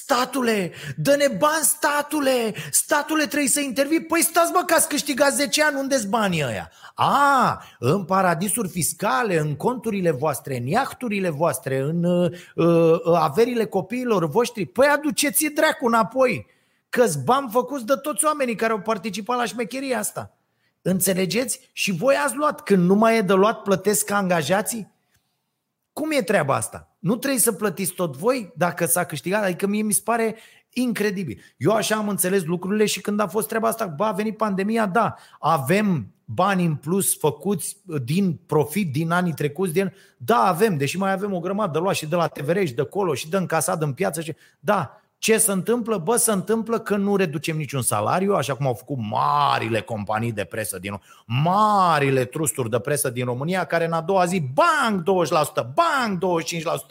Statule, 0.08 0.72
dă-ne 0.96 1.28
bani, 1.38 1.64
statule, 1.64 2.54
statule 2.72 3.26
trebuie 3.26 3.50
să 3.50 3.60
intervii. 3.60 4.02
Păi 4.02 4.22
stați 4.22 4.52
mă 4.52 4.64
că 4.66 4.74
ați 4.74 4.88
câștigat 4.88 5.34
10 5.34 5.64
ani, 5.64 5.80
unde-s 5.80 6.04
banii 6.04 6.44
ăia? 6.44 6.72
A, 6.96 7.64
în 7.80 8.04
paradisuri 8.04 8.68
fiscale, 8.68 9.40
în 9.40 9.56
conturile 9.56 10.12
voastre, 10.12 10.58
în 10.58 10.66
iahturile 10.66 11.30
voastre, 11.30 11.80
în 11.80 12.04
uh, 12.04 12.32
uh, 12.56 13.00
averile 13.14 13.66
copiilor 13.66 14.28
voștri. 14.30 14.66
Păi 14.66 14.88
aduceți 14.88 15.46
dracu 15.46 15.86
înapoi, 15.86 16.46
că-s 16.90 17.16
bani 17.16 17.50
făcuți 17.52 17.86
de 17.86 17.96
toți 17.96 18.26
oamenii 18.26 18.56
care 18.56 18.72
au 18.72 18.80
participat 18.80 19.38
la 19.38 19.46
șmecheria 19.46 20.00
asta. 20.00 20.38
Înțelegeți? 20.82 21.70
Și 21.72 21.92
voi 21.92 22.16
ați 22.16 22.36
luat. 22.36 22.62
Când 22.62 22.88
nu 22.88 22.96
mai 22.96 23.18
e 23.18 23.22
de 23.22 23.34
luat, 23.34 23.62
plătesc 23.62 24.06
ca 24.06 24.16
angajații? 24.16 24.94
Cum 25.94 26.12
e 26.12 26.22
treaba 26.22 26.56
asta? 26.56 26.95
Nu 27.06 27.16
trebuie 27.16 27.40
să 27.40 27.52
plătiți 27.52 27.94
tot 27.94 28.18
voi 28.18 28.54
dacă 28.56 28.86
s-a 28.86 29.04
câștigat? 29.04 29.44
Adică 29.44 29.68
mie 29.68 29.82
mi 29.82 29.94
se 29.94 30.02
pare 30.04 30.36
incredibil. 30.70 31.42
Eu 31.58 31.72
așa 31.72 31.96
am 31.96 32.10
înțeles 32.10 32.44
lucrurile 32.44 32.86
și 32.86 33.02
când 33.02 33.20
a 33.20 33.28
fost 33.28 33.48
treaba 33.48 33.68
asta, 33.68 33.86
ba, 33.86 34.08
a 34.08 34.12
venit 34.12 34.38
pandemia, 34.38 34.86
da, 34.86 35.16
avem 35.40 36.08
bani 36.26 36.66
în 36.66 36.76
plus 36.76 37.18
făcuți 37.18 37.78
din 38.04 38.40
profit 38.46 38.92
din 38.92 39.12
anii 39.12 39.34
trecuți, 39.34 39.74
din... 39.74 39.94
da, 40.18 40.38
avem, 40.38 40.78
deși 40.78 40.98
mai 40.98 41.12
avem 41.12 41.34
o 41.34 41.40
grămadă 41.40 41.72
de 41.72 41.80
luat 41.80 41.96
și 41.96 42.06
de 42.06 42.16
la 42.16 42.28
TVR 42.28 42.64
și 42.64 42.74
de 42.74 42.82
acolo 42.82 43.14
și 43.14 43.30
de 43.30 43.38
încasat 43.38 43.82
în 43.82 43.94
piață. 43.94 44.22
Și... 44.22 44.36
Da, 44.60 45.02
ce 45.18 45.38
se 45.38 45.52
întâmplă? 45.52 45.98
Bă, 45.98 46.16
se 46.16 46.32
întâmplă 46.32 46.80
că 46.80 46.96
nu 46.96 47.16
reducem 47.16 47.58
niciun 47.58 47.82
salariu, 47.82 48.34
așa 48.34 48.56
cum 48.56 48.68
au 48.68 48.74
făcut 48.74 48.98
marile 48.98 49.82
companii 49.82 50.32
de 50.32 50.44
presă 50.44 50.80
din 50.80 51.02
marile 51.26 52.26
trusturi 52.26 52.70
de 52.70 52.80
presă 52.80 53.10
din 53.10 53.26
România, 53.26 53.64
care 53.64 53.86
în 53.86 53.92
a 53.92 54.02
doua 54.02 54.26
zi, 54.26 54.44
bang, 54.54 55.04
20%, 55.04 55.04
bang, 55.74 56.42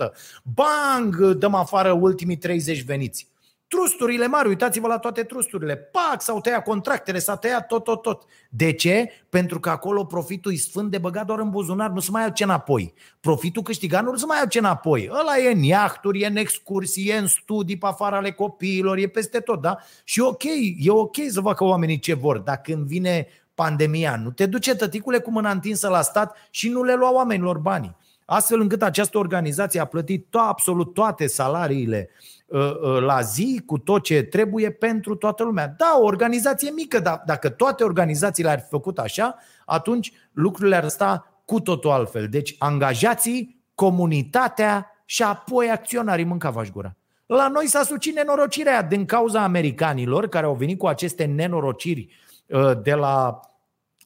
25%, 0.09 0.13
bang, 0.43 1.27
dăm 1.27 1.55
afară 1.55 1.93
ultimii 1.93 2.37
30 2.37 2.83
veniți. 2.83 3.34
Trusturile 3.75 4.27
mari, 4.27 4.49
uitați-vă 4.49 4.87
la 4.87 4.99
toate 4.99 5.23
trusturile. 5.23 5.77
Pac, 5.77 6.23
s-au 6.23 6.41
tăiat 6.41 6.63
contractele, 6.65 7.19
s-a 7.19 7.37
tăiat 7.37 7.67
tot, 7.67 7.85
tot, 7.85 8.03
tot. 8.03 8.23
De 8.51 8.73
ce? 8.73 9.11
Pentru 9.29 9.61
că 9.61 9.71
acolo 9.71 10.05
profitul 10.05 10.53
e 10.53 10.57
sfânt 10.57 10.91
de 10.91 10.99
băgat 10.99 11.27
doar 11.27 11.39
în 11.39 11.51
buzunar, 11.51 11.91
nu 11.91 12.01
se 12.01 12.11
mai 12.11 12.33
ce 12.33 12.45
înapoi. 12.45 12.95
Profitul 13.21 13.63
câștigat 13.63 14.05
nu 14.05 14.17
se 14.17 14.27
mai 14.27 14.37
ce 14.49 14.59
înapoi. 14.59 15.09
Ăla 15.21 15.39
e 15.39 15.53
în 15.53 15.63
iahturi, 15.63 16.21
e 16.21 16.27
în 16.27 16.37
excursii, 16.37 17.09
e 17.09 17.17
în 17.17 17.27
studii 17.27 17.79
pe 17.79 17.87
afară 17.87 18.17
ale 18.17 18.33
copiilor, 18.33 18.97
e 18.97 19.07
peste 19.07 19.41
tot, 19.41 19.61
da? 19.61 19.77
Și 20.05 20.21
ok, 20.21 20.43
e 20.79 20.91
ok 20.91 21.17
să 21.29 21.41
facă 21.41 21.65
oamenii 21.65 21.99
ce 21.99 22.15
vor, 22.15 22.39
dar 22.39 22.61
când 22.61 22.87
vine 22.87 23.27
pandemia, 23.55 24.17
nu 24.17 24.31
te 24.31 24.47
duce 24.47 24.75
tăticule 24.75 25.19
cu 25.19 25.31
mâna 25.31 25.51
întinsă 25.51 25.89
la 25.89 26.03
stat 26.03 26.37
și 26.51 26.69
nu 26.69 26.83
le 26.83 26.95
lua 26.95 27.13
oamenilor 27.13 27.59
banii. 27.59 27.97
Astfel 28.25 28.61
încât 28.61 28.83
această 28.83 29.19
organizație 29.19 29.81
a 29.81 29.85
plătit 29.85 30.27
to- 30.27 30.49
absolut 30.49 30.95
toate 30.95 31.27
salariile 31.27 32.09
uh, 32.11 32.17
Uh, 32.17 32.31
uh, 32.31 32.34
la 33.01 33.21
zi 33.21 33.63
cu 33.67 33.79
tot 33.79 34.03
ce 34.03 34.23
trebuie 34.23 34.71
pentru 34.71 35.15
toată 35.15 35.43
lumea. 35.43 35.75
Da, 35.77 35.97
o 36.01 36.05
organizație 36.05 36.71
mică, 36.71 36.99
dar 36.99 37.23
dacă 37.27 37.49
toate 37.49 37.85
organizațiile 37.85 38.51
ar 38.51 38.61
fi 38.61 38.69
făcut 38.69 38.99
așa, 38.99 39.37
atunci 39.65 40.13
lucrurile 40.33 40.77
ar 40.77 40.89
sta 40.89 41.43
cu 41.45 41.61
totul 41.61 41.91
altfel. 41.91 42.29
Deci 42.29 42.55
angajații, 42.59 43.63
comunitatea 43.75 44.91
și 45.05 45.23
apoi 45.23 45.71
acționarii 45.71 46.25
mâncava 46.25 46.63
gura. 46.73 46.97
La 47.27 47.49
noi 47.49 47.67
s-a 47.67 47.83
sucit 47.83 48.15
nenorocirea 48.15 48.83
din 48.83 49.05
cauza 49.05 49.43
americanilor 49.43 50.29
care 50.29 50.47
au 50.47 50.55
venit 50.55 50.79
cu 50.79 50.87
aceste 50.87 51.25
nenorociri 51.25 52.09
uh, 52.47 52.73
de 52.83 52.95
la 52.95 53.41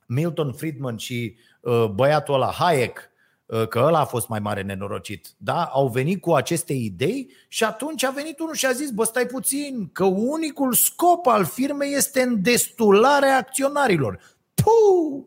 Milton 0.07 0.53
Friedman 0.53 0.97
și 0.97 1.37
băiatul 1.95 2.35
ăla 2.35 2.51
Hayek, 2.53 3.01
Uh, 3.01 3.08
că 3.69 3.79
ăla 3.79 4.01
a 4.01 4.05
fost 4.05 4.29
mai 4.29 4.39
mare 4.39 4.63
nenorocit. 4.63 5.29
Da? 5.37 5.65
Au 5.65 5.89
venit 5.89 6.21
cu 6.21 6.33
aceste 6.33 6.73
idei 6.73 7.31
și 7.49 7.65
atunci 7.65 8.05
a 8.05 8.11
venit 8.11 8.39
unul 8.39 8.55
și 8.55 8.67
a 8.67 8.73
zis, 8.73 8.91
bă, 8.91 9.05
stai 9.05 9.27
puțin, 9.27 9.91
că 9.93 10.05
unicul 10.05 10.73
scop 10.73 11.27
al 11.27 11.45
firmei 11.45 11.95
este 11.95 12.21
îndestularea 12.21 13.37
acționarilor. 13.37 14.21
Puh! 14.55 15.25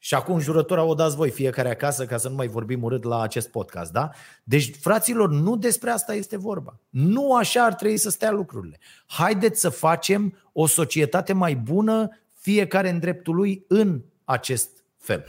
Și 0.00 0.14
acum 0.14 0.38
jurătura 0.38 0.82
o 0.82 0.94
dați 0.94 1.16
voi 1.16 1.30
fiecare 1.30 1.70
acasă 1.70 2.06
ca 2.06 2.16
să 2.16 2.28
nu 2.28 2.34
mai 2.34 2.46
vorbim 2.46 2.82
urât 2.82 3.04
la 3.04 3.20
acest 3.20 3.48
podcast, 3.50 3.92
da? 3.92 4.10
Deci, 4.44 4.76
fraților, 4.80 5.30
nu 5.30 5.56
despre 5.56 5.90
asta 5.90 6.14
este 6.14 6.36
vorba. 6.36 6.80
Nu 6.88 7.34
așa 7.34 7.64
ar 7.64 7.74
trebui 7.74 7.96
să 7.96 8.10
stea 8.10 8.30
lucrurile. 8.30 8.78
Haideți 9.06 9.60
să 9.60 9.68
facem 9.68 10.38
o 10.52 10.66
societate 10.66 11.32
mai 11.32 11.54
bună, 11.54 12.08
fiecare 12.40 12.88
în 12.88 12.98
dreptul 12.98 13.34
lui, 13.34 13.64
în 13.68 14.00
acest 14.24 14.84
fel. 14.98 15.24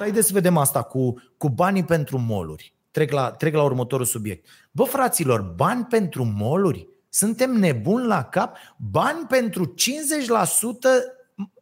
Haideți 0.00 0.26
să 0.26 0.32
vedem 0.32 0.56
asta 0.56 0.82
cu, 0.82 1.14
cu 1.36 1.48
banii 1.48 1.84
pentru 1.84 2.18
moluri. 2.18 2.74
Trec 2.90 3.12
la, 3.12 3.30
trec 3.30 3.54
la 3.54 3.62
următorul 3.62 4.06
subiect. 4.06 4.46
Bă, 4.70 4.84
fraților, 4.84 5.40
bani 5.40 5.84
pentru 5.84 6.24
moluri? 6.24 6.88
Suntem 7.08 7.50
nebuni 7.50 8.06
la 8.06 8.24
cap? 8.24 8.56
Bani 8.76 9.26
pentru 9.28 9.74
50% 9.74 9.74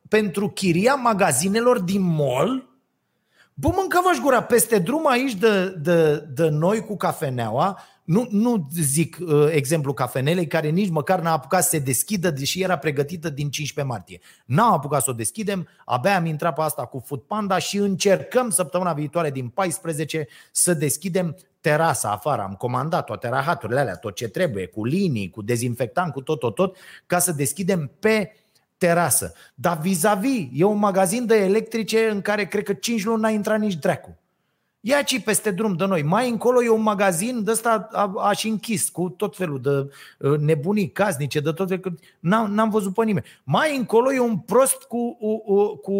pentru 0.09 0.49
chiria 0.49 0.95
magazinelor 0.95 1.81
din 1.81 2.03
mall? 2.03 2.69
Bă, 3.55 3.71
mâncava 3.75 4.11
gura 4.23 4.43
peste 4.43 4.79
drum 4.79 5.07
aici 5.07 5.35
de, 5.35 5.69
de, 5.69 6.17
de 6.17 6.49
noi 6.49 6.81
cu 6.81 6.97
cafeneaua, 6.97 7.81
nu, 8.09 8.29
nu 8.31 8.69
zic 8.73 9.19
uh, 9.21 9.49
exemplu 9.51 9.93
cafenelei, 9.93 10.47
care 10.47 10.69
nici 10.69 10.89
măcar 10.89 11.21
n-a 11.21 11.33
apucat 11.33 11.63
să 11.63 11.69
se 11.69 11.79
deschidă, 11.79 12.31
deși 12.31 12.63
era 12.63 12.79
pregătită 12.79 13.29
din 13.31 13.51
15 13.51 13.95
martie. 13.95 14.21
N-am 14.45 14.73
apucat 14.73 15.03
să 15.03 15.11
o 15.11 15.13
deschidem, 15.13 15.69
abia 15.85 16.17
am 16.17 16.27
intrat 16.27 16.55
pe 16.55 16.61
asta 16.61 16.85
cu 16.85 17.03
Food 17.07 17.21
Panda 17.21 17.59
și 17.59 17.77
încercăm 17.77 18.51
săptămâna 18.51 18.93
viitoare 18.93 19.31
din 19.31 19.49
14 19.49 20.27
să 20.53 20.75
deschidem 20.75 21.37
terasa 21.61 22.11
afară. 22.11 22.43
Am 22.43 22.55
comandat 22.55 23.05
toate 23.05 23.29
rahaturile 23.29 23.81
alea, 23.81 23.97
tot 23.97 24.15
ce 24.15 24.29
trebuie, 24.29 24.67
cu 24.67 24.85
linii, 24.85 25.31
cu 25.31 25.43
dezinfectant, 25.43 26.13
cu 26.13 26.21
tot, 26.21 26.39
tot, 26.39 26.55
tot, 26.55 26.77
ca 27.07 27.19
să 27.19 27.33
deschidem 27.33 27.91
pe 28.01 28.33
terasă. 28.79 29.33
Dar 29.55 29.79
vis-a-vis, 29.79 30.49
e 30.53 30.65
un 30.65 30.79
magazin 30.79 31.27
de 31.27 31.37
electrice 31.37 32.09
în 32.11 32.21
care 32.21 32.47
cred 32.47 32.63
că 32.63 32.73
5 32.73 33.05
luni 33.05 33.21
n-a 33.21 33.31
intrat 33.31 33.59
nici 33.59 33.75
dracu. 33.75 34.19
Ia 34.81 35.03
ci 35.03 35.23
peste 35.23 35.51
drum 35.51 35.77
de 35.77 35.85
noi. 35.85 36.03
Mai 36.03 36.29
încolo 36.29 36.63
e 36.63 36.69
un 36.69 36.83
magazin 36.83 37.45
de 37.45 37.51
ăsta 37.51 37.89
a, 37.93 38.13
a 38.17 38.33
și 38.33 38.49
închis 38.49 38.89
cu 38.89 39.09
tot 39.09 39.37
felul 39.37 39.61
de 39.61 39.91
uh, 40.29 40.39
nebunii 40.39 40.91
casnice, 40.91 41.41
de 41.41 41.53
tot 41.53 41.69
felul. 41.69 41.99
N-am, 42.21 42.55
n-am 42.55 42.71
văzut 42.71 42.95
pe 42.95 43.05
nimeni. 43.05 43.27
Mai 43.45 43.77
încolo 43.77 44.13
e 44.13 44.21
un 44.21 44.39
prost 44.39 44.83
cu, 44.83 45.17
cu, 45.17 45.77
cu 45.77 45.93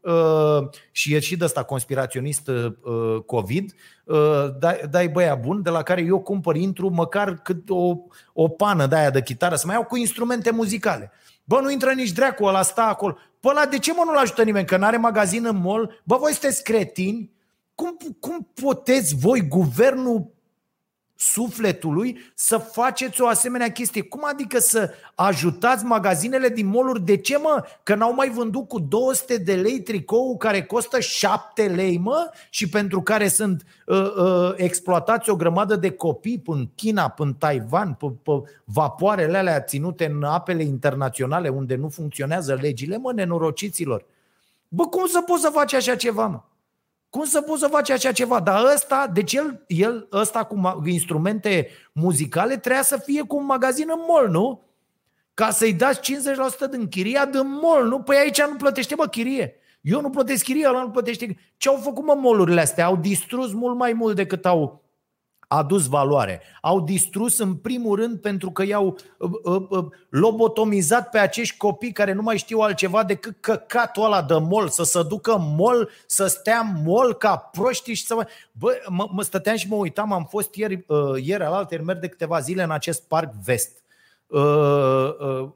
uh, 0.00 0.68
și 0.90 1.14
e 1.14 1.20
și 1.20 1.36
de 1.36 1.44
ăsta 1.44 1.62
conspiraționist 1.62 2.48
uh, 2.48 3.22
COVID, 3.26 3.74
uh, 4.04 4.46
dai, 4.58 4.80
dai 4.90 5.08
băia 5.08 5.34
bun, 5.34 5.62
de 5.62 5.70
la 5.70 5.82
care 5.82 6.00
eu 6.00 6.20
cumpăr, 6.20 6.56
intru 6.56 6.88
măcar 6.88 7.34
cât 7.42 7.70
o, 7.70 7.96
o 8.32 8.48
pană 8.48 8.86
de 8.86 8.96
aia 8.96 9.10
de 9.10 9.22
chitară, 9.22 9.54
să 9.54 9.66
mai 9.66 9.74
iau 9.74 9.84
cu 9.84 9.96
instrumente 9.96 10.50
muzicale. 10.50 11.12
Bă, 11.44 11.60
nu 11.60 11.70
intră 11.70 11.92
nici 11.92 12.12
dracu, 12.12 12.44
ăla 12.44 12.62
stă 12.62 12.80
acolo. 12.80 13.16
Pă, 13.40 13.52
la 13.52 13.66
de 13.66 13.78
ce 13.78 13.92
mă 13.92 14.02
nu-l 14.04 14.16
ajută 14.16 14.42
nimeni? 14.42 14.66
Că 14.66 14.76
n-are 14.76 14.96
magazin 14.96 15.46
în 15.46 15.60
mall? 15.60 16.00
Bă, 16.04 16.16
voi 16.16 16.32
sunteți 16.32 16.62
cretini? 16.62 17.30
Cum, 17.82 17.96
cum 18.20 18.48
puteți 18.54 19.14
voi, 19.14 19.48
guvernul 19.48 20.30
sufletului, 21.14 22.18
să 22.34 22.58
faceți 22.58 23.20
o 23.20 23.26
asemenea 23.26 23.72
chestie? 23.72 24.02
Cum 24.02 24.24
adică 24.24 24.58
să 24.58 24.90
ajutați 25.14 25.84
magazinele 25.84 26.48
din 26.48 26.66
moluri? 26.66 27.04
De 27.04 27.16
ce, 27.16 27.38
mă? 27.38 27.64
Că 27.82 27.94
n-au 27.94 28.14
mai 28.14 28.30
vândut 28.30 28.68
cu 28.68 28.78
200 28.78 29.36
de 29.36 29.54
lei 29.54 29.80
tricou 29.80 30.36
care 30.36 30.62
costă 30.62 31.00
7 31.00 31.66
lei, 31.66 31.98
mă? 31.98 32.30
Și 32.50 32.68
pentru 32.68 33.02
care 33.02 33.28
sunt 33.28 33.64
uh, 33.86 34.14
uh, 34.16 34.52
exploatați 34.56 35.30
o 35.30 35.36
grămadă 35.36 35.76
de 35.76 35.90
copii 35.90 36.42
în 36.46 36.68
China, 36.74 37.14
în 37.18 37.34
Taiwan, 37.34 37.94
pe, 37.94 38.06
pe 38.22 38.32
vapoarele 38.64 39.38
alea 39.38 39.60
ținute 39.60 40.06
în 40.06 40.22
apele 40.22 40.62
internaționale 40.62 41.48
unde 41.48 41.74
nu 41.74 41.88
funcționează 41.88 42.58
legile, 42.60 42.96
mă, 42.96 43.12
nenorociților. 43.12 44.04
Bă, 44.68 44.86
cum 44.86 45.06
să 45.06 45.20
poți 45.20 45.42
să 45.42 45.48
faci 45.48 45.74
așa 45.74 45.96
ceva, 45.96 46.26
mă? 46.26 46.42
Cum 47.12 47.24
să 47.24 47.40
poți 47.40 47.60
să 47.60 47.68
faci 47.68 47.90
așa 47.90 48.12
ceva? 48.12 48.40
Dar 48.40 48.64
ăsta, 48.74 49.10
deci 49.12 49.32
el, 49.32 49.64
el 49.66 50.08
ăsta 50.12 50.44
cu 50.44 50.82
instrumente 50.84 51.68
muzicale 51.92 52.56
trebuia 52.56 52.82
să 52.82 52.96
fie 52.96 53.22
cu 53.22 53.36
un 53.36 53.44
magazin 53.44 53.86
în 53.88 54.00
mall, 54.08 54.28
nu? 54.28 54.62
Ca 55.34 55.50
să-i 55.50 55.72
dați 55.72 56.00
50% 56.66 56.70
din 56.70 56.88
chiria 56.88 57.26
din 57.26 57.58
mall, 57.62 57.88
nu? 57.88 58.00
Păi 58.00 58.16
aici 58.16 58.42
nu 58.42 58.56
plătește, 58.56 58.94
bă, 58.94 59.06
chirie. 59.06 59.54
Eu 59.80 60.00
nu 60.00 60.10
plătesc 60.10 60.44
chiria, 60.44 60.68
ăla 60.68 60.82
nu 60.82 60.90
plătește. 60.90 61.36
Ce 61.56 61.68
au 61.68 61.76
făcut 61.76 62.04
mă 62.04 62.14
molurile 62.14 62.60
astea? 62.60 62.84
Au 62.84 62.96
distrus 62.96 63.52
mult 63.52 63.76
mai 63.76 63.92
mult 63.92 64.16
decât 64.16 64.46
au 64.46 64.81
adus 65.56 65.86
valoare. 65.86 66.40
Au 66.60 66.80
distrus 66.80 67.38
în 67.38 67.54
primul 67.54 67.96
rând 67.96 68.18
pentru 68.18 68.50
că 68.50 68.64
i-au 68.64 68.98
uh, 69.18 69.30
uh, 69.42 69.62
uh, 69.68 69.84
lobotomizat 70.08 71.10
pe 71.10 71.18
acești 71.18 71.56
copii 71.56 71.92
care 71.92 72.12
nu 72.12 72.22
mai 72.22 72.36
știu 72.38 72.58
altceva 72.58 73.04
decât 73.04 73.36
căcatul 73.40 74.04
ăla 74.04 74.22
de 74.22 74.34
mol, 74.34 74.68
să 74.68 74.82
se 74.82 75.02
ducă 75.02 75.36
mol, 75.38 75.90
să 76.06 76.26
stea 76.26 76.80
mol 76.84 77.14
ca 77.14 77.36
proști 77.36 77.92
și 77.92 78.06
să... 78.06 78.26
Bă, 78.52 78.72
mă, 78.88 79.08
mă 79.12 79.22
stăteam 79.22 79.56
și 79.56 79.68
mă 79.68 79.76
uitam, 79.76 80.12
am 80.12 80.26
fost 80.30 80.54
ieri, 80.54 80.84
uh, 80.86 81.22
ieri 81.22 81.44
alaltă, 81.44 81.82
merg 81.84 82.00
de 82.00 82.08
câteva 82.08 82.40
zile 82.40 82.62
în 82.62 82.70
acest 82.70 83.02
parc 83.02 83.32
vest, 83.44 83.82
uh, 84.26 84.40
uh, 85.20 85.48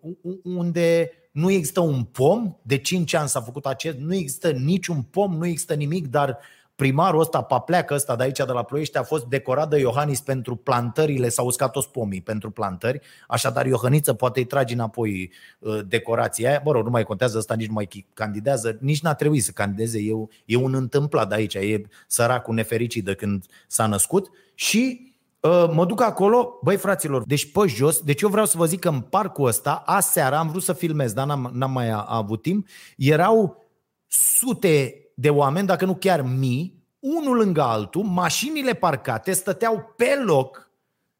unde 0.42 1.10
nu 1.30 1.50
există 1.50 1.80
un 1.80 2.02
pom, 2.02 2.56
de 2.62 2.78
5 2.78 3.14
ani 3.14 3.28
s-a 3.28 3.40
făcut 3.40 3.66
acest, 3.66 3.96
nu 3.98 4.14
există 4.14 4.50
niciun 4.50 5.02
pom, 5.02 5.36
nu 5.36 5.46
există 5.46 5.74
nimic, 5.74 6.06
dar 6.06 6.38
primarul 6.76 7.20
ăsta, 7.20 7.42
papleacă 7.42 7.94
ăsta 7.94 8.16
de 8.16 8.22
aici, 8.22 8.36
de 8.36 8.52
la 8.52 8.62
Ploiești, 8.62 8.96
a 8.96 9.02
fost 9.02 9.24
decorat 9.24 9.68
de 9.68 9.78
Iohannis 9.78 10.20
pentru 10.20 10.56
plantările, 10.56 11.28
s-au 11.28 11.46
uscat 11.46 11.70
toți 11.70 11.90
pomii 11.90 12.20
pentru 12.20 12.50
plantări, 12.50 13.00
așadar 13.28 13.66
Iohăniță 13.66 14.12
poate 14.14 14.38
îi 14.38 14.44
trage 14.44 14.74
înapoi 14.74 15.32
uh, 15.58 15.78
decorația 15.86 16.48
aia, 16.48 16.60
bă 16.64 16.70
rog, 16.70 16.84
nu 16.84 16.90
mai 16.90 17.04
contează 17.04 17.38
asta, 17.38 17.54
nici 17.54 17.66
nu 17.66 17.72
mai 17.72 18.06
candidează, 18.14 18.76
nici 18.80 19.00
n-a 19.00 19.14
trebuit 19.14 19.44
să 19.44 19.50
candideze, 19.50 19.98
e, 19.98 20.12
e 20.44 20.56
un 20.56 20.74
întâmplat 20.74 21.28
de 21.28 21.34
aici, 21.34 21.54
e 21.54 21.82
săracul 22.06 22.54
nefericit 22.54 23.04
de 23.04 23.14
când 23.14 23.44
s-a 23.66 23.86
născut. 23.86 24.30
Și 24.54 25.12
uh, 25.40 25.70
mă 25.72 25.84
duc 25.86 26.02
acolo, 26.02 26.58
băi 26.62 26.76
fraților, 26.76 27.24
deci 27.26 27.52
pe 27.52 27.66
jos, 27.66 28.00
deci 28.00 28.20
eu 28.20 28.28
vreau 28.28 28.46
să 28.46 28.56
vă 28.56 28.66
zic 28.66 28.80
că 28.80 28.88
în 28.88 29.00
parcul 29.00 29.46
ăsta, 29.46 29.82
aseară 29.86 30.36
am 30.36 30.48
vrut 30.48 30.62
să 30.62 30.72
filmez, 30.72 31.12
dar 31.12 31.26
n-am, 31.26 31.50
n-am 31.52 31.72
mai 31.72 32.04
avut 32.06 32.42
timp, 32.42 32.66
erau 32.96 33.64
sute 34.06 35.05
de 35.18 35.30
oameni, 35.30 35.66
dacă 35.66 35.84
nu 35.84 35.94
chiar 35.94 36.22
mii, 36.22 36.84
unul 36.98 37.36
lângă 37.36 37.62
altul, 37.62 38.02
mașinile 38.02 38.72
parcate 38.72 39.32
stăteau 39.32 39.94
pe 39.96 40.22
loc, 40.24 40.70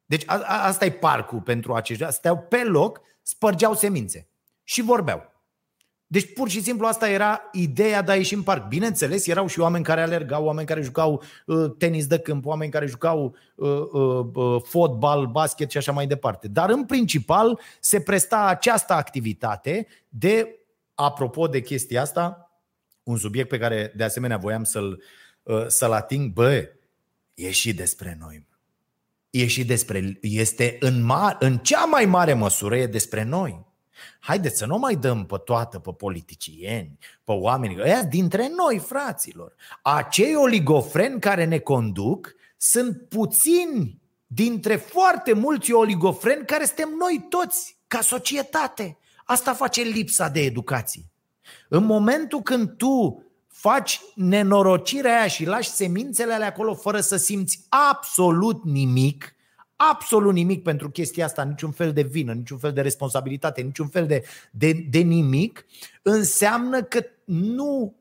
deci 0.07 0.23
a, 0.27 0.43
a, 0.45 0.67
asta 0.67 0.85
e 0.85 0.91
parcul 0.91 1.41
pentru 1.41 1.75
aceștia, 1.75 2.11
stăteau 2.11 2.39
pe 2.39 2.65
loc, 2.65 3.01
spărgeau 3.23 3.75
semințe 3.75 4.29
și 4.63 4.83
vorbeau. 4.83 5.35
Deci 6.07 6.33
pur 6.33 6.49
și 6.49 6.63
simplu 6.63 6.87
asta 6.87 7.09
era 7.09 7.43
ideea 7.53 8.03
de 8.03 8.13
a 8.13 8.15
ieși 8.15 8.35
în 8.35 8.43
parc. 8.43 8.69
Bineînțeles, 8.69 9.27
erau 9.27 9.47
și 9.47 9.61
oameni 9.61 9.85
care 9.85 10.01
alergau, 10.01 10.45
oameni 10.45 10.67
care 10.67 10.83
jucau 10.83 11.23
uh, 11.47 11.71
tenis 11.79 12.07
de 12.07 12.19
câmp, 12.19 12.47
oameni 12.47 12.71
care 12.71 12.87
jucau 12.87 13.35
uh, 13.55 13.69
uh, 13.93 14.27
uh, 14.35 14.63
fotbal, 14.63 15.27
basket 15.27 15.71
și 15.71 15.77
așa 15.77 15.93
mai 15.93 16.07
departe. 16.07 16.49
Dar 16.49 16.71
în 16.71 16.85
principal 16.85 17.61
se 17.81 18.01
presta 18.01 18.45
această 18.45 18.93
activitate 18.93 19.87
de, 20.09 20.59
apropo 20.95 21.47
de 21.47 21.61
chestia 21.61 22.01
asta, 22.01 22.46
un 23.07 23.17
subiect 23.19 23.49
pe 23.49 23.59
care 23.59 23.93
de 23.97 24.05
asemenea 24.05 24.37
voiam 24.37 24.65
să-l, 24.65 25.03
uh, 25.43 25.67
să-l 25.67 25.93
ating, 25.93 26.33
bă, 26.33 26.69
e 27.35 27.51
și 27.51 27.75
despre 27.75 28.17
noi. 28.21 28.47
E 29.31 29.47
și 29.47 29.65
despre, 29.65 30.19
este 30.21 30.77
în, 30.81 31.05
mar, 31.05 31.37
în 31.41 31.59
cea 31.59 31.85
mai 31.85 32.05
mare 32.05 32.35
măsură 32.35 32.77
e 32.77 32.87
despre 32.87 33.23
noi. 33.23 33.65
Haideți 34.21 34.59
să 34.59 34.67
nu 34.67 34.79
mai 34.79 34.97
dăm 34.97 35.27
pe 35.27 35.37
toată 35.45 35.79
pe 35.79 35.93
politicieni, 35.93 36.99
pe 37.25 37.33
oameni, 37.33 37.81
ăia 37.81 38.03
dintre 38.03 38.49
noi, 38.49 38.79
fraților. 38.79 39.55
Acei 39.83 40.35
oligofreni 40.35 41.21
care 41.21 41.45
ne 41.45 41.59
conduc 41.59 42.35
sunt 42.57 43.09
puțini 43.09 44.01
dintre 44.27 44.77
foarte 44.77 45.33
mulți 45.33 45.73
oligofreni 45.73 46.45
care 46.45 46.65
suntem 46.65 46.89
noi 46.99 47.27
toți, 47.29 47.79
ca 47.87 48.01
societate. 48.01 48.99
Asta 49.25 49.55
face 49.55 49.83
lipsa 49.83 50.29
de 50.29 50.41
educație. 50.41 51.05
În 51.69 51.85
momentul 51.85 52.43
când 52.43 52.77
tu 52.77 53.25
faci 53.47 54.01
nenorocirea 54.15 55.19
aia 55.19 55.27
și 55.27 55.45
lași 55.45 55.69
semințele 55.69 56.33
alea 56.33 56.47
acolo 56.47 56.75
fără 56.75 57.01
să 57.01 57.17
simți 57.17 57.67
absolut 57.69 58.65
nimic, 58.65 59.35
absolut 59.77 60.33
nimic 60.33 60.63
pentru 60.63 60.91
chestia 60.91 61.25
asta, 61.25 61.45
niciun 61.45 61.71
fel 61.71 61.93
de 61.93 62.03
vină, 62.03 62.33
niciun 62.33 62.59
fel 62.59 62.73
de 62.73 62.81
responsabilitate, 62.81 63.61
niciun 63.61 63.89
fel 63.89 64.07
de, 64.07 64.25
de, 64.51 64.73
de 64.91 64.99
nimic, 64.99 65.67
înseamnă 66.03 66.83
că 66.83 67.05
nu 67.25 67.97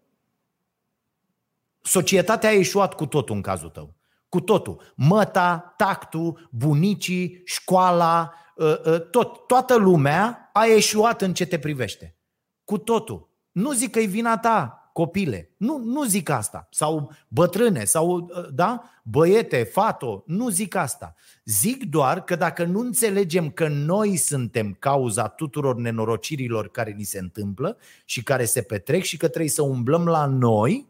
societatea 1.82 2.50
a 2.50 2.54
ieșuat 2.54 2.94
cu 2.94 3.06
totul 3.06 3.36
în 3.36 3.42
cazul 3.42 3.70
tău. 3.70 3.94
Cu 4.30 4.40
totul. 4.40 4.94
Măta, 4.96 5.74
tactul, 5.78 6.50
bunicii, 6.52 7.42
școala, 7.46 8.34
ă, 8.60 8.82
ă, 8.86 9.00
tot, 9.00 9.48
toată 9.48 9.76
lumea 9.76 10.50
a 10.54 10.66
ieșuat 10.66 11.22
în 11.22 11.34
ce 11.34 11.46
te 11.46 11.60
privește. 11.60 12.16
Cu 12.64 12.78
totul. 12.78 13.30
Nu 13.56 13.72
zic 13.72 13.92
că 13.92 14.00
e 14.00 14.06
vina 14.06 14.38
ta, 14.38 14.90
copile. 14.94 15.50
Nu, 15.58 15.78
nu 15.78 16.04
zic 16.04 16.30
asta. 16.30 16.68
Sau 16.72 17.12
bătrâne, 17.28 17.84
sau 17.84 18.30
da, 18.54 18.84
băiete, 19.04 19.64
fato. 19.64 20.24
Nu 20.28 20.50
zic 20.50 20.76
asta. 20.76 21.16
Zic 21.46 21.84
doar 21.84 22.24
că 22.24 22.36
dacă 22.36 22.64
nu 22.64 22.80
înțelegem 22.80 23.50
că 23.50 23.68
noi 23.68 24.16
suntem 24.16 24.76
cauza 24.80 25.28
tuturor 25.28 25.76
nenorocirilor 25.76 26.72
care 26.72 26.92
ni 26.92 27.04
se 27.04 27.20
întâmplă 27.20 27.78
și 28.06 28.24
care 28.24 28.46
se 28.46 28.62
petrec 28.62 29.04
și 29.04 29.18
că 29.18 29.28
trebuie 29.28 29.50
să 29.50 29.62
umblăm 29.62 30.06
la 30.06 30.26
noi, 30.26 30.88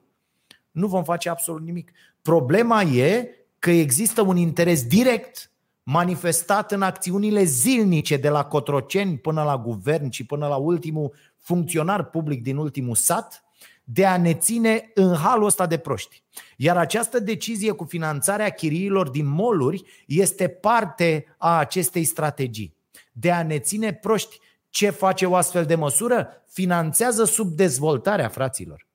nu 0.72 0.88
vom 0.88 1.04
face 1.04 1.30
absolut 1.30 1.62
nimic. 1.62 1.92
Problema 2.22 2.82
e 2.82 3.30
că 3.60 3.72
există 3.72 4.22
un 4.22 4.38
interes 4.38 4.88
direct 4.88 5.52
manifestat 5.84 6.72
în 6.72 6.82
acțiunile 6.82 7.44
zilnice 7.44 8.18
de 8.18 8.30
la 8.30 8.46
Cotroceni 8.46 9.18
până 9.18 9.44
la 9.44 9.58
guvern 9.58 10.10
și 10.10 10.26
până 10.26 10.48
la 10.48 10.56
ultimul 10.56 11.14
funcționar 11.46 12.04
public 12.04 12.44
din 12.44 12.58
ultimul 12.58 12.96
sat 12.96 13.44
de 13.84 14.06
a 14.06 14.18
ne 14.18 14.34
ține 14.34 14.92
în 14.94 15.16
halul 15.16 15.46
ăsta 15.46 15.66
de 15.66 15.78
proști. 15.78 16.24
Iar 16.58 16.78
această 16.78 17.20
decizie 17.20 17.72
cu 17.72 17.84
finanțarea 17.84 18.50
chiriilor 18.50 19.10
din 19.10 19.26
moluri 19.26 19.84
este 20.08 20.48
parte 20.48 21.36
a 21.38 21.58
acestei 21.58 22.04
strategii. 22.04 22.76
De 23.12 23.32
a 23.32 23.44
ne 23.44 23.60
ține 23.60 23.94
proști. 23.94 24.40
Ce 24.70 24.90
face 24.90 25.26
o 25.26 25.36
astfel 25.36 25.66
de 25.66 25.76
măsură? 25.76 26.44
Finanțează 26.48 27.24
subdezvoltarea 27.24 28.28
fraților. 28.28 28.88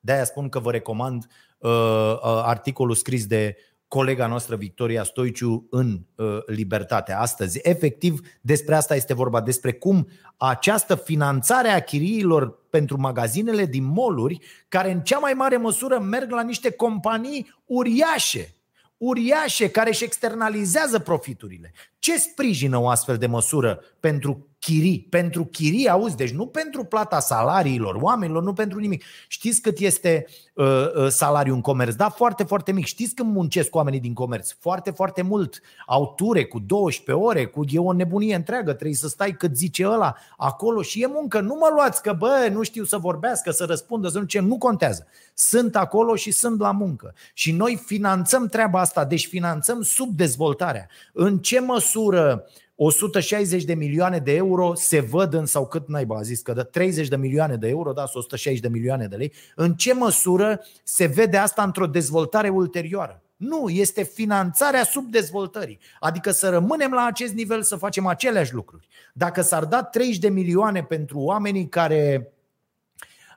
De-aia 0.00 0.24
spun 0.24 0.48
că 0.48 0.58
vă 0.58 0.70
recomand 0.70 1.26
uh, 1.58 1.70
uh, 1.70 2.18
articolul 2.22 2.94
scris 2.94 3.26
de 3.26 3.56
colega 3.92 4.26
noastră 4.26 4.56
Victoria 4.56 5.02
Stoiciu 5.02 5.66
în 5.70 6.00
uh, 6.14 6.26
Libertate 6.46 7.12
astăzi. 7.12 7.58
Efectiv, 7.62 8.20
despre 8.40 8.74
asta 8.74 8.94
este 8.94 9.14
vorba, 9.14 9.40
despre 9.40 9.72
cum 9.72 10.08
această 10.36 10.94
finanțare 10.94 11.68
a 11.68 11.80
chiriilor 11.80 12.58
pentru 12.70 13.00
magazinele 13.00 13.66
din 13.66 13.84
moluri, 13.84 14.38
care 14.68 14.90
în 14.90 15.00
cea 15.00 15.18
mai 15.18 15.32
mare 15.32 15.56
măsură 15.56 15.98
merg 15.98 16.30
la 16.30 16.42
niște 16.42 16.70
companii 16.70 17.54
uriașe, 17.64 18.54
uriașe 18.96 19.70
care 19.70 19.88
își 19.88 20.04
externalizează 20.04 20.98
profiturile. 20.98 21.72
Ce 21.98 22.18
sprijină 22.18 22.78
o 22.78 22.88
astfel 22.88 23.16
de 23.16 23.26
măsură 23.26 23.80
pentru 24.00 24.51
chirii? 24.64 25.06
Pentru 25.10 25.44
chirii, 25.44 25.88
auzi, 25.88 26.16
deci 26.16 26.30
nu 26.30 26.46
pentru 26.46 26.84
plata 26.84 27.20
salariilor 27.20 27.94
oamenilor, 28.00 28.42
nu 28.42 28.52
pentru 28.52 28.78
nimic. 28.78 29.04
Știți 29.28 29.60
cât 29.60 29.78
este 29.78 30.26
uh, 30.54 30.66
uh, 30.94 31.08
salariul 31.08 31.54
în 31.54 31.60
comerț? 31.60 31.94
Da, 31.94 32.08
foarte, 32.08 32.44
foarte 32.44 32.72
mic. 32.72 32.84
Știți 32.84 33.14
când 33.14 33.34
muncesc 33.34 33.74
oamenii 33.74 34.00
din 34.00 34.14
comerț? 34.14 34.50
Foarte, 34.58 34.90
foarte 34.90 35.22
mult. 35.22 35.60
Au 35.86 36.12
ture 36.16 36.44
cu 36.44 36.58
12 36.58 37.24
ore, 37.24 37.46
cu 37.46 37.64
e 37.68 37.78
o 37.78 37.92
nebunie 37.92 38.34
întreagă, 38.34 38.72
trebuie 38.72 38.96
să 38.96 39.08
stai 39.08 39.32
cât 39.32 39.56
zice 39.56 39.86
ăla 39.86 40.16
acolo 40.36 40.82
și 40.82 41.02
e 41.02 41.06
muncă. 41.06 41.40
Nu 41.40 41.54
mă 41.54 41.68
luați 41.74 42.02
că, 42.02 42.12
bă, 42.12 42.48
nu 42.52 42.62
știu 42.62 42.84
să 42.84 42.96
vorbească, 42.96 43.50
să 43.50 43.64
răspundă, 43.64 44.08
să 44.08 44.18
nu 44.18 44.24
ce, 44.24 44.40
nu 44.40 44.58
contează. 44.58 45.06
Sunt 45.34 45.76
acolo 45.76 46.14
și 46.14 46.30
sunt 46.30 46.60
la 46.60 46.70
muncă. 46.70 47.14
Și 47.32 47.52
noi 47.52 47.82
finanțăm 47.86 48.46
treaba 48.46 48.80
asta, 48.80 49.04
deci 49.04 49.26
finanțăm 49.26 49.82
subdezvoltarea. 49.82 50.88
În 51.12 51.38
ce 51.38 51.60
măsură 51.60 52.46
160 52.84 53.64
de 53.64 53.74
milioane 53.74 54.18
de 54.18 54.34
euro 54.34 54.74
se 54.74 55.00
văd 55.00 55.34
în, 55.34 55.46
sau 55.46 55.66
cât 55.66 55.88
naiba 55.88 56.16
a 56.16 56.22
zis 56.22 56.40
că 56.40 56.52
dă 56.52 56.62
30 56.62 57.08
de 57.08 57.16
milioane 57.16 57.56
de 57.56 57.68
euro, 57.68 57.92
da, 57.92 58.02
160 58.02 58.60
de 58.60 58.68
milioane 58.68 59.06
de 59.06 59.16
lei, 59.16 59.32
în 59.54 59.74
ce 59.74 59.94
măsură 59.94 60.60
se 60.82 61.06
vede 61.06 61.36
asta 61.36 61.62
într-o 61.62 61.86
dezvoltare 61.86 62.48
ulterioară? 62.48 63.22
Nu, 63.36 63.68
este 63.68 64.02
finanțarea 64.02 64.84
subdezvoltării. 64.84 65.78
Adică 66.00 66.30
să 66.30 66.48
rămânem 66.48 66.92
la 66.92 67.04
acest 67.04 67.32
nivel, 67.32 67.62
să 67.62 67.76
facem 67.76 68.06
aceleași 68.06 68.54
lucruri. 68.54 68.88
Dacă 69.12 69.42
s-ar 69.42 69.64
da 69.64 69.82
30 69.82 70.18
de 70.18 70.28
milioane 70.28 70.82
pentru 70.82 71.18
oamenii 71.18 71.68
care 71.68 72.32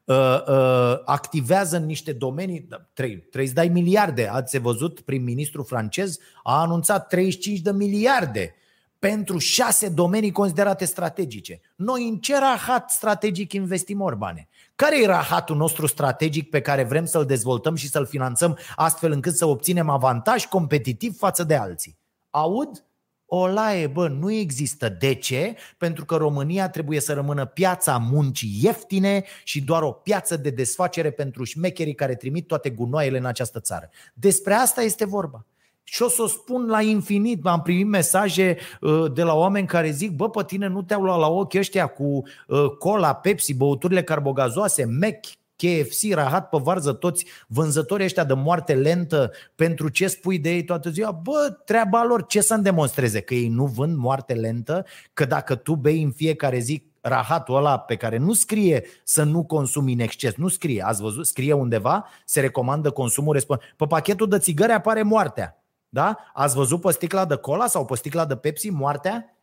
uh, 0.05 0.15
uh, 0.47 1.01
activează 1.05 1.77
în 1.77 1.85
niște 1.85 2.11
domenii, 2.11 2.65
da, 2.69 2.89
trebuie, 2.93 3.17
trebuie 3.17 3.47
să 3.47 3.53
dai 3.53 3.67
miliarde. 3.67 4.27
Ați 4.27 4.57
văzut, 4.57 4.99
prim-ministru 4.99 5.63
francez 5.63 6.17
a 6.43 6.61
anunțat 6.61 7.07
35 7.07 7.59
de 7.59 7.71
miliarde 7.71 8.55
pentru 9.07 9.37
șase 9.37 9.89
domenii 9.89 10.31
considerate 10.31 10.85
strategice. 10.85 11.61
Noi 11.75 12.07
în 12.07 12.17
ce 12.17 12.39
rahat 12.39 12.91
strategic 12.91 13.53
investim 13.53 14.01
orbane? 14.01 14.47
Care 14.75 15.01
e 15.01 15.05
rahatul 15.05 15.55
nostru 15.55 15.87
strategic 15.87 16.49
pe 16.49 16.61
care 16.61 16.83
vrem 16.83 17.05
să-l 17.05 17.25
dezvoltăm 17.25 17.75
și 17.75 17.89
să-l 17.89 18.05
finanțăm 18.05 18.57
astfel 18.75 19.11
încât 19.11 19.35
să 19.35 19.45
obținem 19.45 19.89
avantaj 19.89 20.45
competitiv 20.45 21.17
față 21.17 21.43
de 21.43 21.55
alții? 21.55 21.97
Aud? 22.29 22.85
O 23.25 23.47
laie, 23.47 23.87
bă, 23.87 24.07
nu 24.07 24.31
există. 24.31 24.89
De 24.89 25.13
ce? 25.13 25.55
Pentru 25.77 26.05
că 26.05 26.15
România 26.15 26.69
trebuie 26.69 26.99
să 26.99 27.13
rămână 27.13 27.45
piața 27.45 27.97
muncii 27.97 28.59
ieftine 28.61 29.23
și 29.43 29.61
doar 29.61 29.81
o 29.81 29.91
piață 29.91 30.37
de 30.37 30.49
desfacere 30.49 31.11
pentru 31.11 31.43
șmecherii 31.43 31.95
care 31.95 32.15
trimit 32.15 32.47
toate 32.47 32.69
gunoaiele 32.69 33.17
în 33.17 33.25
această 33.25 33.59
țară. 33.59 33.89
Despre 34.13 34.53
asta 34.53 34.81
este 34.81 35.05
vorba. 35.05 35.45
Și 35.87 36.01
o 36.01 36.07
să 36.07 36.21
o 36.21 36.27
spun 36.27 36.67
la 36.67 36.81
infinit. 36.81 37.45
Am 37.45 37.61
primit 37.61 37.87
mesaje 37.87 38.57
uh, 38.81 39.11
de 39.13 39.23
la 39.23 39.33
oameni 39.33 39.67
care 39.67 39.89
zic, 39.89 40.11
bă, 40.11 40.29
pe 40.29 40.43
tine 40.43 40.67
nu 40.67 40.81
te-au 40.81 41.01
luat 41.01 41.19
la 41.19 41.27
ochi 41.27 41.53
ăștia 41.53 41.87
cu 41.87 42.23
uh, 42.47 42.65
cola, 42.79 43.13
Pepsi, 43.13 43.53
băuturile 43.53 44.03
carbogazoase, 44.03 44.85
Mac, 44.85 45.19
KFC, 45.55 46.13
rahat 46.13 46.49
pe 46.49 46.57
varză, 46.61 46.93
toți 46.93 47.25
vânzătorii 47.47 48.05
ăștia 48.05 48.23
de 48.23 48.33
moarte 48.33 48.73
lentă, 48.73 49.31
pentru 49.55 49.89
ce 49.89 50.07
spui 50.07 50.39
de 50.39 50.49
ei 50.49 50.63
toată 50.63 50.89
ziua? 50.89 51.11
Bă, 51.11 51.57
treaba 51.65 52.03
lor, 52.03 52.25
ce 52.25 52.41
să-mi 52.41 52.63
demonstreze? 52.63 53.21
Că 53.21 53.33
ei 53.33 53.47
nu 53.47 53.65
vând 53.65 53.97
moarte 53.97 54.33
lentă? 54.33 54.85
Că 55.13 55.25
dacă 55.25 55.55
tu 55.55 55.75
bei 55.75 56.01
în 56.01 56.11
fiecare 56.11 56.59
zi 56.59 56.83
rahatul 57.01 57.55
ăla 57.55 57.79
pe 57.79 57.95
care 57.95 58.17
nu 58.17 58.33
scrie 58.33 58.85
să 59.03 59.23
nu 59.23 59.43
consumi 59.43 59.93
în 59.93 59.99
exces, 59.99 60.35
nu 60.35 60.47
scrie, 60.47 60.83
ați 60.85 61.01
văzut, 61.01 61.25
scrie 61.25 61.53
undeva, 61.53 62.05
se 62.25 62.39
recomandă 62.39 62.91
consumul 62.91 63.33
responsabil. 63.33 63.73
Pe 63.77 63.85
pachetul 63.85 64.27
de 64.27 64.37
țigări 64.37 64.71
apare 64.71 65.01
moartea. 65.03 65.64
Da? 65.95 66.17
Ați 66.33 66.55
văzut 66.55 66.81
pe 66.81 66.91
sticla 66.91 67.25
de 67.25 67.35
cola 67.35 67.67
sau 67.67 67.85
pe 67.85 67.95
sticla 67.95 68.25
de 68.25 68.35
Pepsi 68.35 68.69
moartea? 68.69 69.37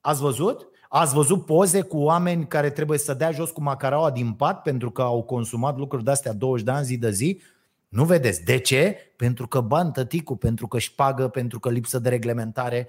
Ați 0.00 0.20
văzut? 0.20 0.68
Ați 0.88 1.14
văzut 1.14 1.44
poze 1.44 1.80
cu 1.80 1.98
oameni 1.98 2.46
care 2.46 2.70
trebuie 2.70 2.98
să 2.98 3.14
dea 3.14 3.30
jos 3.30 3.50
cu 3.50 3.62
macaraua 3.62 4.10
din 4.10 4.32
pat 4.32 4.62
pentru 4.62 4.90
că 4.90 5.02
au 5.02 5.22
consumat 5.22 5.76
lucruri 5.76 6.04
de 6.04 6.10
astea 6.10 6.32
20 6.32 6.64
de 6.64 6.70
ani 6.70 6.84
zi 6.84 6.96
de 6.96 7.10
zi? 7.10 7.40
Nu 7.88 8.04
vedeți. 8.04 8.44
De 8.44 8.58
ce? 8.58 8.96
Pentru 9.16 9.46
că 9.46 9.60
bani 9.60 9.92
tăticul, 9.92 10.36
pentru 10.36 10.66
că 10.66 10.78
șpagă, 10.78 11.28
pentru 11.28 11.60
că 11.60 11.70
lipsă 11.70 11.98
de 11.98 12.08
reglementare. 12.08 12.88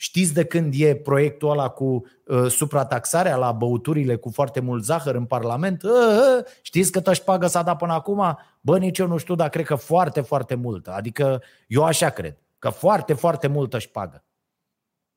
Știți 0.00 0.34
de 0.34 0.44
când 0.44 0.74
e 0.76 0.96
proiectul 0.96 1.50
ăla 1.50 1.68
cu 1.68 2.06
uh, 2.24 2.46
suprataxarea 2.50 3.36
la 3.36 3.52
băuturile 3.52 4.16
cu 4.16 4.30
foarte 4.30 4.60
mult 4.60 4.84
zahăr 4.84 5.14
în 5.14 5.24
Parlament? 5.24 5.82
Uh, 5.82 5.90
uh, 5.90 6.44
știți 6.62 6.92
câtă 6.92 7.12
șpagă 7.12 7.46
s-a 7.46 7.62
dat 7.62 7.76
până 7.78 7.92
acum? 7.92 8.38
Bă, 8.60 8.78
nici 8.78 8.98
eu 8.98 9.06
nu 9.06 9.16
știu, 9.16 9.34
dar 9.34 9.48
cred 9.48 9.64
că 9.64 9.74
foarte, 9.74 10.20
foarte 10.20 10.54
multă. 10.54 10.92
Adică 10.92 11.42
eu 11.66 11.84
așa 11.84 12.10
cred, 12.10 12.38
că 12.58 12.68
foarte, 12.68 13.12
foarte 13.12 13.46
multă 13.46 13.78
șpagă. 13.78 14.24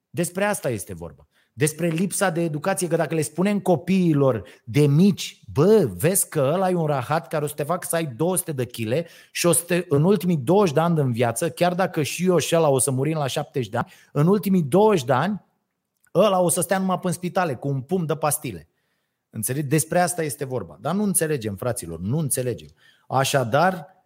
Despre 0.10 0.44
asta 0.44 0.70
este 0.70 0.94
vorba 0.94 1.28
despre 1.54 1.88
lipsa 1.88 2.30
de 2.30 2.42
educație, 2.42 2.88
că 2.88 2.96
dacă 2.96 3.16
le 3.16 3.22
spunem 3.22 3.60
copiilor 3.60 4.44
de 4.64 4.86
mici, 4.86 5.42
bă, 5.54 5.90
vezi 5.98 6.30
că 6.30 6.52
ăla 6.54 6.70
e 6.70 6.74
un 6.74 6.86
rahat 6.86 7.28
care 7.28 7.44
o 7.44 7.48
să 7.48 7.54
te 7.54 7.64
facă 7.64 7.88
să 7.90 7.96
ai 7.96 8.06
200 8.06 8.52
de 8.52 8.66
kg 8.66 9.06
și 9.32 9.46
o 9.46 9.52
să 9.52 9.64
te, 9.64 9.86
în 9.90 10.04
ultimii 10.04 10.38
20 10.38 10.74
de 10.74 10.80
ani 10.80 11.00
în 11.00 11.12
viață, 11.12 11.50
chiar 11.50 11.74
dacă 11.74 12.04
și 12.04 12.26
eu 12.26 12.38
și 12.38 12.56
ăla 12.56 12.70
o 12.70 12.80
să 12.80 12.92
murim 12.92 13.18
la 13.18 13.28
70 13.28 13.70
de 13.70 13.78
ani, 13.78 13.92
în 14.12 14.28
ultimii 14.28 14.64
20 14.64 15.06
de 15.06 15.14
ani, 15.14 15.46
ăla 16.16 16.40
o 16.40 16.50
să 16.50 16.62
stea 16.62 16.78
numai 16.78 17.00
în 17.04 17.12
spitale 17.12 17.56
cu 17.56 17.68
un 17.68 17.82
pum 17.82 18.06
de 18.06 18.16
pastile. 18.16 18.68
Înțelegi? 19.30 19.68
Despre 19.68 20.00
asta 20.00 20.24
este 20.24 20.46
vorba. 20.46 20.78
Dar 20.82 20.96
nu 20.96 21.04
înțelegem, 21.04 21.56
fraților, 21.56 22.00
nu 22.00 22.18
înțelegem. 22.18 22.68
Așadar, 23.08 23.74
Uh, 23.76 24.01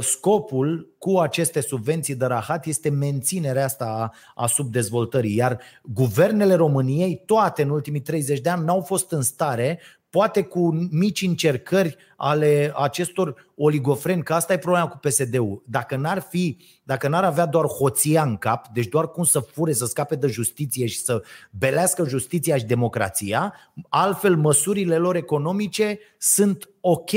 scopul 0.00 0.94
cu 0.98 1.18
aceste 1.18 1.60
subvenții 1.60 2.14
de 2.14 2.24
rahat 2.24 2.66
este 2.66 2.88
menținerea 2.88 3.64
asta 3.64 3.84
a, 3.84 4.14
a 4.42 4.46
subdezvoltării, 4.46 5.34
iar 5.34 5.60
guvernele 5.82 6.54
României, 6.54 7.22
toate 7.26 7.62
în 7.62 7.70
ultimii 7.70 8.00
30 8.00 8.40
de 8.40 8.48
ani, 8.48 8.64
n-au 8.64 8.80
fost 8.80 9.10
în 9.10 9.22
stare, 9.22 9.80
poate 10.10 10.42
cu 10.42 10.88
mici 10.90 11.22
încercări 11.22 11.96
ale 12.16 12.72
acestor 12.76 13.50
oligofreni, 13.56 14.22
că 14.22 14.34
asta 14.34 14.52
e 14.52 14.58
problema 14.58 14.88
cu 14.88 14.96
PSD-ul. 14.96 15.62
Dacă 15.66 15.96
n-ar 15.96 16.20
fi, 16.20 16.56
dacă 16.82 17.08
n-ar 17.08 17.24
avea 17.24 17.46
doar 17.46 17.64
hoția 17.64 18.22
în 18.22 18.36
cap, 18.36 18.68
deci 18.68 18.86
doar 18.86 19.10
cum 19.10 19.24
să 19.24 19.40
fure, 19.40 19.72
să 19.72 19.86
scape 19.86 20.16
de 20.16 20.26
justiție 20.26 20.86
și 20.86 20.98
să 20.98 21.22
belească 21.50 22.08
justiția 22.08 22.56
și 22.56 22.64
democrația, 22.64 23.54
altfel 23.88 24.36
măsurile 24.36 24.96
lor 24.96 25.16
economice 25.16 25.98
sunt 26.18 26.68
ok 26.80 27.10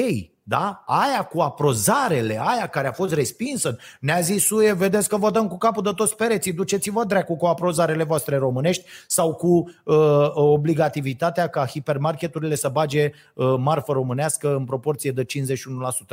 da? 0.48 0.84
Aia 0.86 1.24
cu 1.24 1.40
aprozarele, 1.40 2.40
aia 2.42 2.68
care 2.68 2.88
a 2.88 2.92
fost 2.92 3.14
respinsă, 3.14 3.78
ne-a 4.00 4.20
zis 4.20 4.46
Suie, 4.46 4.74
vedeți 4.74 5.10
că 5.10 5.18
vă 5.18 5.32
dăm 5.32 5.48
cu 5.48 5.58
capul 5.58 5.84
de 5.84 5.92
toți 5.96 6.16
pereții, 6.16 6.54
duceți-vă 6.54 7.04
dracu 7.04 7.36
cu 7.36 7.46
aprozarele 7.46 8.04
voastre 8.04 8.38
românești 8.38 8.86
sau 9.08 9.34
cu 9.34 9.48
uh, 9.84 10.32
obligativitatea 10.34 11.48
ca 11.48 11.66
hipermarketurile 11.66 12.56
să 12.56 12.70
bage 12.70 13.12
uh, 13.34 13.56
marfă 13.58 13.92
românească 13.92 14.56
în 14.56 14.66
proporție 14.66 15.12
de 15.12 15.26
51%. 15.26 15.28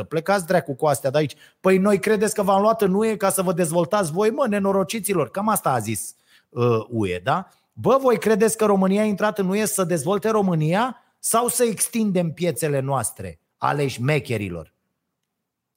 Plecați 0.08 0.46
dracu 0.46 0.74
cu 0.74 0.86
astea 0.86 1.10
de 1.10 1.18
aici. 1.18 1.34
Păi 1.60 1.78
noi 1.78 1.98
credeți 1.98 2.34
că 2.34 2.42
v-am 2.42 2.60
luat 2.60 2.82
în 2.82 2.94
UE 2.94 3.16
ca 3.16 3.30
să 3.30 3.42
vă 3.42 3.52
dezvoltați 3.52 4.12
voi, 4.12 4.30
mă, 4.30 4.46
nenorociților. 4.48 5.30
Cam 5.30 5.48
asta 5.48 5.70
a 5.70 5.78
zis 5.78 6.14
uh, 6.48 6.64
UE, 6.88 7.20
da? 7.24 7.48
Bă, 7.72 7.98
voi 8.00 8.18
credeți 8.18 8.56
că 8.56 8.64
România 8.64 9.02
a 9.02 9.04
intrat 9.04 9.38
în 9.38 9.48
UE 9.48 9.64
să 9.64 9.84
dezvolte 9.84 10.28
România 10.28 10.96
sau 11.18 11.48
să 11.48 11.64
extindem 11.64 12.30
piețele 12.30 12.80
noastre? 12.80 13.41
Ale 13.62 13.86
șmecherilor. 13.86 14.74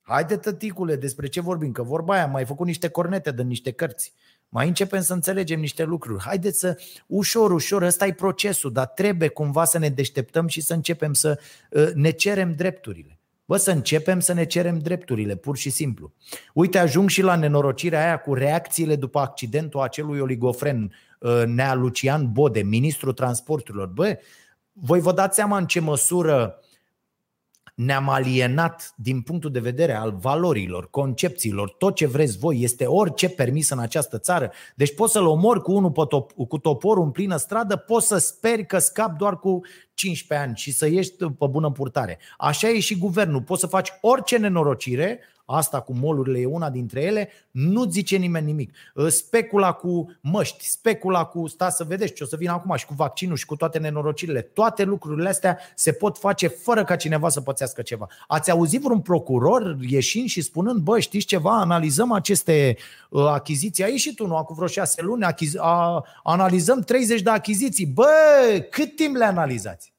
Haide, 0.01 0.37
tăticule, 0.37 0.95
despre 0.95 1.27
ce 1.27 1.41
vorbim? 1.41 1.71
Că 1.71 1.83
vorba 1.83 2.13
aia, 2.13 2.27
mai 2.27 2.45
făcut 2.45 2.65
niște 2.65 2.87
cornete 2.87 3.31
de 3.31 3.43
niște 3.43 3.71
cărți. 3.71 4.13
Mai 4.49 4.67
începem 4.67 5.01
să 5.01 5.13
înțelegem 5.13 5.59
niște 5.59 5.83
lucruri. 5.83 6.23
Haideți 6.23 6.59
să, 6.59 6.77
ușor, 7.07 7.51
ușor, 7.51 7.81
ăsta 7.81 8.05
e 8.05 8.13
procesul, 8.13 8.71
dar 8.71 8.85
trebuie 8.85 9.27
cumva 9.27 9.65
să 9.65 9.77
ne 9.77 9.89
deșteptăm 9.89 10.47
și 10.47 10.61
să 10.61 10.73
începem 10.73 11.13
să 11.13 11.39
uh, 11.69 11.91
ne 11.93 12.09
cerem 12.09 12.53
drepturile. 12.53 13.19
Bă, 13.45 13.57
să 13.57 13.71
începem 13.71 14.19
să 14.19 14.33
ne 14.33 14.45
cerem 14.45 14.79
drepturile, 14.79 15.35
pur 15.35 15.57
și 15.57 15.69
simplu. 15.69 16.13
Uite, 16.53 16.77
ajung 16.77 17.09
și 17.09 17.21
la 17.21 17.35
nenorocirea 17.35 18.05
aia 18.05 18.17
cu 18.17 18.33
reacțiile 18.33 18.95
după 18.95 19.19
accidentul 19.19 19.79
acelui 19.79 20.19
oligofren 20.19 20.93
uh, 21.19 21.43
Nea 21.45 21.73
Lucian 21.73 22.31
Bode, 22.31 22.61
ministrul 22.61 23.13
transporturilor. 23.13 23.87
Bă, 23.87 24.17
voi 24.71 24.99
vă 24.99 25.11
dați 25.11 25.35
seama 25.35 25.57
în 25.57 25.65
ce 25.65 25.79
măsură 25.79 26.59
ne-am 27.75 28.09
alienat 28.09 28.93
din 28.95 29.21
punctul 29.21 29.51
de 29.51 29.59
vedere 29.59 29.93
al 29.93 30.15
valorilor, 30.19 30.89
concepțiilor, 30.89 31.69
tot 31.69 31.95
ce 31.95 32.07
vreți 32.07 32.37
voi, 32.37 32.61
este 32.61 32.85
orice 32.85 33.29
permis 33.29 33.69
în 33.69 33.79
această 33.79 34.17
țară. 34.17 34.51
Deci 34.75 34.95
poți 34.95 35.11
să-l 35.11 35.25
omori 35.25 35.61
cu 35.61 35.71
unul 35.71 35.91
cu 36.47 36.57
toporul 36.57 37.03
în 37.03 37.11
plină 37.11 37.37
stradă, 37.37 37.75
poți 37.75 38.07
să 38.07 38.17
speri 38.17 38.65
că 38.65 38.77
scap 38.77 39.17
doar 39.17 39.39
cu 39.39 39.61
15 39.93 40.47
ani 40.47 40.57
și 40.57 40.71
să 40.71 40.87
ieși 40.87 41.11
pe 41.11 41.47
bună 41.49 41.71
purtare. 41.71 42.19
Așa 42.37 42.69
e 42.69 42.79
și 42.79 42.97
guvernul. 42.97 43.41
Poți 43.41 43.61
să 43.61 43.67
faci 43.67 43.89
orice 44.01 44.37
nenorocire, 44.37 45.19
asta 45.45 45.81
cu 45.81 45.93
molurile 45.93 46.39
e 46.39 46.45
una 46.45 46.69
dintre 46.69 47.01
ele, 47.01 47.29
nu 47.51 47.89
zice 47.89 48.17
nimeni 48.17 48.45
nimic. 48.45 48.75
Ă, 48.97 49.09
specula 49.09 49.71
cu 49.71 50.17
măști, 50.21 50.67
specula 50.69 51.25
cu, 51.25 51.47
sta 51.47 51.69
să 51.69 51.83
vedeți 51.83 52.13
ce 52.13 52.23
o 52.23 52.27
să 52.27 52.35
vină 52.35 52.51
acum 52.51 52.75
și 52.75 52.85
cu 52.85 52.93
vaccinul 52.93 53.35
și 53.35 53.45
cu 53.45 53.55
toate 53.55 53.79
nenorocirile. 53.79 54.41
Toate 54.41 54.83
lucrurile 54.83 55.29
astea 55.29 55.59
se 55.75 55.91
pot 55.91 56.17
face 56.17 56.47
fără 56.47 56.83
ca 56.83 56.95
cineva 56.95 57.29
să 57.29 57.41
pățească 57.41 57.81
ceva. 57.81 58.07
Ați 58.27 58.51
auzit 58.51 58.81
vreun 58.81 58.99
procuror 58.99 59.77
ieșind 59.81 60.27
și 60.27 60.41
spunând, 60.41 60.79
bă, 60.79 60.99
știți 60.99 61.25
ceva, 61.25 61.59
analizăm 61.59 62.11
aceste 62.11 62.77
uh, 63.09 63.25
achiziții. 63.25 63.83
A 63.83 63.87
ieșit 63.87 64.19
unul 64.19 64.35
acum 64.35 64.55
vreo 64.55 64.67
șase 64.67 65.01
luni, 65.01 65.25
achizi- 65.25 65.57
a, 65.57 66.05
analizăm 66.23 66.79
30 66.79 67.21
de 67.21 67.29
achiziții. 67.29 67.85
Bă, 67.85 68.05
cât 68.69 68.95
timp 68.95 69.15
le 69.15 69.25
analizați? 69.25 69.94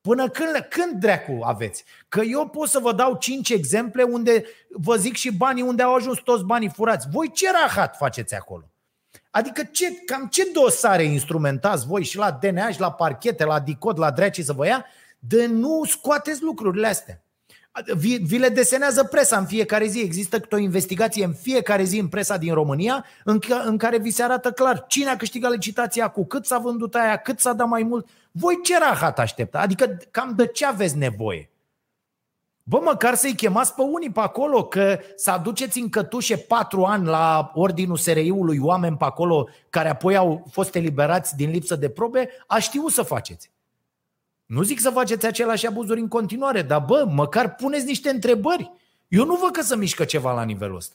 Până 0.00 0.28
când, 0.28 0.66
când 0.68 1.00
dracu 1.00 1.38
aveți? 1.42 1.84
Că 2.08 2.20
eu 2.20 2.48
pot 2.48 2.68
să 2.68 2.78
vă 2.78 2.92
dau 2.92 3.16
cinci 3.16 3.48
exemple 3.48 4.02
unde 4.02 4.44
vă 4.70 4.96
zic 4.96 5.16
și 5.16 5.36
banii 5.36 5.62
unde 5.62 5.82
au 5.82 5.94
ajuns 5.94 6.18
toți 6.18 6.44
banii 6.44 6.70
furați. 6.74 7.08
Voi 7.10 7.30
ce 7.30 7.50
rahat 7.50 7.96
faceți 7.96 8.34
acolo? 8.34 8.70
Adică 9.30 9.62
ce, 9.72 9.92
cam 10.06 10.26
ce 10.26 10.50
dosare 10.52 11.02
instrumentați 11.02 11.86
voi 11.86 12.04
și 12.04 12.16
la 12.16 12.30
DNA 12.30 12.70
și 12.70 12.80
la 12.80 12.92
parchete, 12.92 13.44
la 13.44 13.60
DICOD, 13.60 13.98
la 13.98 14.10
dracii 14.10 14.42
să 14.42 14.52
vă 14.52 14.66
ia, 14.66 14.84
de 15.18 15.46
nu 15.46 15.84
scoateți 15.84 16.42
lucrurile 16.42 16.86
astea. 16.86 17.22
Vi, 17.94 18.16
vi 18.16 18.38
le 18.38 18.48
desenează 18.48 19.04
presa 19.04 19.38
în 19.38 19.46
fiecare 19.46 19.86
zi. 19.86 20.00
Există 20.00 20.40
o 20.50 20.56
investigație 20.56 21.24
în 21.24 21.32
fiecare 21.32 21.82
zi 21.82 21.98
în 21.98 22.08
presa 22.08 22.36
din 22.36 22.54
România 22.54 23.04
în, 23.24 23.38
în 23.64 23.76
care 23.76 23.98
vi 23.98 24.10
se 24.10 24.22
arată 24.22 24.52
clar 24.52 24.84
cine 24.88 25.08
a 25.08 25.16
câștigat 25.16 25.50
licitația, 25.50 26.08
cu 26.08 26.26
cât 26.26 26.46
s-a 26.46 26.58
vândut 26.58 26.94
aia, 26.94 27.16
cât 27.16 27.40
s-a 27.40 27.52
dat 27.52 27.68
mai 27.68 27.82
mult. 27.82 28.08
Voi 28.30 28.60
ce 28.62 28.78
rahat 28.78 29.18
aștepta? 29.18 29.60
Adică 29.60 29.96
cam 30.10 30.34
de 30.34 30.46
ce 30.46 30.66
aveți 30.66 30.96
nevoie? 30.96 31.50
Bă, 32.62 32.80
măcar 32.84 33.14
să-i 33.14 33.34
chemați 33.34 33.74
pe 33.74 33.82
unii 33.82 34.10
pe 34.10 34.20
acolo, 34.20 34.64
că 34.64 34.98
să 35.16 35.30
aduceți 35.30 35.78
în 35.78 35.88
cătușe 35.88 36.36
patru 36.36 36.84
ani 36.84 37.06
la 37.06 37.50
ordinul 37.54 37.96
SRI-ului 37.96 38.58
oameni 38.58 38.96
pe 38.96 39.04
acolo 39.04 39.48
care 39.70 39.88
apoi 39.88 40.16
au 40.16 40.46
fost 40.50 40.74
eliberați 40.74 41.36
din 41.36 41.50
lipsă 41.50 41.76
de 41.76 41.88
probe, 41.88 42.28
a 42.46 42.58
știu 42.58 42.88
să 42.88 43.02
faceți. 43.02 43.50
Nu 44.46 44.62
zic 44.62 44.80
să 44.80 44.90
faceți 44.90 45.26
aceleași 45.26 45.66
abuzuri 45.66 46.00
în 46.00 46.08
continuare, 46.08 46.62
dar 46.62 46.80
bă, 46.80 47.04
măcar 47.08 47.54
puneți 47.54 47.84
niște 47.84 48.10
întrebări. 48.10 48.72
Eu 49.08 49.24
nu 49.24 49.34
văd 49.34 49.50
că 49.50 49.62
să 49.62 49.76
mișcă 49.76 50.04
ceva 50.04 50.32
la 50.32 50.42
nivelul 50.42 50.76
ăsta. 50.76 50.94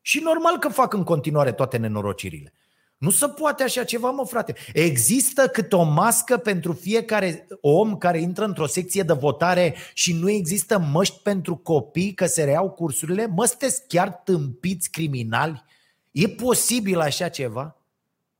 Și 0.00 0.20
normal 0.20 0.58
că 0.58 0.68
fac 0.68 0.92
în 0.92 1.04
continuare 1.04 1.52
toate 1.52 1.76
nenorocirile. 1.76 2.52
Nu 2.98 3.10
se 3.10 3.28
poate 3.28 3.62
așa 3.62 3.84
ceva, 3.84 4.10
mă, 4.10 4.24
frate. 4.24 4.54
Există 4.72 5.48
cât 5.48 5.72
o 5.72 5.82
mască 5.82 6.36
pentru 6.36 6.72
fiecare 6.72 7.46
om 7.60 7.98
care 7.98 8.20
intră 8.20 8.44
într-o 8.44 8.66
secție 8.66 9.02
de 9.02 9.12
votare 9.12 9.74
și 9.94 10.12
nu 10.12 10.30
există 10.30 10.78
măști 10.78 11.20
pentru 11.22 11.56
copii 11.56 12.14
că 12.14 12.26
se 12.26 12.44
reiau 12.44 12.70
cursurile? 12.70 13.26
Mă, 13.26 13.44
sunteți 13.44 13.86
chiar 13.88 14.10
tâmpiți 14.10 14.90
criminali? 14.90 15.64
E 16.10 16.28
posibil 16.28 17.00
așa 17.00 17.28
ceva? 17.28 17.76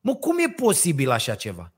Mă, 0.01 0.15
cum 0.15 0.39
e 0.39 0.51
posibil 0.51 1.11
așa 1.11 1.35
ceva? 1.35 1.73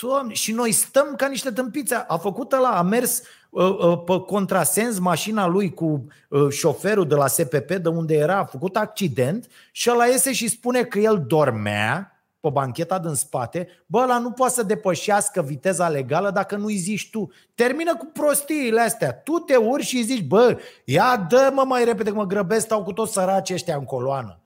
Doamne, 0.00 0.32
și 0.32 0.52
noi 0.52 0.72
stăm 0.72 1.14
ca 1.16 1.26
niște 1.26 1.50
tâmpiți. 1.50 1.94
A 2.06 2.16
făcut 2.16 2.52
la 2.52 2.78
a 2.78 2.82
mers 2.82 3.22
uh, 3.50 3.76
uh, 3.78 4.02
pe 4.04 4.18
contrasens 4.26 4.98
mașina 4.98 5.46
lui 5.46 5.74
cu 5.74 6.06
uh, 6.28 6.48
șoferul 6.50 7.08
de 7.08 7.14
la 7.14 7.26
SPP, 7.26 7.72
de 7.72 7.88
unde 7.88 8.14
era, 8.14 8.38
a 8.38 8.44
făcut 8.44 8.76
accident 8.76 9.46
și 9.72 9.90
ăla 9.90 10.06
iese 10.06 10.32
și 10.32 10.48
spune 10.48 10.84
că 10.84 10.98
el 10.98 11.24
dormea 11.26 12.06
pe 12.40 12.48
bancheta 12.50 12.98
din 12.98 13.14
spate, 13.14 13.68
bă, 13.86 13.98
ăla 13.98 14.18
nu 14.18 14.30
poate 14.30 14.52
să 14.52 14.62
depășească 14.62 15.42
viteza 15.42 15.88
legală 15.88 16.30
dacă 16.30 16.56
nu-i 16.56 16.76
zici 16.76 17.10
tu. 17.10 17.32
Termină 17.54 17.96
cu 17.96 18.10
prostiile 18.12 18.80
astea. 18.80 19.12
Tu 19.12 19.32
te 19.32 19.56
urci 19.56 19.86
și 19.86 20.02
zici, 20.02 20.24
bă, 20.24 20.58
ia 20.84 21.26
dă-mă 21.28 21.64
mai 21.66 21.84
repede 21.84 22.10
că 22.10 22.16
mă 22.16 22.26
grăbesc, 22.26 22.64
stau 22.64 22.82
cu 22.82 22.92
toți 22.92 23.12
săraci 23.12 23.50
ăștia 23.50 23.76
în 23.76 23.84
coloană. 23.84 24.41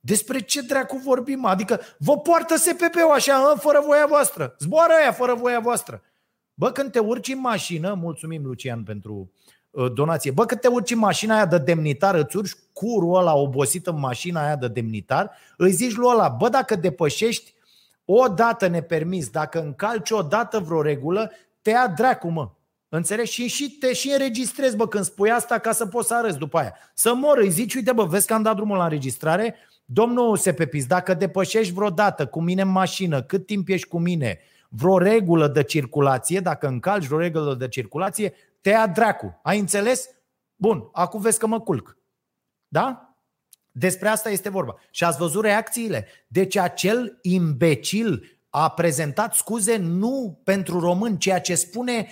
Despre 0.00 0.40
ce 0.40 0.60
dracu 0.60 0.96
vorbim? 0.96 1.44
Adică 1.44 1.80
vă 1.98 2.18
poartă 2.18 2.56
SPP-ul 2.56 3.10
așa, 3.14 3.54
fără 3.58 3.82
voia 3.86 4.06
voastră. 4.06 4.54
Zboară 4.58 4.92
aia 5.00 5.12
fără 5.12 5.34
voia 5.34 5.60
voastră. 5.60 6.02
Bă, 6.54 6.70
când 6.70 6.90
te 6.90 6.98
urci 6.98 7.28
în 7.28 7.40
mașină, 7.40 7.94
mulțumim 7.94 8.44
Lucian 8.44 8.82
pentru 8.82 9.32
uh, 9.70 9.92
donație. 9.92 10.30
Bă, 10.30 10.44
când 10.44 10.60
te 10.60 10.68
urci 10.68 10.90
în 10.90 10.98
mașina 10.98 11.34
aia 11.34 11.46
de 11.46 11.58
demnitar, 11.58 12.14
îți 12.14 12.36
urci 12.36 12.56
curul 12.72 13.16
ăla 13.16 13.34
obosit 13.34 13.86
în 13.86 13.98
mașina 13.98 14.44
aia 14.44 14.56
de 14.56 14.68
demnitar, 14.68 15.30
îi 15.56 15.70
zici 15.70 15.94
lui 15.94 16.08
ăla, 16.08 16.28
bă, 16.28 16.48
dacă 16.48 16.74
depășești 16.74 17.54
o 18.04 18.28
dată 18.28 18.66
nepermis, 18.66 19.28
dacă 19.28 19.60
încalci 19.60 20.10
o 20.10 20.22
dată 20.22 20.58
vreo 20.58 20.82
regulă, 20.82 21.30
te 21.62 21.70
ia 21.70 21.88
dracu, 21.96 22.28
mă. 22.28 22.50
Înțelegi? 22.88 23.32
Și, 23.32 23.46
și 23.46 23.70
te 23.70 23.92
și 23.92 24.10
înregistrezi, 24.10 24.76
bă, 24.76 24.88
când 24.88 25.04
spui 25.04 25.30
asta 25.30 25.58
ca 25.58 25.72
să 25.72 25.86
poți 25.86 26.08
să 26.08 26.14
arăți 26.14 26.38
după 26.38 26.58
aia. 26.58 26.74
Să 26.94 27.14
mor, 27.14 27.38
îi 27.38 27.50
zici, 27.50 27.74
uite, 27.74 27.92
bă, 27.92 28.04
vezi 28.04 28.26
că 28.26 28.34
am 28.34 28.42
dat 28.42 28.56
drumul 28.56 28.76
la 28.76 28.84
înregistrare, 28.84 29.54
Domnul 29.92 30.36
Sepepis, 30.36 30.86
dacă 30.86 31.14
depășești 31.14 31.72
vreodată 31.72 32.26
cu 32.26 32.40
mine 32.40 32.62
în 32.62 32.68
mașină, 32.68 33.22
cât 33.22 33.46
timp 33.46 33.68
ești 33.68 33.88
cu 33.88 33.98
mine, 33.98 34.38
vreo 34.68 34.98
regulă 34.98 35.48
de 35.48 35.62
circulație, 35.62 36.40
dacă 36.40 36.66
încalci 36.66 37.06
vreo 37.06 37.18
regulă 37.18 37.54
de 37.54 37.68
circulație, 37.68 38.32
te 38.60 38.68
ia 38.68 38.86
dracu. 38.86 39.40
Ai 39.42 39.58
înțeles? 39.58 40.08
Bun, 40.56 40.88
acum 40.92 41.20
vezi 41.20 41.38
că 41.38 41.46
mă 41.46 41.60
culc. 41.60 41.96
Da? 42.68 43.14
Despre 43.72 44.08
asta 44.08 44.30
este 44.30 44.48
vorba. 44.48 44.74
Și 44.90 45.04
ați 45.04 45.18
văzut 45.18 45.42
reacțiile. 45.42 46.06
Deci 46.26 46.56
acel 46.56 47.18
imbecil 47.22 48.40
a 48.50 48.70
prezentat 48.70 49.34
scuze 49.34 49.76
nu 49.76 50.40
pentru 50.44 50.80
român, 50.80 51.16
ceea 51.16 51.40
ce 51.40 51.54
spune 51.54 52.08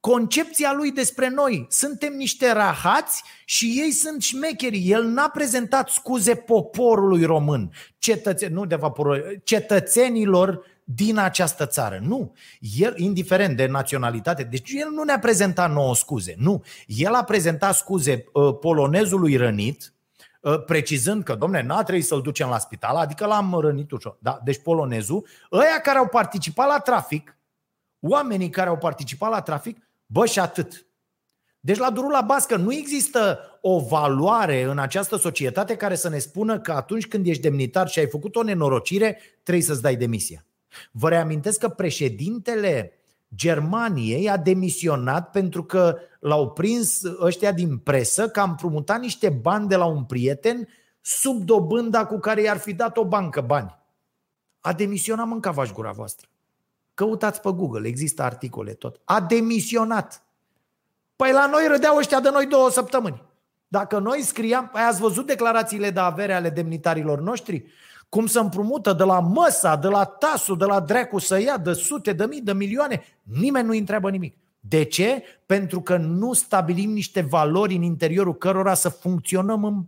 concepția 0.00 0.72
lui 0.72 0.92
despre 0.92 1.28
noi. 1.28 1.66
Suntem 1.68 2.12
niște 2.12 2.52
rahați 2.52 3.22
și 3.44 3.74
ei 3.84 3.90
sunt 3.90 4.22
șmecheri. 4.22 4.90
El 4.90 5.04
n-a 5.04 5.28
prezentat 5.28 5.88
scuze 5.88 6.34
poporului 6.34 7.24
român, 7.24 7.72
cetățe- 7.98 8.48
nu 8.48 8.64
de 8.64 8.74
vaporul, 8.74 9.40
cetățenilor 9.44 10.64
din 10.84 11.18
această 11.18 11.66
țară. 11.66 11.98
Nu. 12.02 12.34
El, 12.60 12.94
indiferent 12.96 13.56
de 13.56 13.66
naționalitate, 13.66 14.42
deci 14.42 14.70
el 14.72 14.90
nu 14.90 15.02
ne-a 15.02 15.18
prezentat 15.18 15.72
nouă 15.72 15.94
scuze. 15.94 16.34
Nu. 16.38 16.64
El 16.86 17.14
a 17.14 17.24
prezentat 17.24 17.74
scuze 17.74 18.24
uh, 18.32 18.56
polonezului 18.60 19.36
rănit, 19.36 19.92
uh, 20.40 20.64
precizând 20.64 21.22
că, 21.22 21.34
domne, 21.34 21.62
n-a 21.62 21.82
trebuit 21.82 22.06
să-l 22.06 22.22
ducem 22.22 22.48
la 22.48 22.58
spital, 22.58 22.96
adică 22.96 23.26
l-am 23.26 23.58
rănit 23.60 23.90
ușor. 23.90 24.16
Da? 24.20 24.40
Deci 24.44 24.62
polonezul, 24.62 25.26
ăia 25.52 25.80
care 25.82 25.98
au 25.98 26.06
participat 26.06 26.68
la 26.68 26.78
trafic, 26.78 27.38
oamenii 28.00 28.50
care 28.50 28.68
au 28.68 28.76
participat 28.76 29.30
la 29.30 29.40
trafic, 29.40 29.87
Bă, 30.10 30.26
și 30.26 30.38
atât. 30.38 30.86
Deci 31.60 31.78
la 31.78 31.90
durul 31.90 32.10
la 32.10 32.20
bască 32.20 32.56
nu 32.56 32.72
există 32.72 33.38
o 33.60 33.78
valoare 33.78 34.62
în 34.62 34.78
această 34.78 35.16
societate 35.16 35.76
care 35.76 35.94
să 35.94 36.08
ne 36.08 36.18
spună 36.18 36.60
că 36.60 36.72
atunci 36.72 37.06
când 37.06 37.26
ești 37.26 37.42
demnitar 37.42 37.88
și 37.88 37.98
ai 37.98 38.08
făcut 38.08 38.36
o 38.36 38.42
nenorocire, 38.42 39.18
trebuie 39.42 39.64
să-ți 39.64 39.82
dai 39.82 39.96
demisia. 39.96 40.46
Vă 40.92 41.08
reamintesc 41.08 41.58
că 41.58 41.68
președintele 41.68 42.92
Germaniei 43.34 44.30
a 44.30 44.36
demisionat 44.36 45.30
pentru 45.30 45.64
că 45.64 45.98
l-au 46.20 46.50
prins 46.50 47.02
ăștia 47.20 47.52
din 47.52 47.78
presă 47.78 48.28
că 48.28 48.40
am 48.40 48.50
împrumutat 48.50 49.00
niște 49.00 49.28
bani 49.28 49.68
de 49.68 49.76
la 49.76 49.84
un 49.84 50.04
prieten 50.04 50.68
sub 51.00 51.42
dobânda 51.42 52.06
cu 52.06 52.18
care 52.18 52.42
i-ar 52.42 52.58
fi 52.58 52.72
dat 52.72 52.96
o 52.96 53.04
bancă 53.04 53.40
bani. 53.40 53.78
A 54.60 54.72
demisionat, 54.72 55.26
mâncavași 55.26 55.72
gura 55.72 55.90
voastră. 55.90 56.28
Căutați 56.98 57.40
pe 57.40 57.50
Google, 57.50 57.88
există 57.88 58.22
articole 58.22 58.72
tot. 58.72 59.00
A 59.04 59.20
demisionat. 59.20 60.22
Păi 61.16 61.32
la 61.32 61.46
noi 61.46 61.66
râdeau 61.68 61.96
ăștia 61.96 62.20
de 62.20 62.30
noi 62.30 62.46
două 62.46 62.70
săptămâni. 62.70 63.22
Dacă 63.68 63.98
noi 63.98 64.22
scriam, 64.22 64.68
păi 64.68 64.80
ați 64.80 65.00
văzut 65.00 65.26
declarațiile 65.26 65.90
de 65.90 66.00
avere 66.00 66.32
ale 66.32 66.50
demnitarilor 66.50 67.20
noștri? 67.20 67.64
Cum 68.08 68.26
se 68.26 68.38
împrumută 68.38 68.92
de 68.92 69.04
la 69.04 69.20
măsa, 69.20 69.76
de 69.76 69.88
la 69.88 70.04
tasul, 70.04 70.58
de 70.58 70.64
la 70.64 70.80
drecu 70.80 71.18
să 71.18 71.40
ia 71.40 71.56
de 71.56 71.72
sute 71.72 72.12
de 72.12 72.26
mii, 72.26 72.40
de 72.40 72.52
milioane. 72.52 73.02
Nimeni 73.22 73.66
nu 73.66 73.72
întreabă 73.72 74.10
nimic. 74.10 74.36
De 74.60 74.82
ce? 74.82 75.22
Pentru 75.46 75.80
că 75.80 75.96
nu 75.96 76.32
stabilim 76.32 76.90
niște 76.90 77.20
valori 77.20 77.74
în 77.74 77.82
interiorul 77.82 78.34
cărora 78.34 78.74
să 78.74 78.88
funcționăm 78.88 79.64
în 79.64 79.86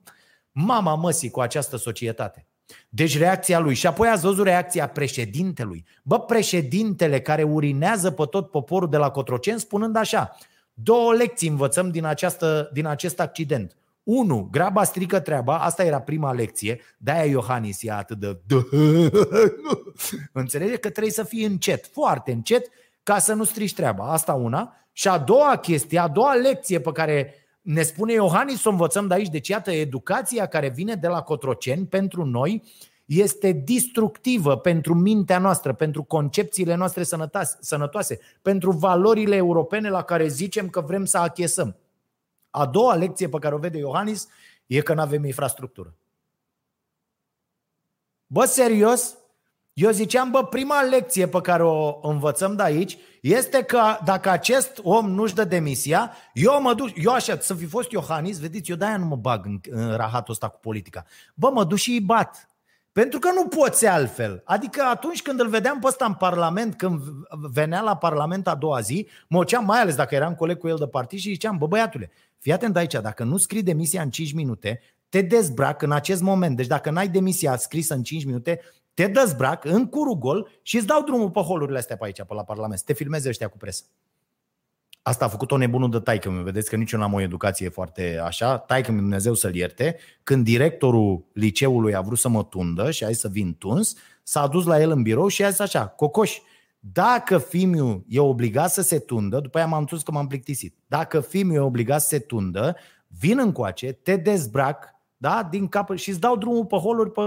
mama 0.51 0.95
măsii 0.95 1.31
cu 1.31 1.41
această 1.41 1.77
societate. 1.77 2.45
Deci 2.89 3.19
reacția 3.19 3.59
lui. 3.59 3.75
Și 3.75 3.87
apoi 3.87 4.09
ați 4.09 4.23
văzut 4.23 4.45
reacția 4.45 4.89
președintelui. 4.89 5.85
Bă, 6.03 6.21
președintele 6.21 7.21
care 7.21 7.43
urinează 7.43 8.11
pe 8.11 8.25
tot 8.31 8.51
poporul 8.51 8.89
de 8.89 8.97
la 8.97 9.11
Cotroceni 9.11 9.61
spunând 9.61 9.97
așa, 9.97 10.37
două 10.75 11.13
lecții 11.13 11.49
învățăm 11.49 11.91
din, 11.91 12.05
această, 12.05 12.71
din 12.73 12.87
acest 12.87 13.21
accident. 13.21 13.77
Unu, 14.03 14.49
graba 14.51 14.85
strică 14.85 15.21
treaba, 15.21 15.59
asta 15.59 15.85
era 15.85 16.01
prima 16.01 16.33
lecție, 16.33 16.81
de-aia 16.99 17.25
Iohannis 17.25 17.83
e 17.83 17.91
atât 17.91 18.19
de... 18.19 18.41
Înțelege 20.33 20.77
că 20.77 20.91
trebuie 20.91 21.13
să 21.13 21.25
fii 21.25 21.45
încet, 21.45 21.87
foarte 21.93 22.33
încet, 22.33 22.67
ca 23.03 23.19
să 23.19 23.33
nu 23.33 23.45
strici 23.45 23.75
treaba. 23.75 24.13
Asta 24.13 24.33
una. 24.33 24.75
Și 24.93 25.09
a 25.09 25.19
doua 25.19 25.57
chestie, 25.57 25.99
a 25.99 26.09
doua 26.09 26.35
lecție 26.35 26.81
pe 26.81 26.93
care 26.93 27.35
ne 27.61 27.83
spune 27.83 28.13
Iohannis 28.13 28.61
să 28.61 28.69
o 28.69 28.71
învățăm 28.71 29.07
de 29.07 29.15
aici, 29.15 29.29
deci 29.29 29.49
iată, 29.49 29.71
educația 29.71 30.47
care 30.47 30.69
vine 30.69 30.95
de 30.95 31.09
la 31.09 31.23
Cotroceni 31.23 31.87
pentru 31.87 32.25
noi 32.25 32.63
este 33.05 33.53
distructivă 33.53 34.57
pentru 34.57 34.95
mintea 34.95 35.39
noastră, 35.39 35.73
pentru 35.73 36.03
concepțiile 36.03 36.75
noastre 36.75 37.03
sănătoase, 37.61 38.19
pentru 38.43 38.71
valorile 38.71 39.37
europene 39.37 39.89
la 39.89 40.03
care 40.03 40.29
zicem 40.29 40.69
că 40.69 40.81
vrem 40.81 41.05
să 41.05 41.19
achesăm. 41.19 41.77
A 42.51 42.67
doua 42.67 42.95
lecție 42.95 43.29
pe 43.29 43.39
care 43.39 43.55
o 43.55 43.59
vede 43.59 43.79
Iohannis 43.79 44.29
e 44.67 44.81
că 44.81 44.95
nu 44.95 45.01
avem 45.01 45.25
infrastructură. 45.25 45.95
Bă, 48.27 48.45
serios? 48.45 49.20
Eu 49.73 49.91
ziceam, 49.91 50.31
bă, 50.31 50.45
prima 50.45 50.83
lecție 50.83 51.29
pe 51.29 51.41
care 51.41 51.63
o 51.63 52.09
învățăm 52.09 52.57
de 52.57 52.63
aici 52.63 52.97
este 53.21 53.63
că 53.63 53.81
dacă 54.05 54.31
acest 54.31 54.81
om 54.83 55.11
nu-și 55.11 55.35
dă 55.35 55.45
demisia, 55.45 56.13
eu 56.35 56.63
mă 56.63 56.75
duc, 56.75 56.89
eu 56.95 57.13
așa, 57.13 57.39
să 57.41 57.55
fi 57.55 57.67
fost 57.67 57.91
Iohannis, 57.91 58.39
vedeți, 58.39 58.71
eu 58.71 58.77
de-aia 58.77 58.97
nu 58.97 59.05
mă 59.05 59.17
bag 59.17 59.47
în, 59.47 59.61
în 59.71 59.97
rahatul 59.97 60.33
ăsta 60.33 60.49
cu 60.49 60.59
politica. 60.61 61.05
Bă, 61.35 61.51
mă 61.51 61.65
duc 61.65 61.79
și 61.79 61.91
îi 61.91 62.01
bat. 62.01 62.51
Pentru 62.93 63.19
că 63.19 63.31
nu 63.35 63.47
poți 63.47 63.87
altfel. 63.87 64.43
Adică 64.45 64.83
atunci 64.83 65.23
când 65.23 65.41
îl 65.41 65.49
vedeam 65.49 65.79
pe 65.79 65.87
ăsta 65.87 66.05
în 66.05 66.15
Parlament, 66.15 66.75
când 66.75 67.01
venea 67.53 67.81
la 67.81 67.97
Parlament 67.97 68.49
a 68.49 68.55
doua 68.55 68.81
zi, 68.81 69.09
mă 69.29 69.39
oceam 69.39 69.65
mai 69.65 69.81
ales 69.81 69.95
dacă 69.95 70.15
eram 70.15 70.35
coleg 70.35 70.59
cu 70.59 70.69
el 70.69 70.77
de 70.77 70.87
partid 70.87 71.19
și 71.19 71.31
ziceam, 71.31 71.57
bă 71.57 71.67
băiatule, 71.67 72.11
fii 72.39 72.53
atent 72.53 72.77
aici, 72.77 72.93
dacă 72.93 73.25
nu 73.25 73.37
scrii 73.37 73.63
demisia 73.63 74.03
în 74.03 74.11
5 74.11 74.33
minute, 74.33 74.81
te 75.09 75.21
dezbrac 75.21 75.83
în 75.83 75.93
acest 75.93 76.23
moment. 76.23 76.57
Deci 76.57 76.67
dacă 76.67 76.91
n-ai 76.91 77.09
demisia 77.09 77.57
scrisă 77.57 77.95
în 77.95 78.03
5 78.03 78.25
minute, 78.25 78.61
te 79.01 79.07
dezbrac 79.07 79.65
în 79.65 79.87
curul 79.87 80.19
gol 80.19 80.49
și 80.63 80.77
îți 80.77 80.87
dau 80.87 81.03
drumul 81.03 81.31
pe 81.31 81.41
holurile 81.41 81.79
astea 81.79 81.97
pe 81.97 82.05
aici, 82.05 82.23
pe 82.23 82.35
la 82.35 82.45
Parlament, 82.45 82.79
să 82.79 82.85
te 82.87 82.93
filmeze 82.93 83.29
ăștia 83.29 83.49
cu 83.49 83.57
presă. 83.57 83.85
Asta 85.03 85.25
a 85.25 85.29
făcut 85.29 85.51
o 85.51 85.57
nebunul 85.57 85.91
de 85.91 85.99
taică 85.99 86.31
mi 86.31 86.43
Vedeți 86.43 86.71
că 86.71 86.77
nici 86.77 86.93
eu 86.93 87.01
n-am 87.01 87.13
o 87.13 87.21
educație 87.21 87.69
foarte 87.69 88.21
așa. 88.25 88.59
Taică 88.59 88.93
mi 88.93 88.99
Dumnezeu 88.99 89.35
să-l 89.35 89.55
ierte. 89.55 89.97
Când 90.23 90.45
directorul 90.45 91.25
liceului 91.33 91.95
a 91.95 92.01
vrut 92.01 92.19
să 92.19 92.29
mă 92.29 92.45
tundă 92.45 92.91
și 92.91 93.05
a 93.05 93.09
zis 93.09 93.19
să 93.19 93.29
vin 93.29 93.55
tuns, 93.55 93.95
s-a 94.23 94.47
dus 94.47 94.65
la 94.65 94.81
el 94.81 94.91
în 94.91 95.03
birou 95.03 95.29
și 95.29 95.45
a 95.45 95.51
zis 95.51 95.59
așa, 95.59 95.87
Cocoș, 95.87 96.39
dacă 96.81 97.39
Fimiu 97.39 98.05
e 98.09 98.21
obligat 98.21 98.71
să 98.71 98.83
se 98.83 98.99
tundă, 98.99 99.41
după 99.41 99.59
aia 99.59 99.67
m-am 99.67 99.85
dus 99.85 100.03
că 100.03 100.11
m-am 100.11 100.27
plictisit, 100.27 100.75
dacă 100.87 101.21
Fimiu 101.21 101.55
e 101.55 101.59
obligat 101.59 102.01
să 102.01 102.09
se 102.09 102.19
tundă, 102.19 102.77
vin 103.07 103.39
încoace, 103.39 103.93
te 103.93 104.17
dezbrac, 104.17 104.95
da, 105.17 105.49
din 105.51 105.69
cap 105.69 105.97
și 105.97 106.11
îți 106.11 106.21
dau 106.21 106.37
drumul 106.37 106.67
pe 106.67 106.77
holuri 106.77 107.13
pe 107.13 107.21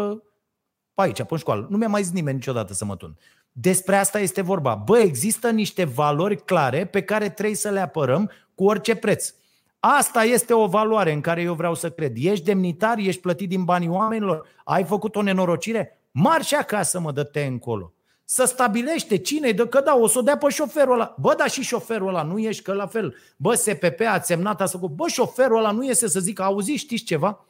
pe 0.94 1.02
aici, 1.02 1.24
pe 1.24 1.36
școală. 1.36 1.68
Nu 1.70 1.78
mi-a 1.78 1.88
mai 1.88 2.04
zis 2.04 2.12
nimeni 2.12 2.36
niciodată 2.36 2.74
să 2.74 2.86
mă 2.86 2.96
tun. 2.96 3.18
Despre 3.52 3.96
asta 3.96 4.20
este 4.20 4.42
vorba. 4.42 4.76
Bă, 4.76 4.98
există 4.98 5.50
niște 5.50 5.84
valori 5.84 6.44
clare 6.44 6.86
pe 6.86 7.02
care 7.02 7.30
trebuie 7.30 7.56
să 7.56 7.70
le 7.70 7.80
apărăm 7.80 8.32
cu 8.56 8.66
orice 8.66 8.96
preț. 8.96 9.34
Asta 9.80 10.24
este 10.24 10.54
o 10.54 10.68
valoare 10.68 11.12
în 11.12 11.22
care 11.22 11.42
eu 11.42 11.54
vreau 11.54 11.76
să 11.76 11.90
cred. 11.90 12.14
Ești 12.16 12.46
demnitar, 12.46 12.98
ești 12.98 13.22
plătit 13.22 13.50
din 13.50 13.64
banii 13.64 13.88
oamenilor, 13.88 14.48
ai 14.64 14.84
făcut 14.84 15.16
o 15.16 15.22
nenorocire, 15.22 16.00
marși 16.12 16.56
acasă, 16.56 17.00
mă, 17.00 17.12
dă-te 17.12 17.44
încolo. 17.44 17.94
Să 18.26 18.46
stabilește 18.46 19.18
cine 19.18 19.52
dă, 19.52 19.68
că 19.68 19.82
da, 19.82 19.96
o 19.96 20.08
să 20.08 20.20
o 20.20 20.22
dea 20.22 20.38
pe 20.38 20.50
șoferul 20.50 20.94
ăla. 20.94 21.16
Bă, 21.20 21.36
dar 21.38 21.50
și 21.50 21.62
șoferul 21.62 22.08
ăla 22.08 22.24
nu 22.24 22.40
ești, 22.40 22.64
că 22.64 22.74
la 22.74 22.88
fel. 22.88 23.16
Bă, 23.36 23.54
SPP 23.54 24.02
a 24.08 24.20
semnat, 24.20 24.62
a 24.62 24.66
făcut. 24.66 24.90
Bă, 24.90 25.08
șoferul 25.08 25.58
ăla 25.58 25.72
nu 25.72 25.86
iese 25.86 26.08
să 26.08 26.20
zică, 26.20 26.44
auzi, 26.44 26.72
știți 26.72 27.04
ceva? 27.04 27.46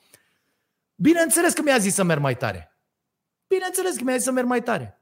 Bineînțeles 0.95 1.53
că 1.53 1.61
mi-a 1.61 1.77
zis 1.77 1.93
să 1.93 2.03
merg 2.03 2.21
mai 2.21 2.37
tare. 2.37 2.72
Bineînțeles 3.53 3.95
că 3.95 4.03
mi-a 4.03 4.15
zis 4.15 4.23
să 4.23 4.31
merg 4.31 4.47
mai 4.47 4.63
tare. 4.63 4.99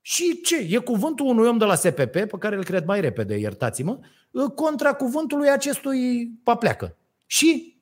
Și 0.00 0.40
ce? 0.40 0.56
E 0.56 0.78
cuvântul 0.78 1.26
unui 1.26 1.48
om 1.48 1.58
de 1.58 1.64
la 1.64 1.74
SPP, 1.74 2.10
pe 2.10 2.36
care 2.38 2.56
îl 2.56 2.64
cred 2.64 2.84
mai 2.84 3.00
repede, 3.00 3.36
iertați-mă, 3.36 3.98
contra 4.54 4.94
cuvântului 4.94 5.50
acestui 5.50 6.30
papleacă. 6.42 6.96
Și 7.26 7.74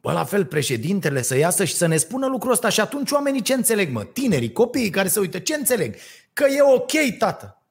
Bă, 0.00 0.12
la 0.12 0.24
fel, 0.24 0.44
președintele 0.44 1.22
să 1.22 1.36
iasă 1.36 1.64
și 1.64 1.74
să 1.74 1.86
ne 1.86 1.96
spună 1.96 2.26
lucrul 2.26 2.52
ăsta 2.52 2.68
și 2.68 2.80
atunci 2.80 3.10
oamenii 3.10 3.42
ce 3.42 3.54
înțeleg, 3.54 3.92
mă? 3.92 4.04
Tinerii, 4.04 4.52
copiii 4.52 4.90
care 4.90 5.08
se 5.08 5.20
uită, 5.20 5.38
ce 5.38 5.54
înțeleg? 5.54 5.94
Că 6.32 6.44
e 6.44 6.62
ok, 6.62 7.18
tată. 7.18 7.62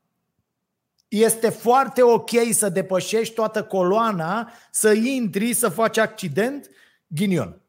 Este 1.07 1.49
foarte 1.49 2.01
ok 2.01 2.29
să 2.51 2.69
depășești 2.69 3.33
toată 3.33 3.63
coloana, 3.63 4.51
să 4.71 4.91
intri, 4.91 5.53
să 5.53 5.69
faci 5.69 5.97
accident, 5.97 6.69
ghinion. 7.07 7.61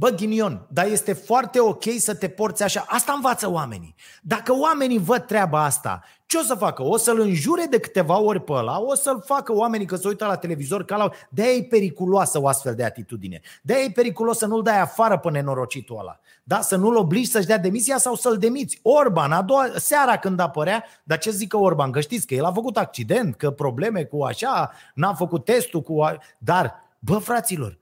Bă, 0.00 0.10
ghinion, 0.10 0.66
dar 0.70 0.86
este 0.86 1.12
foarte 1.12 1.60
ok 1.60 1.82
să 1.98 2.14
te 2.14 2.28
porți 2.28 2.62
așa. 2.62 2.84
Asta 2.88 3.12
învață 3.12 3.50
oamenii. 3.50 3.94
Dacă 4.22 4.52
oamenii 4.54 4.98
văd 4.98 5.26
treaba 5.26 5.64
asta, 5.64 6.02
ce 6.26 6.36
o 6.38 6.42
să 6.42 6.54
facă? 6.54 6.82
O 6.82 6.96
să-l 6.96 7.20
înjure 7.20 7.66
de 7.70 7.78
câteva 7.78 8.18
ori 8.20 8.40
pe 8.40 8.52
ăla, 8.52 8.80
o 8.80 8.94
să-l 8.94 9.22
facă 9.24 9.54
oamenii 9.54 9.86
că 9.86 9.96
se 9.96 10.08
uită 10.08 10.26
la 10.26 10.36
televizor 10.36 10.84
ca 10.84 10.96
la... 10.96 11.10
de 11.30 11.42
e 11.42 11.62
periculoasă 11.62 12.40
o 12.40 12.46
astfel 12.46 12.74
de 12.74 12.84
atitudine. 12.84 13.40
de 13.62 13.74
e 13.74 13.90
periculos 13.90 14.38
să 14.38 14.46
nu-l 14.46 14.62
dai 14.62 14.80
afară 14.80 15.18
pe 15.18 15.30
nenorocitul 15.30 15.98
ăla. 15.98 16.20
Da? 16.44 16.60
Să 16.60 16.76
nu-l 16.76 16.96
obligi 16.96 17.30
să-și 17.30 17.46
dea 17.46 17.58
demisia 17.58 17.98
sau 17.98 18.14
să-l 18.14 18.36
demiți. 18.36 18.78
Orban, 18.82 19.32
a 19.32 19.42
doua 19.42 19.68
seara 19.76 20.16
când 20.16 20.40
apărea, 20.40 20.84
dar 21.04 21.18
ce 21.18 21.30
zică 21.30 21.56
Orban? 21.56 21.90
Că 21.90 22.00
știți 22.00 22.26
că 22.26 22.34
el 22.34 22.44
a 22.44 22.52
făcut 22.52 22.76
accident, 22.76 23.36
că 23.36 23.50
probleme 23.50 24.04
cu 24.04 24.22
așa, 24.22 24.72
n-a 24.94 25.14
făcut 25.14 25.44
testul 25.44 25.80
cu... 25.80 26.00
A... 26.02 26.16
Dar, 26.38 26.74
bă, 26.98 27.18
fraților, 27.18 27.78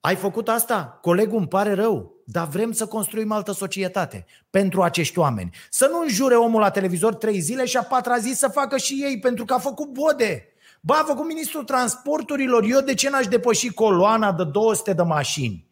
ai 0.00 0.16
făcut 0.16 0.48
asta? 0.48 0.98
Colegul 1.00 1.38
îmi 1.38 1.48
pare 1.48 1.72
rău, 1.72 2.14
dar 2.24 2.48
vrem 2.48 2.72
să 2.72 2.86
construim 2.86 3.32
altă 3.32 3.52
societate 3.52 4.26
pentru 4.50 4.82
acești 4.82 5.18
oameni. 5.18 5.50
Să 5.70 5.88
nu 5.90 6.00
înjure 6.00 6.34
omul 6.34 6.60
la 6.60 6.70
televizor 6.70 7.14
trei 7.14 7.40
zile 7.40 7.64
și 7.64 7.76
a 7.76 7.82
patra 7.82 8.18
zi 8.18 8.32
să 8.32 8.48
facă 8.48 8.76
și 8.76 9.00
ei 9.02 9.18
pentru 9.18 9.44
că 9.44 9.54
a 9.54 9.58
făcut 9.58 9.92
bode. 9.92 10.44
Ba, 10.80 10.94
a 10.94 11.04
făcut 11.04 11.26
ministrul 11.26 11.64
transporturilor, 11.64 12.64
eu 12.64 12.80
de 12.80 12.94
ce 12.94 13.10
n-aș 13.10 13.26
depăși 13.26 13.72
coloana 13.72 14.32
de 14.32 14.44
200 14.44 14.92
de 14.92 15.02
mașini? 15.02 15.66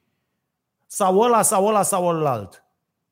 Sau 0.87 1.18
ăla, 1.18 1.43
sau 1.43 1.66
ăla, 1.66 1.83
sau 1.83 2.07
ălalt. 2.07 2.64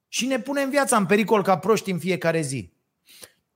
Și 0.08 0.26
ne 0.26 0.38
punem 0.38 0.70
viața 0.70 0.96
în 0.96 1.06
pericol 1.06 1.42
ca 1.42 1.58
proști 1.58 1.90
în 1.90 1.98
fiecare 1.98 2.40
zi. 2.40 2.72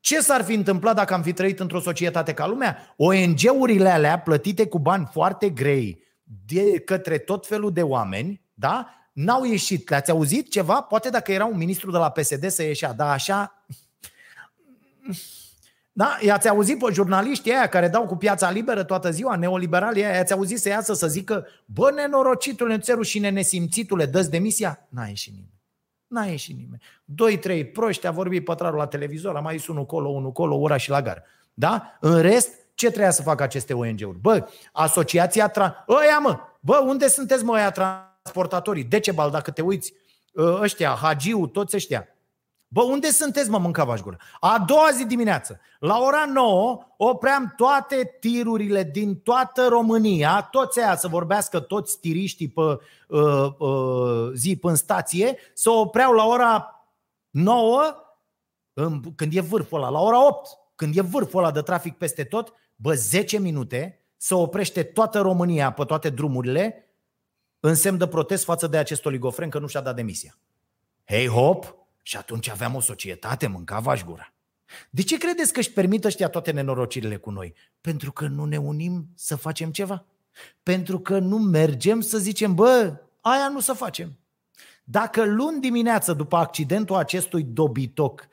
Ce 0.00 0.20
s-ar 0.20 0.44
fi 0.44 0.54
întâmplat 0.54 0.94
dacă 0.94 1.14
am 1.14 1.22
fi 1.22 1.32
trăit 1.32 1.60
într-o 1.60 1.80
societate 1.80 2.34
ca 2.34 2.46
lumea? 2.46 2.94
ONG-urile 2.96 3.88
alea 3.88 4.18
plătite 4.18 4.66
cu 4.66 4.78
bani 4.78 5.08
foarte 5.12 5.48
grei, 5.48 6.02
de 6.46 6.78
către 6.78 7.18
tot 7.18 7.46
felul 7.46 7.72
de 7.72 7.82
oameni, 7.82 8.40
da? 8.54 8.94
N-au 9.12 9.44
ieșit. 9.44 9.88
Le-ați 9.88 10.10
auzit 10.10 10.50
ceva? 10.50 10.80
Poate 10.80 11.10
dacă 11.10 11.32
era 11.32 11.44
un 11.44 11.56
ministru 11.56 11.90
de 11.90 11.96
la 11.96 12.10
PSD 12.10 12.50
să 12.50 12.62
ieșea, 12.62 12.92
dar 12.92 13.08
așa... 13.08 13.64
Da? 15.92 16.18
I-ați 16.20 16.48
auzit 16.48 16.78
pe 16.78 16.92
jurnaliștii 16.92 17.52
aia 17.52 17.66
care 17.66 17.88
dau 17.88 18.06
cu 18.06 18.16
piața 18.16 18.50
liberă 18.50 18.84
toată 18.84 19.10
ziua, 19.10 19.36
neoliberalii 19.36 20.04
aia, 20.04 20.14
i-ați 20.14 20.32
auzit 20.32 20.58
să 20.58 20.68
iasă 20.68 20.94
să 20.94 21.06
zică 21.06 21.46
bă, 21.64 21.90
nenorocitule, 21.94 22.78
ți 22.78 22.92
rușine, 22.92 23.28
nesimțitule, 23.28 24.06
dă-ți 24.06 24.30
demisia? 24.30 24.86
N-a 24.88 25.06
ieșit 25.06 25.32
nimeni. 25.32 25.60
N-a 26.06 26.24
ieșit 26.24 26.56
nimeni. 26.56 26.82
Doi, 27.04 27.38
trei 27.38 27.66
proști, 27.66 28.06
a 28.06 28.10
vorbit 28.10 28.44
pătrarul 28.44 28.78
la 28.78 28.86
televizor, 28.86 29.36
a 29.36 29.40
mai 29.40 29.56
zis 29.56 29.66
unul 29.66 29.86
colo, 29.86 30.08
unul 30.08 30.32
colo, 30.32 30.54
ura 30.54 30.76
și 30.76 30.90
la 30.90 31.02
gar. 31.02 31.24
Da? 31.54 31.96
În 32.00 32.20
rest, 32.20 32.54
ce 32.80 32.86
trebuia 32.86 33.10
să 33.10 33.22
facă 33.22 33.42
aceste 33.42 33.74
ONG-uri? 33.74 34.18
Bă, 34.20 34.48
asociația... 34.72 35.50
Tra- 35.50 35.84
ăia, 35.88 36.18
mă! 36.18 36.38
Bă, 36.60 36.82
unde 36.86 37.08
sunteți, 37.08 37.44
mă, 37.44 37.52
ăia 37.52 37.70
transportatorii? 37.70 38.84
Decebal, 38.84 39.30
dacă 39.30 39.50
te 39.50 39.62
uiți, 39.62 39.92
ă, 40.36 40.58
ăștia, 40.62 40.98
Hagiu, 41.02 41.46
toți 41.46 41.76
ăștia. 41.76 42.08
Bă, 42.68 42.82
unde 42.82 43.10
sunteți, 43.10 43.50
mă, 43.50 43.58
mâncavaș 43.58 44.00
gură? 44.00 44.16
A 44.40 44.64
doua 44.66 44.90
zi 44.92 45.04
dimineață, 45.04 45.60
la 45.78 45.98
ora 45.98 46.24
9, 46.24 46.78
opream 46.96 47.52
toate 47.56 48.16
tirurile 48.20 48.82
din 48.82 49.20
toată 49.20 49.66
România, 49.68 50.48
toți 50.50 50.80
aia 50.80 50.96
să 50.96 51.08
vorbească, 51.08 51.60
toți 51.60 51.98
tiriștii 51.98 52.48
pe 52.48 52.60
uh, 52.60 53.48
uh, 53.58 54.30
zi 54.34 54.58
în 54.62 54.74
stație, 54.74 55.36
să 55.54 55.70
opreau 55.70 56.12
la 56.12 56.24
ora 56.26 56.84
9, 57.30 57.82
când 59.16 59.36
e 59.36 59.40
vârful 59.40 59.78
ăla, 59.78 59.90
la 59.90 60.00
ora 60.00 60.26
8, 60.26 60.48
când 60.74 60.96
e 60.96 61.00
vârful 61.00 61.42
ăla 61.42 61.50
de 61.50 61.60
trafic 61.60 61.96
peste 61.96 62.24
tot, 62.24 62.54
bă, 62.80 62.94
10 62.94 63.38
minute 63.38 64.00
să 64.16 64.34
oprește 64.34 64.82
toată 64.82 65.20
România 65.20 65.72
pe 65.72 65.84
toate 65.84 66.10
drumurile 66.10 66.84
în 67.60 67.74
semn 67.74 67.98
de 67.98 68.06
protest 68.06 68.44
față 68.44 68.66
de 68.66 68.76
acest 68.76 69.04
oligofren 69.04 69.50
că 69.50 69.58
nu 69.58 69.66
și-a 69.66 69.80
dat 69.80 69.94
demisia. 69.94 70.38
Hei 71.04 71.26
hop! 71.26 71.74
Și 72.02 72.16
atunci 72.16 72.48
aveam 72.48 72.74
o 72.74 72.80
societate, 72.80 73.46
mâncava 73.46 73.94
gura. 73.94 74.32
De 74.90 75.02
ce 75.02 75.18
credeți 75.18 75.52
că 75.52 75.58
își 75.58 75.72
permit 75.72 76.04
ăștia 76.04 76.28
toate 76.28 76.50
nenorocirile 76.50 77.16
cu 77.16 77.30
noi? 77.30 77.54
Pentru 77.80 78.12
că 78.12 78.26
nu 78.26 78.44
ne 78.44 78.56
unim 78.56 79.08
să 79.14 79.36
facem 79.36 79.70
ceva. 79.70 80.04
Pentru 80.62 81.00
că 81.00 81.18
nu 81.18 81.38
mergem 81.38 82.00
să 82.00 82.18
zicem, 82.18 82.54
bă, 82.54 83.00
aia 83.20 83.48
nu 83.48 83.60
să 83.60 83.72
facem. 83.72 84.18
Dacă 84.84 85.24
luni 85.24 85.60
dimineață, 85.60 86.12
după 86.12 86.36
accidentul 86.36 86.96
acestui 86.96 87.42
dobitoc, 87.42 88.28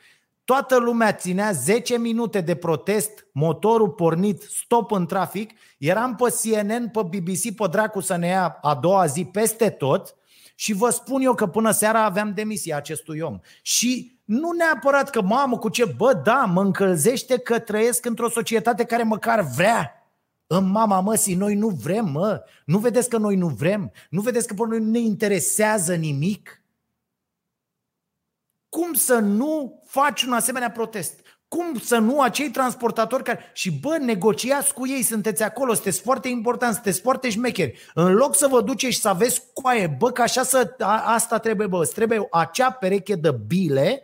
Toată 0.47 0.77
lumea 0.77 1.13
ținea 1.13 1.51
10 1.51 1.97
minute 1.97 2.41
de 2.41 2.55
protest, 2.55 3.27
motorul 3.31 3.89
pornit, 3.89 4.41
stop 4.41 4.91
în 4.91 5.05
trafic, 5.05 5.51
eram 5.77 6.15
pe 6.15 6.35
CNN, 6.41 6.89
pe 6.89 7.01
BBC, 7.01 7.55
pe 7.55 7.67
dracu 7.71 7.99
să 7.99 8.15
ne 8.15 8.27
ia 8.27 8.57
a 8.61 8.75
doua 8.75 9.05
zi 9.05 9.25
peste 9.25 9.69
tot 9.69 10.15
și 10.55 10.73
vă 10.73 10.89
spun 10.89 11.21
eu 11.21 11.33
că 11.33 11.47
până 11.47 11.71
seara 11.71 12.03
aveam 12.03 12.33
demisia 12.33 12.77
acestui 12.77 13.19
om. 13.19 13.39
Și 13.61 14.19
nu 14.25 14.51
neapărat 14.51 15.09
că, 15.09 15.21
mamă, 15.21 15.57
cu 15.57 15.69
ce, 15.69 15.85
bă, 15.85 16.21
da, 16.23 16.45
mă 16.45 16.61
încălzește 16.61 17.37
că 17.37 17.59
trăiesc 17.59 18.05
într-o 18.05 18.29
societate 18.29 18.83
care 18.83 19.03
măcar 19.03 19.41
vrea. 19.41 19.91
În 20.47 20.69
mama 20.69 20.99
măsii, 20.99 21.35
noi 21.35 21.55
nu 21.55 21.67
vrem, 21.67 22.09
mă. 22.09 22.43
Nu 22.65 22.77
vedeți 22.77 23.09
că 23.09 23.17
noi 23.17 23.35
nu 23.35 23.47
vrem? 23.47 23.91
Nu 24.09 24.21
vedeți 24.21 24.47
că 24.47 24.53
pe 24.53 24.63
noi 24.67 24.79
nu 24.79 24.89
ne 24.89 24.99
interesează 24.99 25.95
nimic? 25.95 26.57
Cum 28.78 28.93
să 28.93 29.15
nu 29.15 29.84
faci 29.86 30.23
un 30.23 30.34
asemenea 30.34 30.71
protest? 30.71 31.19
Cum 31.47 31.80
să 31.80 31.97
nu 31.97 32.21
acei 32.21 32.49
transportatori 32.49 33.23
care... 33.23 33.39
Și 33.53 33.71
bă, 33.71 33.97
negociați 33.97 34.73
cu 34.73 34.88
ei, 34.88 35.01
sunteți 35.01 35.43
acolo, 35.43 35.73
sunteți 35.73 36.01
foarte 36.01 36.28
importanți, 36.28 36.73
sunteți 36.73 37.01
foarte 37.01 37.30
șmecheri. 37.30 37.80
În 37.93 38.13
loc 38.13 38.36
să 38.36 38.47
vă 38.47 38.61
duceți 38.61 38.93
și 38.93 38.99
să 38.99 39.09
aveți 39.09 39.41
coaie, 39.53 39.95
bă, 39.97 40.11
că 40.11 40.21
așa 40.21 40.43
să... 40.43 40.75
A, 40.80 41.13
asta 41.13 41.38
trebuie, 41.38 41.67
bă, 41.67 41.82
îți 41.82 41.93
trebuie 41.93 42.28
acea 42.32 42.71
pereche 42.71 43.15
de 43.15 43.32
bile 43.47 44.03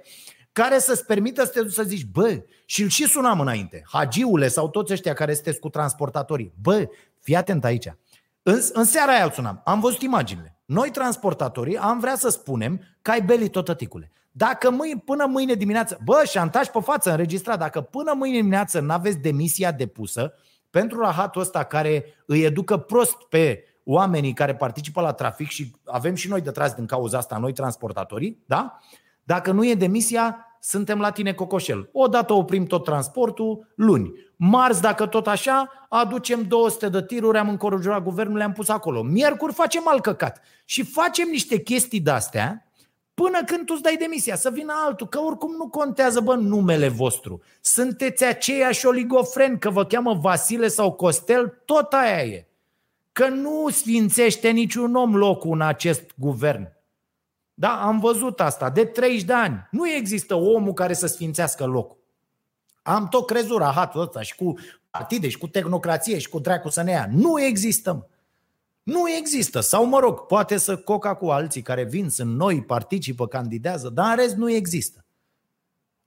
care 0.51 0.79
să-ți 0.79 1.05
permită 1.05 1.43
să 1.43 1.51
te 1.51 1.61
duci 1.61 1.73
să 1.73 1.83
zici, 1.83 2.05
bă, 2.05 2.43
și 2.65 2.81
îl 2.81 2.89
și 2.89 3.07
sunam 3.07 3.39
înainte, 3.39 3.83
hagiule 3.91 4.47
sau 4.47 4.69
toți 4.69 4.93
ăștia 4.93 5.13
care 5.13 5.33
sunteți 5.33 5.59
cu 5.59 5.69
transportatorii, 5.69 6.53
bă, 6.61 6.89
fii 7.21 7.35
atent 7.35 7.65
aici. 7.65 7.93
În, 8.41 8.59
în 8.73 8.83
seara 8.83 9.11
aia 9.11 9.23
îl 9.23 9.31
sunam, 9.31 9.61
am 9.65 9.79
văzut 9.79 10.01
imaginile. 10.01 10.57
Noi 10.65 10.89
transportatorii 10.91 11.77
am 11.77 11.99
vrea 11.99 12.15
să 12.15 12.29
spunem 12.29 12.81
că 13.01 13.11
ai 13.11 13.21
belit 13.21 13.51
tot 13.51 13.65
tăticule. 13.65 14.11
Dacă 14.35 14.71
mâine, 14.71 15.01
până 15.05 15.25
mâine 15.25 15.53
dimineață, 15.53 15.97
bă, 16.03 16.23
șantaj 16.25 16.67
pe 16.67 16.79
față 16.79 17.11
înregistrat, 17.11 17.59
dacă 17.59 17.81
până 17.81 18.13
mâine 18.13 18.37
dimineață 18.37 18.79
nu 18.79 18.93
aveți 18.93 19.17
demisia 19.17 19.71
depusă 19.71 20.33
pentru 20.69 20.99
rahatul 20.99 21.41
ăsta 21.41 21.63
care 21.63 22.05
îi 22.25 22.43
educă 22.43 22.77
prost 22.77 23.15
pe 23.29 23.63
oamenii 23.83 24.33
care 24.33 24.55
participă 24.55 25.01
la 25.01 25.11
trafic 25.11 25.47
și 25.47 25.75
avem 25.85 26.15
și 26.15 26.29
noi 26.29 26.41
de 26.41 26.51
tras 26.51 26.73
din 26.73 26.85
cauza 26.85 27.17
asta, 27.17 27.37
noi 27.37 27.53
transportatorii, 27.53 28.43
da? 28.45 28.79
Dacă 29.23 29.51
nu 29.51 29.67
e 29.67 29.75
demisia, 29.75 30.45
suntem 30.59 30.99
la 30.99 31.11
tine 31.11 31.33
cocoșel. 31.33 31.89
Odată 31.91 32.33
oprim 32.33 32.65
tot 32.65 32.83
transportul, 32.83 33.73
luni. 33.75 34.13
Marți, 34.35 34.81
dacă 34.81 35.05
tot 35.05 35.27
așa, 35.27 35.69
aducem 35.89 36.43
200 36.47 36.89
de 36.89 37.03
tiruri, 37.03 37.37
am 37.37 37.49
încorajat 37.49 38.03
guvernul, 38.03 38.37
le-am 38.37 38.51
pus 38.51 38.69
acolo. 38.69 39.01
Miercuri 39.01 39.53
facem 39.53 39.87
alt 39.87 40.01
căcat. 40.01 40.41
Și 40.65 40.83
facem 40.83 41.27
niște 41.27 41.59
chestii 41.59 41.99
de-astea 41.99 42.67
Până 43.13 43.43
când 43.45 43.65
tu 43.65 43.73
îți 43.73 43.81
dai 43.81 43.95
demisia, 43.95 44.35
să 44.35 44.49
vină 44.49 44.73
altul, 44.85 45.07
că 45.07 45.19
oricum 45.19 45.55
nu 45.55 45.67
contează, 45.67 46.19
bă, 46.19 46.35
numele 46.35 46.87
vostru. 46.87 47.41
Sunteți 47.61 48.23
aceiași 48.23 48.85
oligofreni, 48.85 49.59
că 49.59 49.69
vă 49.69 49.85
cheamă 49.85 50.13
Vasile 50.13 50.67
sau 50.67 50.91
Costel, 50.91 51.61
tot 51.65 51.93
aia 51.93 52.23
e. 52.23 52.47
Că 53.11 53.27
nu 53.27 53.69
sfințește 53.69 54.49
niciun 54.49 54.95
om 54.95 55.15
locul 55.15 55.51
în 55.51 55.61
acest 55.61 56.11
guvern. 56.15 56.71
Da, 57.53 57.81
am 57.81 57.99
văzut 57.99 58.41
asta, 58.41 58.69
de 58.69 58.85
30 58.85 59.23
de 59.23 59.33
ani. 59.33 59.67
Nu 59.71 59.89
există 59.89 60.35
omul 60.35 60.73
care 60.73 60.93
să 60.93 61.07
sfințească 61.07 61.65
locul. 61.65 61.97
Am 62.81 63.07
tot 63.07 63.25
crezut 63.25 63.57
rahatul 63.57 64.01
ăsta 64.01 64.21
și 64.21 64.35
cu 64.35 64.55
partide 64.89 65.29
și 65.29 65.37
cu 65.37 65.47
tehnocrație 65.47 66.17
și 66.17 66.29
cu 66.29 66.39
dracu 66.39 66.69
să 66.69 66.81
ne 66.81 66.91
ia. 66.91 67.09
Nu 67.11 67.41
există. 67.41 68.07
Nu 68.83 69.09
există. 69.09 69.59
Sau, 69.59 69.85
mă 69.85 69.99
rog, 69.99 70.19
poate 70.19 70.57
să 70.57 70.77
coca 70.77 71.15
cu 71.15 71.27
alții 71.27 71.61
care 71.61 71.83
vin, 71.83 72.09
sunt 72.09 72.35
noi, 72.35 72.63
participă, 72.63 73.27
candidează, 73.27 73.89
dar 73.89 74.09
în 74.09 74.15
rest 74.15 74.35
nu 74.35 74.51
există. 74.51 75.05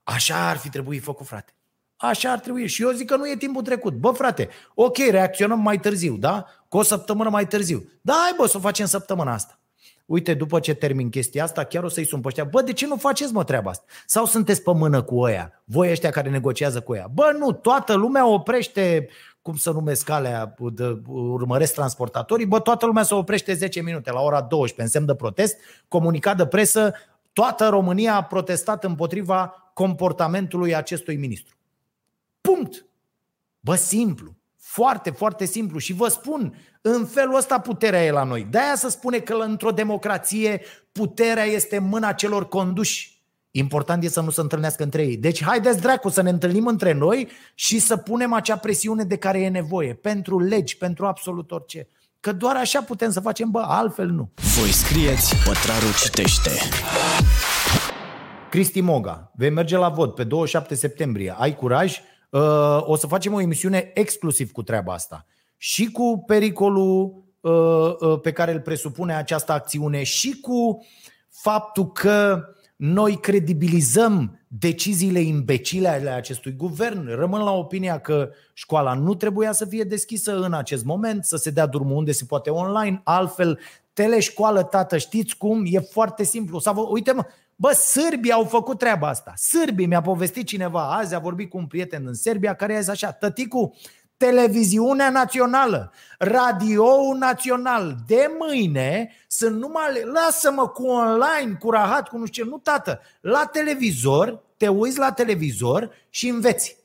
Așa 0.03 0.49
ar 0.49 0.57
fi 0.57 0.69
trebuit 0.69 1.03
făcut, 1.03 1.25
frate. 1.25 1.51
Așa 1.95 2.31
ar 2.31 2.39
trebui. 2.39 2.67
Și 2.67 2.81
eu 2.81 2.91
zic 2.91 3.07
că 3.07 3.15
nu 3.15 3.29
e 3.29 3.35
timpul 3.35 3.61
trecut. 3.61 3.93
Bă, 3.93 4.11
frate, 4.11 4.49
ok, 4.73 4.97
reacționăm 4.97 5.59
mai 5.59 5.79
târziu, 5.79 6.17
da? 6.17 6.45
Cu 6.69 6.77
o 6.77 6.83
săptămână 6.83 7.29
mai 7.29 7.47
târziu. 7.47 7.89
Da, 8.01 8.13
hai 8.13 8.33
bă, 8.37 8.47
să 8.47 8.57
o 8.57 8.59
facem 8.59 8.85
săptămâna 8.85 9.33
asta. 9.33 9.59
uite, 10.05 10.33
după 10.33 10.59
ce 10.59 10.73
termin 10.73 11.09
chestia 11.09 11.43
asta, 11.43 11.63
chiar 11.63 11.83
o 11.83 11.87
să-i 11.87 12.05
sun 12.05 12.21
pe 12.21 12.27
ăștia, 12.27 12.43
bă, 12.43 12.61
de 12.61 12.73
ce 12.73 12.87
nu 12.87 12.95
faceți 12.95 13.33
mă 13.33 13.43
treaba 13.43 13.69
asta? 13.69 13.85
Sau 14.05 14.25
sunteți 14.25 14.61
pe 14.61 14.73
mână 14.73 15.01
cu 15.01 15.19
ăia, 15.19 15.61
voi 15.63 15.91
ăștia 15.91 16.09
care 16.09 16.29
negociază 16.29 16.81
cu 16.81 16.91
ăia? 16.91 17.09
Bă, 17.13 17.35
nu, 17.39 17.51
toată 17.51 17.93
lumea 17.93 18.27
oprește, 18.27 19.09
cum 19.47 19.55
să 19.55 19.71
numesc 19.71 20.09
alea, 20.09 20.55
de, 20.73 21.01
urmăresc 21.07 21.73
transportatorii, 21.73 22.45
bă, 22.45 22.59
toată 22.59 22.85
lumea 22.85 23.03
se 23.03 23.13
oprește 23.13 23.53
10 23.53 23.81
minute 23.81 24.11
la 24.11 24.21
ora 24.21 24.41
12, 24.41 24.81
în 24.81 24.87
semn 24.87 25.05
de 25.05 25.15
protest, 25.15 25.57
comunicat 25.87 26.37
de 26.37 26.45
presă, 26.45 26.93
toată 27.33 27.67
România 27.67 28.15
a 28.15 28.23
protestat 28.23 28.83
împotriva 28.83 29.71
comportamentului 29.73 30.75
acestui 30.75 31.15
ministru. 31.15 31.55
Punct. 32.41 32.85
Bă, 33.59 33.75
simplu. 33.75 34.35
Foarte, 34.57 35.09
foarte 35.09 35.45
simplu. 35.45 35.77
Și 35.77 35.93
vă 35.93 36.07
spun, 36.07 36.55
în 36.81 37.05
felul 37.05 37.35
ăsta 37.35 37.59
puterea 37.59 38.05
e 38.05 38.11
la 38.11 38.23
noi. 38.23 38.47
De-aia 38.49 38.75
se 38.75 38.89
spune 38.89 39.19
că 39.19 39.33
într-o 39.33 39.71
democrație 39.71 40.61
puterea 40.91 41.43
este 41.43 41.77
în 41.77 41.87
mâna 41.87 42.13
celor 42.13 42.47
conduși. 42.47 43.16
Important 43.51 44.03
e 44.03 44.09
să 44.09 44.21
nu 44.21 44.29
se 44.29 44.41
întâlnească 44.41 44.83
între 44.83 45.05
ei. 45.05 45.17
Deci 45.17 45.43
haideți 45.43 45.81
dracu 45.81 46.09
să 46.09 46.21
ne 46.21 46.29
întâlnim 46.29 46.67
între 46.67 46.93
noi 46.93 47.27
și 47.53 47.79
să 47.79 47.97
punem 47.97 48.33
acea 48.33 48.57
presiune 48.57 49.03
de 49.03 49.17
care 49.17 49.41
e 49.41 49.49
nevoie. 49.49 49.93
Pentru 49.93 50.39
legi, 50.39 50.77
pentru 50.77 51.05
absolut 51.05 51.51
orice. 51.51 51.87
Că 52.19 52.31
doar 52.31 52.55
așa 52.55 52.81
putem 52.81 53.11
să 53.11 53.19
facem, 53.19 53.51
bă, 53.51 53.63
altfel 53.67 54.07
nu. 54.07 54.31
Voi 54.59 54.71
scrieți, 54.71 55.35
Pătraru 55.35 55.85
citește. 56.03 56.51
Cristi 58.49 58.81
Moga, 58.81 59.31
vei 59.35 59.49
merge 59.49 59.77
la 59.77 59.89
vot 59.89 60.15
pe 60.15 60.23
27 60.23 60.75
septembrie. 60.75 61.35
Ai 61.37 61.55
curaj? 61.55 62.01
Uh, 62.29 62.79
o 62.81 62.95
să 62.95 63.07
facem 63.07 63.33
o 63.33 63.41
emisiune 63.41 63.91
exclusiv 63.93 64.51
cu 64.51 64.63
treaba 64.63 64.93
asta. 64.93 65.25
Și 65.57 65.91
cu 65.91 66.23
pericolul 66.25 67.23
uh, 67.39 67.51
uh, 67.99 68.19
pe 68.21 68.31
care 68.31 68.51
îl 68.51 68.59
presupune 68.59 69.15
această 69.15 69.51
acțiune 69.51 70.03
și 70.03 70.39
cu 70.39 70.85
faptul 71.29 71.91
că 71.91 72.43
noi 72.77 73.19
credibilizăm 73.19 74.39
deciziile 74.47 75.19
imbecile 75.19 75.87
ale 75.87 76.09
acestui 76.09 76.51
guvern. 76.51 77.15
Rămân 77.15 77.41
la 77.41 77.51
opinia 77.51 77.99
că 77.99 78.29
școala 78.53 78.93
nu 78.93 79.15
trebuia 79.15 79.51
să 79.51 79.65
fie 79.65 79.83
deschisă 79.83 80.39
în 80.39 80.53
acest 80.53 80.85
moment, 80.85 81.25
să 81.25 81.37
se 81.37 81.49
dea 81.49 81.65
drumul 81.65 81.97
unde 81.97 82.11
se 82.11 82.25
poate 82.25 82.49
online, 82.49 83.01
altfel 83.03 83.59
teleșcoală, 83.93 84.63
tată, 84.63 84.97
știți 84.97 85.37
cum? 85.37 85.63
E 85.65 85.79
foarte 85.79 86.23
simplu. 86.23 86.59
Sau, 86.59 86.89
uite 86.91 87.11
mă, 87.11 87.25
Bă, 87.59 87.71
sârbii 87.71 88.31
au 88.31 88.43
făcut 88.43 88.77
treaba 88.77 89.07
asta. 89.07 89.33
Sârbii, 89.35 89.85
mi-a 89.85 90.01
povestit 90.01 90.47
cineva 90.47 90.95
azi, 90.95 91.15
a 91.15 91.19
vorbit 91.19 91.49
cu 91.49 91.57
un 91.57 91.65
prieten 91.65 92.07
în 92.07 92.13
Serbia 92.13 92.53
care 92.53 92.75
a 92.75 92.79
zis 92.79 92.87
așa, 92.87 93.11
tăticu, 93.11 93.75
televiziunea 94.17 95.09
națională, 95.09 95.91
radio 96.17 97.13
național, 97.19 97.95
de 98.07 98.35
mâine 98.39 99.11
sunt 99.27 99.59
numai, 99.59 100.03
lasă-mă 100.03 100.67
cu 100.67 100.85
online, 100.85 101.57
cu 101.59 101.71
rahat, 101.71 102.07
cu 102.07 102.17
nu 102.17 102.25
știu 102.25 102.43
ce, 102.43 102.49
nu 102.49 102.57
tată, 102.57 103.01
la 103.21 103.45
televizor, 103.51 104.43
te 104.57 104.67
uiți 104.67 104.99
la 104.99 105.11
televizor 105.11 105.91
și 106.09 106.27
înveți. 106.27 106.77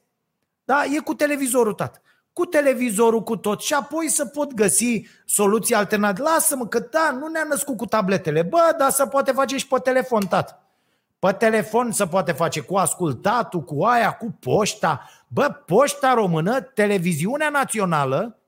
Da, 0.65 0.85
e 0.85 0.99
cu 0.99 1.15
televizorul, 1.15 1.73
tată 1.73 2.03
cu 2.33 2.45
televizorul, 2.45 3.23
cu 3.23 3.37
tot 3.37 3.61
și 3.61 3.75
apoi 3.75 4.09
să 4.09 4.27
pot 4.27 4.55
găsi 4.55 5.03
soluții 5.25 5.75
alternative. 5.75 6.29
Lasă-mă 6.29 6.67
că 6.67 6.79
da, 6.79 7.17
nu 7.19 7.27
ne-a 7.27 7.45
născut 7.49 7.77
cu 7.77 7.87
tabletele. 7.87 8.43
Bă, 8.43 8.75
dar 8.79 8.91
să 8.91 9.07
poate 9.07 9.33
face 9.33 9.57
și 9.57 9.67
pe 9.67 9.79
telefon, 9.79 10.27
tată. 10.27 10.63
Pe 11.27 11.33
telefon 11.33 11.93
se 11.93 12.07
poate 12.07 12.33
face 12.33 12.61
cu 12.61 12.77
ascultatul, 12.77 13.63
cu 13.63 13.85
aia, 13.85 14.13
cu 14.13 14.37
poșta. 14.41 15.11
Bă, 15.29 15.49
poșta 15.67 16.15
română, 16.15 16.61
televiziunea 16.61 17.49
națională, 17.49 18.39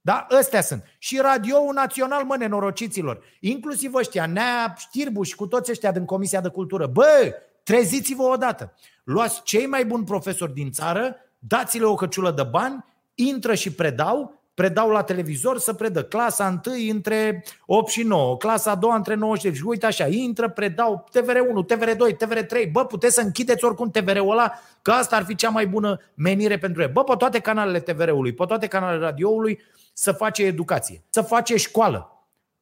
da, 0.00 0.26
ăstea 0.38 0.60
sunt. 0.60 0.84
Și 0.98 1.18
radioul 1.18 1.74
național, 1.74 2.24
mă, 2.24 2.36
nenorociților. 2.36 3.22
Inclusiv 3.40 3.94
ăștia, 3.94 4.26
Nea 4.26 4.74
Știrbuș 4.78 5.28
și 5.28 5.34
cu 5.34 5.46
toți 5.46 5.70
ăștia 5.70 5.92
din 5.92 6.04
Comisia 6.04 6.40
de 6.40 6.48
Cultură. 6.48 6.86
Bă, 6.86 7.34
treziți-vă 7.62 8.22
odată. 8.22 8.74
Luați 9.04 9.42
cei 9.42 9.66
mai 9.66 9.84
buni 9.84 10.04
profesori 10.04 10.54
din 10.54 10.72
țară, 10.72 11.16
dați-le 11.38 11.84
o 11.84 11.94
căciulă 11.94 12.30
de 12.30 12.42
bani, 12.42 12.84
intră 13.14 13.54
și 13.54 13.72
predau, 13.72 14.35
predau 14.56 14.90
la 14.90 15.02
televizor 15.02 15.58
să 15.58 15.72
predă 15.72 16.04
clasa 16.04 16.60
1 16.66 16.76
între 16.90 17.44
8 17.66 17.90
și 17.90 18.02
9, 18.02 18.36
clasa 18.36 18.70
a 18.70 18.74
doua 18.74 18.94
între 18.94 19.14
9 19.14 19.34
și 19.34 19.40
10. 19.40 19.54
Și 19.54 19.64
uite 19.66 19.86
așa, 19.86 20.06
intră, 20.06 20.48
predau 20.48 21.08
TVR1, 21.10 21.74
TVR2, 21.74 22.16
TVR3. 22.16 22.70
Bă, 22.72 22.84
puteți 22.84 23.14
să 23.14 23.20
închideți 23.20 23.64
oricum 23.64 23.90
TVR-ul 23.90 24.30
ăla, 24.30 24.52
că 24.82 24.90
asta 24.90 25.16
ar 25.16 25.24
fi 25.24 25.34
cea 25.34 25.48
mai 25.48 25.66
bună 25.66 26.00
menire 26.14 26.58
pentru 26.58 26.82
el. 26.82 26.90
Bă, 26.92 27.04
pe 27.04 27.14
toate 27.18 27.38
canalele 27.38 27.80
TVR-ului, 27.80 28.32
pe 28.32 28.44
toate 28.44 28.66
canalele 28.66 29.04
radioului 29.04 29.60
să 29.92 30.12
face 30.12 30.44
educație, 30.44 31.02
să 31.08 31.22
face 31.22 31.56
școală. 31.56 32.10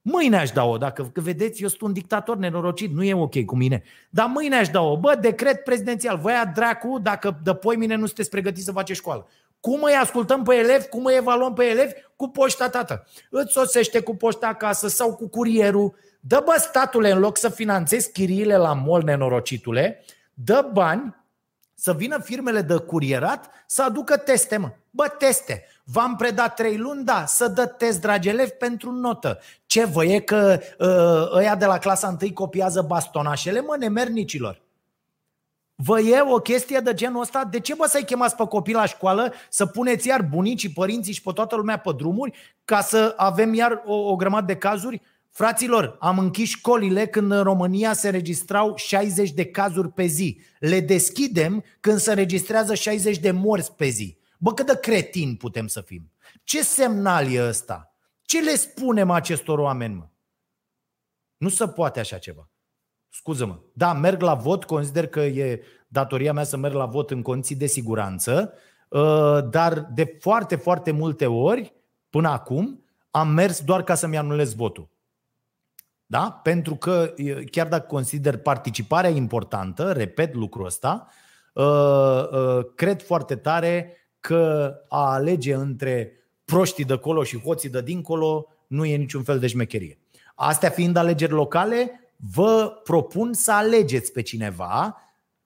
Mâine 0.02 0.36
aș 0.36 0.50
da-o, 0.50 0.76
dacă 0.76 1.10
că 1.12 1.20
vedeți, 1.20 1.62
eu 1.62 1.68
sunt 1.68 1.80
un 1.80 1.92
dictator 1.92 2.36
nenorocit, 2.36 2.92
nu 2.92 3.02
e 3.04 3.14
ok 3.14 3.44
cu 3.44 3.56
mine. 3.56 3.82
Dar 4.10 4.26
mâine 4.26 4.56
aș 4.56 4.68
da-o. 4.68 4.96
Bă, 4.96 5.18
decret 5.20 5.64
prezidențial, 5.64 6.18
vă 6.18 6.30
dracu 6.54 6.98
dacă 7.02 7.40
de 7.42 7.54
poi 7.54 7.76
mine 7.76 7.94
nu 7.94 8.06
sunteți 8.06 8.30
pregătiți 8.30 8.64
să 8.64 8.72
faceți 8.72 8.98
școală. 8.98 9.26
Cum 9.64 9.82
îi 9.82 9.92
ascultăm 9.92 10.42
pe 10.42 10.54
elevi, 10.54 10.86
cum 10.86 11.04
îi 11.04 11.16
evaluăm 11.16 11.52
pe 11.52 11.64
elevi? 11.64 11.92
Cu 12.16 12.28
poșta, 12.28 12.68
tată. 12.68 13.06
Îți 13.30 13.52
sosește 13.52 14.00
cu 14.00 14.16
poșta 14.16 14.46
acasă 14.46 14.88
sau 14.88 15.14
cu 15.14 15.28
curierul. 15.28 15.94
Dă 16.20 16.42
bă 16.44 16.54
statule, 16.58 17.10
în 17.10 17.18
loc 17.18 17.36
să 17.36 17.48
finanțezi 17.48 18.12
chiriile 18.12 18.56
la 18.56 18.72
mol 18.72 19.02
nenorocitule, 19.02 20.04
dă 20.34 20.68
bani 20.72 21.16
să 21.74 21.92
vină 21.92 22.18
firmele 22.18 22.60
de 22.60 22.76
curierat 22.76 23.50
să 23.66 23.82
aducă 23.82 24.16
teste, 24.16 24.56
mă. 24.56 24.70
Bă, 24.90 25.08
teste. 25.18 25.66
V-am 25.84 26.16
predat 26.16 26.54
trei 26.54 26.76
luni, 26.76 27.04
da, 27.04 27.24
să 27.26 27.48
dă 27.48 27.66
test, 27.66 28.00
dragi 28.00 28.28
elevi, 28.28 28.50
pentru 28.50 28.90
notă. 28.90 29.38
Ce 29.66 29.84
vă 29.84 30.04
e 30.04 30.18
că 30.18 30.60
uh, 30.78 31.36
ăia 31.38 31.56
de 31.56 31.64
la 31.64 31.78
clasa 31.78 32.08
întâi 32.08 32.32
copiază 32.32 32.82
bastonașele, 32.82 33.60
mă, 33.60 33.76
nemernicilor? 33.78 34.63
Vă 35.76 36.00
e 36.00 36.20
o 36.20 36.36
chestie 36.38 36.80
de 36.80 36.94
genul 36.94 37.20
ăsta? 37.20 37.44
De 37.44 37.60
ce 37.60 37.74
vă 37.74 37.86
să-i 37.88 38.04
chemați 38.04 38.36
pe 38.36 38.44
copii 38.46 38.74
la 38.74 38.86
școală 38.86 39.32
să 39.50 39.66
puneți 39.66 40.06
iar 40.06 40.22
bunicii, 40.22 40.70
părinții 40.70 41.12
și 41.12 41.22
pe 41.22 41.30
toată 41.34 41.56
lumea 41.56 41.78
pe 41.78 41.92
drumuri 41.96 42.54
ca 42.64 42.80
să 42.80 43.14
avem 43.16 43.54
iar 43.54 43.82
o, 43.86 43.94
o 43.94 44.16
grămadă 44.16 44.46
de 44.46 44.56
cazuri? 44.56 45.00
Fraților, 45.30 45.96
am 46.00 46.18
închis 46.18 46.48
școlile 46.48 47.06
când 47.06 47.30
în 47.30 47.42
România 47.42 47.92
se 47.92 48.10
registrau 48.10 48.76
60 48.76 49.30
de 49.30 49.46
cazuri 49.46 49.88
pe 49.88 50.04
zi. 50.04 50.40
Le 50.58 50.80
deschidem 50.80 51.64
când 51.80 51.98
se 51.98 52.12
registrează 52.12 52.74
60 52.74 53.18
de 53.18 53.30
morți 53.30 53.72
pe 53.72 53.86
zi. 53.86 54.18
Bă, 54.38 54.54
cât 54.54 54.66
de 54.66 54.78
cretin 54.80 55.36
putem 55.36 55.66
să 55.66 55.80
fim? 55.80 56.12
Ce 56.44 56.62
semnal 56.62 57.32
e 57.32 57.48
ăsta? 57.48 57.94
Ce 58.22 58.40
le 58.40 58.56
spunem 58.56 59.10
acestor 59.10 59.58
oameni, 59.58 59.94
mă? 59.94 60.08
Nu 61.36 61.48
se 61.48 61.68
poate 61.68 62.00
așa 62.00 62.18
ceva. 62.18 62.48
Scuză-mă. 63.16 63.58
Da, 63.72 63.92
merg 63.92 64.20
la 64.20 64.34
vot, 64.34 64.64
consider 64.64 65.06
că 65.06 65.20
e 65.20 65.62
datoria 65.88 66.32
mea 66.32 66.44
să 66.44 66.56
merg 66.56 66.74
la 66.74 66.86
vot 66.86 67.10
în 67.10 67.22
condiții 67.22 67.56
de 67.56 67.66
siguranță, 67.66 68.52
uh, 68.88 69.38
dar 69.50 69.88
de 69.94 70.16
foarte, 70.20 70.56
foarte 70.56 70.90
multe 70.90 71.26
ori, 71.26 71.74
până 72.10 72.28
acum, 72.28 72.84
am 73.10 73.28
mers 73.28 73.60
doar 73.60 73.82
ca 73.82 73.94
să-mi 73.94 74.16
anulez 74.16 74.54
votul. 74.54 74.88
Da? 76.06 76.40
Pentru 76.42 76.74
că, 76.74 77.14
chiar 77.50 77.68
dacă 77.68 77.86
consider 77.86 78.36
participarea 78.36 79.10
importantă, 79.10 79.92
repet 79.92 80.34
lucrul 80.34 80.64
ăsta, 80.64 81.06
uh, 81.52 81.64
uh, 82.32 82.64
cred 82.74 83.02
foarte 83.02 83.36
tare 83.36 83.96
că 84.20 84.74
a 84.88 85.12
alege 85.12 85.54
între 85.54 86.12
proștii 86.44 86.84
de 86.84 86.96
colo 86.96 87.22
și 87.22 87.40
hoții 87.40 87.70
de 87.70 87.82
dincolo 87.82 88.46
nu 88.66 88.84
e 88.84 88.96
niciun 88.96 89.22
fel 89.22 89.38
de 89.38 89.46
șmecherie. 89.46 89.98
Astea 90.34 90.70
fiind 90.70 90.96
alegeri 90.96 91.32
locale, 91.32 92.03
vă 92.16 92.80
propun 92.84 93.32
să 93.32 93.52
alegeți 93.52 94.12
pe 94.12 94.22
cineva, 94.22 94.96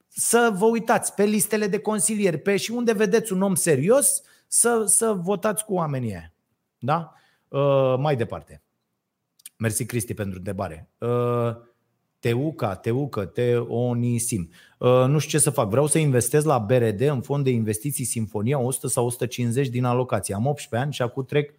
să 0.08 0.52
vă 0.54 0.64
uitați 0.64 1.14
pe 1.14 1.24
listele 1.24 1.66
de 1.66 1.78
consilieri, 1.78 2.38
pe 2.38 2.56
și 2.56 2.70
unde 2.70 2.92
vedeți 2.92 3.32
un 3.32 3.42
om 3.42 3.54
serios, 3.54 4.22
să, 4.46 4.84
să 4.86 5.12
votați 5.12 5.64
cu 5.64 5.74
oamenii 5.74 6.10
aia. 6.10 6.32
Da? 6.78 7.12
Uh, 7.48 7.94
mai 7.98 8.16
departe. 8.16 8.62
Mersi, 9.56 9.86
Cristi, 9.86 10.14
pentru 10.14 10.36
întrebare. 10.36 10.90
Uh, 10.98 11.56
Teuca, 12.18 12.74
Teucă, 12.74 13.24
Teonisim. 13.24 14.50
Uh, 14.78 15.04
nu 15.06 15.18
știu 15.18 15.38
ce 15.38 15.44
să 15.44 15.50
fac. 15.50 15.68
Vreau 15.68 15.86
să 15.86 15.98
investez 15.98 16.44
la 16.44 16.58
BRD 16.58 17.00
în 17.00 17.20
fond 17.20 17.44
de 17.44 17.50
investiții 17.50 18.04
Sinfonia 18.04 18.58
100 18.58 18.86
sau 18.88 19.06
150 19.06 19.68
din 19.68 19.84
alocație. 19.84 20.34
Am 20.34 20.46
18 20.46 20.76
ani 20.76 20.92
și 20.92 21.02
acum 21.02 21.24
trec 21.24 21.54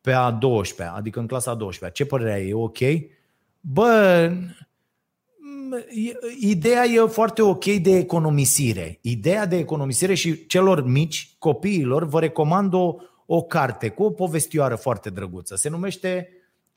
pe 0.00 0.12
a 0.12 0.30
12 0.30 0.96
adică 0.96 1.20
în 1.20 1.26
clasa 1.26 1.50
a 1.50 1.54
12 1.54 2.02
Ce 2.02 2.08
părere 2.08 2.32
ai? 2.32 2.48
E 2.48 2.54
ok? 2.54 2.78
Bă, 3.72 4.30
ideea 6.40 6.84
e 6.84 7.00
foarte 7.06 7.42
ok 7.42 7.64
de 7.64 7.96
economisire. 7.96 8.98
Ideea 9.00 9.46
de 9.46 9.56
economisire 9.56 10.14
și 10.14 10.46
celor 10.46 10.86
mici, 10.86 11.36
copiilor, 11.38 12.04
vă 12.04 12.20
recomand 12.20 12.72
o, 12.72 12.96
o 13.26 13.42
carte 13.42 13.88
cu 13.88 14.02
o 14.02 14.10
povestioară 14.10 14.74
foarte 14.74 15.10
drăguță. 15.10 15.56
Se 15.56 15.68
numește 15.68 16.28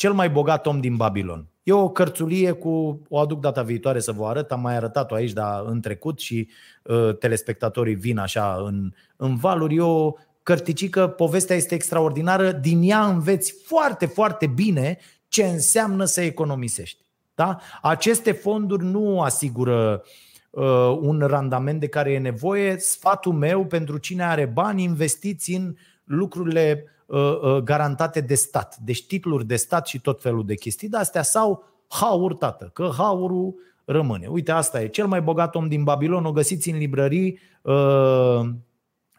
Cel 0.02 0.14
mai 0.14 0.30
bogat 0.30 0.66
om 0.66 0.80
din 0.80 0.96
Babilon. 0.96 1.48
E 1.64 1.72
o 1.72 1.89
cărțulie 1.89 2.52
cu, 2.52 3.02
o 3.10 3.20
aduc 3.20 3.39
data 3.39 3.62
viitoare 3.62 4.00
să 4.00 4.12
vă 4.12 4.26
arăt, 4.26 4.52
am 4.52 4.62
mai 4.62 4.76
arătat-o 4.76 5.16
aici, 5.16 5.32
dar 5.32 5.64
în 5.66 5.82
trecut 5.82 6.20
și 6.20 6.50
uh, 6.84 7.18
telespectatorii 7.18 7.96
vin 7.96 8.18
așa 8.18 8.64
în, 8.66 8.94
în 9.16 9.36
valuri. 9.36 9.76
E 9.76 9.82
o 9.82 10.14
cărticică, 10.44 11.08
povestea 11.08 11.56
este 11.56 11.76
extraordinară, 11.76 12.52
din 12.52 12.82
ea 12.84 13.06
înveți 13.06 13.54
foarte, 13.66 14.06
foarte 14.06 14.48
bine 14.48 14.98
ce 15.32 15.43
înseamnă 15.43 16.05
să 16.05 16.21
economisești. 16.21 17.05
Da? 17.36 17.57
Aceste 17.82 18.32
fonduri 18.32 18.84
nu 18.84 19.21
asigură 19.21 20.03
uh, 20.49 20.97
un 21.01 21.19
randament 21.19 21.79
de 21.79 21.88
care 21.88 22.11
e 22.11 22.19
nevoie. 22.19 22.77
Sfatul 22.77 23.34
meu 23.34 23.65
pentru 23.65 23.97
cine 23.97 24.23
are 24.23 24.45
bani, 24.45 24.84
investiți 24.84 25.53
în 25.53 25.75
lucrurile 26.03 26.86
uh, 27.05 27.39
uh, 27.41 27.57
garantate 27.57 28.21
de 28.21 28.36
stat, 28.36 28.77
deci 28.77 29.05
titluri 29.05 29.45
de 29.45 29.55
stat 29.55 29.88
și 29.88 29.99
tot 29.99 30.21
felul 30.21 30.45
de 30.45 30.55
chestii 30.55 30.89
de 30.89 30.97
astea 30.97 31.21
sau 31.21 31.63
haur, 31.88 32.34
tată, 32.36 32.69
că 32.73 32.91
haurul 32.97 33.55
rămâne. 33.86 34.27
Uite, 34.27 34.51
asta 34.51 34.82
e 34.82 34.88
cel 34.88 35.07
mai 35.07 35.21
bogat 35.21 35.55
om 35.55 35.67
din 35.67 35.84
Babilon, 35.84 36.25
o 36.25 36.32
găsiți 36.32 36.69
în 36.69 36.77
librării. 36.77 37.39
Uh, 37.61 38.49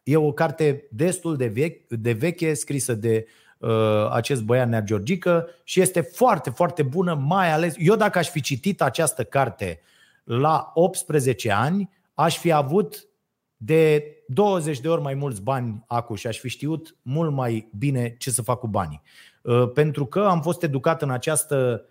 e 0.04 0.16
o 0.16 0.32
carte 0.32 0.88
destul 0.90 1.36
de, 1.36 1.46
veche, 1.46 1.86
de 1.88 2.12
veche, 2.12 2.54
scrisă 2.54 2.94
de 2.94 3.26
uh, 3.26 3.41
acest 4.10 4.42
băiat 4.42 4.68
Nea 4.68 4.82
Georgică 4.82 5.48
și 5.64 5.80
este 5.80 6.00
foarte, 6.00 6.50
foarte 6.50 6.82
bună, 6.82 7.14
mai 7.14 7.52
ales 7.52 7.74
eu 7.78 7.96
dacă 7.96 8.18
aș 8.18 8.28
fi 8.28 8.40
citit 8.40 8.82
această 8.82 9.24
carte 9.24 9.80
la 10.24 10.70
18 10.74 11.52
ani, 11.52 11.90
aș 12.14 12.38
fi 12.38 12.52
avut 12.52 13.08
de 13.56 14.04
20 14.26 14.80
de 14.80 14.88
ori 14.88 15.02
mai 15.02 15.14
mulți 15.14 15.42
bani 15.42 15.84
acum 15.86 16.16
și 16.16 16.26
aș 16.26 16.38
fi 16.38 16.48
știut 16.48 16.96
mult 17.02 17.32
mai 17.32 17.70
bine 17.78 18.14
ce 18.18 18.30
să 18.30 18.42
fac 18.42 18.58
cu 18.58 18.66
banii. 18.66 19.02
Uh, 19.42 19.70
pentru 19.74 20.06
că 20.06 20.20
am 20.20 20.40
fost 20.42 20.62
educat 20.62 21.02
în 21.02 21.10
această 21.10 21.84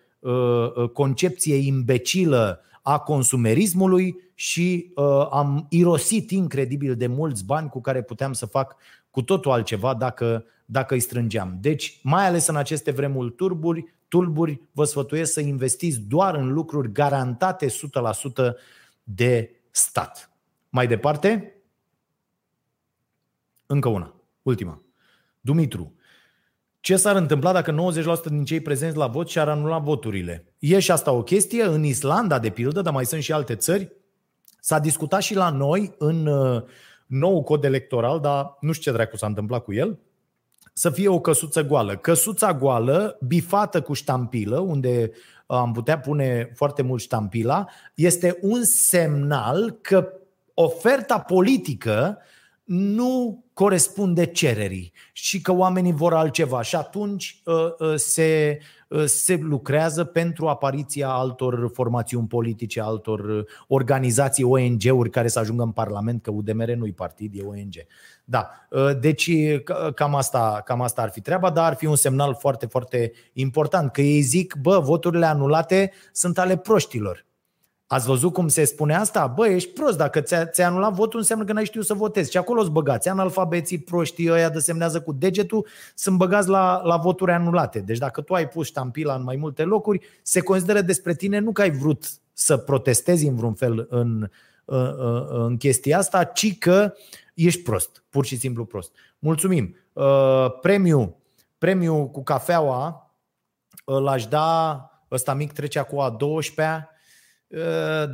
concepție 0.93 1.55
imbecilă 1.55 2.61
a 2.81 2.97
consumerismului 2.97 4.15
și 4.33 4.91
uh, 4.95 5.27
am 5.31 5.65
irosit 5.69 6.31
incredibil 6.31 6.95
de 6.95 7.07
mulți 7.07 7.45
bani 7.45 7.69
cu 7.69 7.81
care 7.81 8.01
puteam 8.01 8.33
să 8.33 8.45
fac 8.45 8.75
cu 9.11 9.21
totul 9.21 9.51
altceva 9.51 9.93
dacă, 9.93 10.45
dacă 10.65 10.93
îi 10.93 10.99
strângeam. 10.99 11.57
Deci, 11.61 11.99
mai 12.03 12.27
ales 12.27 12.47
în 12.47 12.55
aceste 12.55 12.91
vremuri 12.91 13.31
turburi, 13.31 13.93
tulburi, 14.07 14.61
vă 14.71 14.83
sfătuiesc 14.83 15.31
să 15.31 15.39
investiți 15.39 15.99
doar 15.99 16.35
în 16.35 16.53
lucruri 16.53 16.91
garantate 16.91 17.67
100% 17.67 17.71
de 19.03 19.55
stat. 19.71 20.31
Mai 20.69 20.87
departe, 20.87 21.55
încă 23.65 23.89
una, 23.89 24.15
ultima. 24.41 24.81
Dumitru, 25.41 25.95
ce 26.79 26.95
s-ar 26.95 27.15
întâmpla 27.15 27.51
dacă 27.51 27.75
90% 28.19 28.23
din 28.25 28.45
cei 28.45 28.61
prezenți 28.61 28.97
la 28.97 29.07
vot 29.07 29.29
și-ar 29.29 29.49
anula 29.49 29.77
voturile? 29.77 30.53
E 30.59 30.79
și 30.79 30.91
asta 30.91 31.11
o 31.11 31.23
chestie. 31.23 31.63
În 31.63 31.83
Islanda, 31.83 32.39
de 32.39 32.49
pildă, 32.49 32.81
dar 32.81 32.93
mai 32.93 33.05
sunt 33.05 33.21
și 33.21 33.31
alte 33.31 33.55
țări, 33.55 33.91
s-a 34.59 34.79
discutat 34.79 35.21
și 35.21 35.35
la 35.35 35.49
noi 35.49 35.95
în 35.97 36.25
uh, 36.25 36.63
nou 37.11 37.43
cod 37.43 37.63
electoral, 37.63 38.19
dar 38.19 38.57
nu 38.59 38.71
știu 38.71 38.91
ce 38.91 38.97
dracu 38.97 39.17
s-a 39.17 39.27
întâmplat 39.27 39.63
cu 39.63 39.73
el, 39.73 39.99
să 40.73 40.89
fie 40.89 41.07
o 41.07 41.19
căsuță 41.19 41.63
goală. 41.63 41.97
Căsuța 41.97 42.53
goală, 42.53 43.17
bifată 43.27 43.81
cu 43.81 43.93
ștampilă, 43.93 44.59
unde 44.59 45.11
am 45.45 45.71
putea 45.71 45.99
pune 45.99 46.51
foarte 46.55 46.81
mult 46.81 47.01
ștampila, 47.01 47.65
este 47.95 48.37
un 48.41 48.63
semnal 48.63 49.77
că 49.81 50.13
oferta 50.53 51.19
politică 51.19 52.17
nu 52.71 53.45
corespunde 53.53 54.25
cererii 54.25 54.93
și 55.11 55.41
că 55.41 55.53
oamenii 55.53 55.93
vor 55.93 56.13
altceva 56.13 56.61
și 56.61 56.75
atunci 56.75 57.41
uh, 57.45 57.55
uh, 57.79 57.93
se, 57.95 58.59
uh, 58.87 59.03
se 59.05 59.35
lucrează 59.41 60.03
pentru 60.03 60.47
apariția 60.47 61.09
altor 61.09 61.71
formațiuni 61.73 62.27
politice, 62.27 62.81
altor 62.81 63.45
organizații, 63.67 64.43
ONG-uri 64.43 65.09
care 65.09 65.27
să 65.27 65.39
ajungă 65.39 65.63
în 65.63 65.71
Parlament, 65.71 66.21
că 66.21 66.31
UDMR 66.31 66.71
nu-i 66.73 66.93
partid, 66.93 67.33
e 67.35 67.43
ONG. 67.43 67.73
Da, 68.23 68.49
deci 68.99 69.31
cam 69.95 70.15
asta, 70.15 70.61
cam 70.65 70.81
asta 70.81 71.01
ar 71.01 71.09
fi 71.09 71.21
treaba, 71.21 71.49
dar 71.49 71.65
ar 71.65 71.75
fi 71.75 71.85
un 71.85 71.95
semnal 71.95 72.35
foarte, 72.39 72.65
foarte 72.65 73.11
important, 73.33 73.91
că 73.91 74.01
ei 74.01 74.21
zic, 74.21 74.55
bă, 74.61 74.79
voturile 74.79 75.25
anulate 75.25 75.91
sunt 76.11 76.37
ale 76.37 76.57
proștilor. 76.57 77.25
Ați 77.91 78.05
văzut 78.05 78.33
cum 78.33 78.47
se 78.47 78.63
spune 78.63 78.95
asta? 78.95 79.27
Bă, 79.27 79.47
ești 79.47 79.69
prost, 79.69 79.97
dacă 79.97 80.21
ți-a, 80.21 80.45
ți 80.45 80.61
anulat 80.61 80.93
votul 80.93 81.19
înseamnă 81.19 81.45
că 81.45 81.53
n-ai 81.53 81.65
știut 81.65 81.85
să 81.85 81.93
votezi. 81.93 82.31
Și 82.31 82.37
acolo 82.37 82.61
îți 82.61 82.71
băgați. 82.71 83.09
Analfabeții 83.09 83.79
proștii 83.79 84.31
ăia 84.31 84.49
de 84.49 84.59
semnează 84.59 85.01
cu 85.01 85.11
degetul 85.11 85.67
sunt 85.95 86.17
băgați 86.17 86.49
la, 86.49 86.81
la 86.83 86.97
voturi 86.97 87.31
anulate. 87.31 87.79
Deci 87.79 87.97
dacă 87.97 88.21
tu 88.21 88.33
ai 88.33 88.47
pus 88.47 88.67
ștampila 88.67 89.15
în 89.15 89.23
mai 89.23 89.35
multe 89.35 89.63
locuri, 89.63 90.05
se 90.21 90.41
consideră 90.41 90.81
despre 90.81 91.15
tine 91.15 91.39
nu 91.39 91.51
că 91.51 91.61
ai 91.61 91.71
vrut 91.71 92.09
să 92.33 92.57
protestezi 92.57 93.27
în 93.27 93.35
vreun 93.35 93.53
fel 93.53 93.87
în, 93.89 94.29
în, 94.65 94.95
în 95.29 95.57
chestia 95.57 95.97
asta, 95.97 96.23
ci 96.23 96.57
că 96.57 96.93
ești 97.33 97.61
prost, 97.61 98.03
pur 98.09 98.25
și 98.25 98.37
simplu 98.37 98.65
prost. 98.65 98.91
Mulțumim. 99.19 99.75
Uh, 99.93 100.59
premiu, 100.61 101.15
premiu 101.57 102.07
cu 102.07 102.23
cafeaua 102.23 103.11
l-aș 103.85 104.25
da, 104.25 104.85
ăsta 105.11 105.33
mic 105.33 105.51
trecea 105.51 105.83
cu 105.83 105.99
a 105.99 106.17
12-a, 106.17 106.65
Eh, 106.65 106.90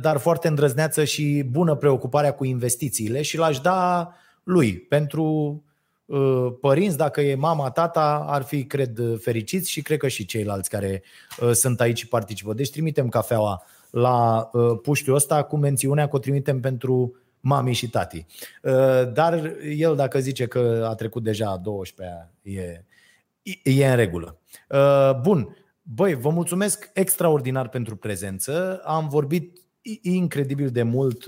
dar 0.00 0.16
foarte 0.16 0.48
îndrăzneață 0.48 1.04
și 1.04 1.44
bună 1.50 1.74
preocuparea 1.74 2.32
cu 2.32 2.44
investițiile 2.44 3.22
și 3.22 3.36
l-aș 3.36 3.60
da 3.60 4.12
lui. 4.48 4.78
Pentru 4.78 5.62
eh, 6.06 6.46
părinți, 6.60 6.96
dacă 6.96 7.20
e 7.20 7.34
mama, 7.34 7.70
tata, 7.70 8.24
ar 8.28 8.42
fi, 8.42 8.64
cred, 8.64 9.00
fericiți 9.20 9.70
și 9.70 9.82
cred 9.82 9.98
că 9.98 10.08
și 10.08 10.24
ceilalți 10.24 10.70
care 10.70 11.02
eh, 11.40 11.50
sunt 11.52 11.80
aici 11.80 11.98
și 11.98 12.08
participă. 12.08 12.54
Deci 12.54 12.70
trimitem 12.70 13.08
cafeaua 13.08 13.62
la 13.90 14.50
puștiul 14.82 15.14
ăsta 15.14 15.42
cu 15.42 15.56
mențiunea 15.56 16.08
că 16.08 16.16
o 16.16 16.18
trimitem 16.18 16.60
pentru 16.60 17.16
mami 17.40 17.72
și 17.72 17.90
tati. 17.90 18.26
Dar 19.12 19.56
el 19.76 19.96
dacă 19.96 20.18
zice 20.18 20.46
că 20.46 20.86
a 20.90 20.94
trecut 20.94 21.22
deja 21.22 21.56
12 21.56 22.30
e, 22.42 22.82
e 23.62 23.88
în 23.88 23.96
regulă. 23.96 24.38
Bun, 25.22 25.56
Băi, 25.94 26.14
vă 26.14 26.30
mulțumesc 26.30 26.90
extraordinar 26.94 27.68
pentru 27.68 27.96
prezență. 27.96 28.80
Am 28.84 29.08
vorbit 29.08 29.58
incredibil 30.02 30.70
de 30.70 30.82
mult, 30.82 31.24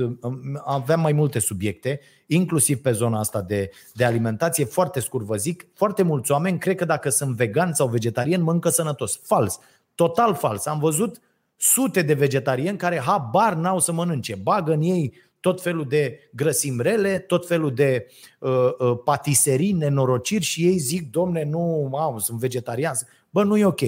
aveam 0.64 1.00
mai 1.00 1.12
multe 1.12 1.38
subiecte, 1.38 2.00
inclusiv 2.26 2.80
pe 2.80 2.92
zona 2.92 3.18
asta 3.18 3.42
de, 3.42 3.70
de 3.94 4.04
alimentație. 4.04 4.64
Foarte 4.64 5.00
scurt 5.00 5.24
vă 5.24 5.36
zic, 5.36 5.66
foarte 5.74 6.02
mulți 6.02 6.30
oameni 6.30 6.58
cred 6.58 6.76
că 6.76 6.84
dacă 6.84 7.08
sunt 7.08 7.36
vegan 7.36 7.72
sau 7.72 7.88
vegetarian 7.88 8.42
mănâncă 8.42 8.68
sănătos. 8.68 9.20
Fals, 9.22 9.58
total 9.94 10.34
fals. 10.34 10.66
Am 10.66 10.78
văzut 10.78 11.20
sute 11.56 12.02
de 12.02 12.14
vegetariani 12.14 12.78
care 12.78 12.98
habar 12.98 13.54
n-au 13.54 13.78
să 13.78 13.92
mănânce. 13.92 14.34
Bagă 14.34 14.72
în 14.72 14.82
ei 14.82 15.12
tot 15.40 15.62
felul 15.62 15.88
de 15.88 16.30
grăsimrele, 16.32 17.18
tot 17.18 17.46
felul 17.46 17.74
de 17.74 18.06
uh, 18.38 18.50
uh, 18.78 18.98
patiserii, 19.04 19.72
nenorociri 19.72 20.44
și 20.44 20.64
ei 20.66 20.78
zic, 20.78 21.10
domne, 21.10 21.44
nu, 21.44 21.90
au, 21.92 22.18
sunt 22.18 22.38
vegetarian. 22.38 22.94
Bă, 23.30 23.44
nu 23.44 23.56
e 23.56 23.64
ok. 23.64 23.80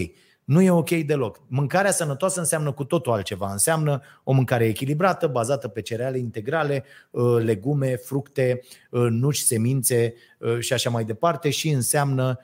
Nu 0.45 0.63
e 0.63 0.71
ok 0.71 0.91
deloc. 0.91 1.41
Mâncarea 1.47 1.91
sănătoasă 1.91 2.41
înseamnă 2.41 2.73
cu 2.73 2.85
totul 2.85 3.13
altceva. 3.13 3.51
Înseamnă 3.53 4.01
o 4.25 4.33
mâncare 4.33 4.65
echilibrată, 4.65 5.27
bazată 5.27 5.69
pe 5.69 5.81
cereale 5.81 6.19
integrale, 6.19 6.85
uh, 7.11 7.43
legume, 7.43 7.97
fructe, 7.97 8.61
uh, 8.91 9.07
nuci, 9.11 9.37
semințe 9.37 10.15
uh, 10.39 10.59
și 10.59 10.73
așa 10.73 10.91
mai 10.91 11.05
departe 11.05 11.51
și 11.51 11.69
înseamnă 11.69 12.39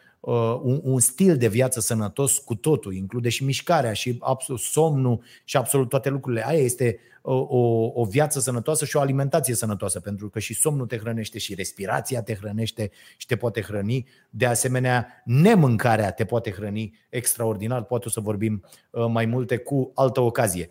un, 0.63 0.81
un 0.83 1.01
stil 1.01 1.37
de 1.37 1.49
viață 1.49 1.81
sănătos 1.81 2.39
cu 2.39 2.55
totul, 2.55 2.95
include 2.95 3.29
și 3.29 3.45
mișcarea 3.45 3.93
și 3.93 4.17
absolut 4.21 4.61
somnul 4.61 5.23
și 5.45 5.57
absolut 5.57 5.89
toate 5.89 6.09
lucrurile. 6.09 6.47
Aia 6.47 6.59
este 6.59 6.99
o, 7.23 7.91
o 7.95 8.05
viață 8.05 8.41
sănătoasă 8.41 8.85
și 8.85 8.97
o 8.97 9.01
alimentație 9.01 9.55
sănătoasă, 9.55 10.01
pentru 10.01 10.29
că 10.29 10.39
și 10.39 10.55
somnul 10.55 10.87
te 10.87 10.99
hrănește 10.99 11.39
și 11.39 11.55
respirația 11.55 12.23
te 12.23 12.35
hrănește 12.35 12.91
și 13.17 13.27
te 13.27 13.37
poate 13.37 13.61
hrăni. 13.61 14.07
De 14.31 14.47
asemenea, 14.47 15.23
nemâncarea 15.25 16.13
te 16.13 16.25
poate 16.25 16.51
hrăni 16.51 16.99
extraordinar, 17.09 17.85
poate 17.85 18.05
o 18.07 18.11
să 18.11 18.21
vorbim 18.21 18.65
uh, 18.91 19.07
mai 19.09 19.27
multe 19.27 19.57
cu 19.57 19.91
altă 19.95 20.21
ocazie. 20.21 20.69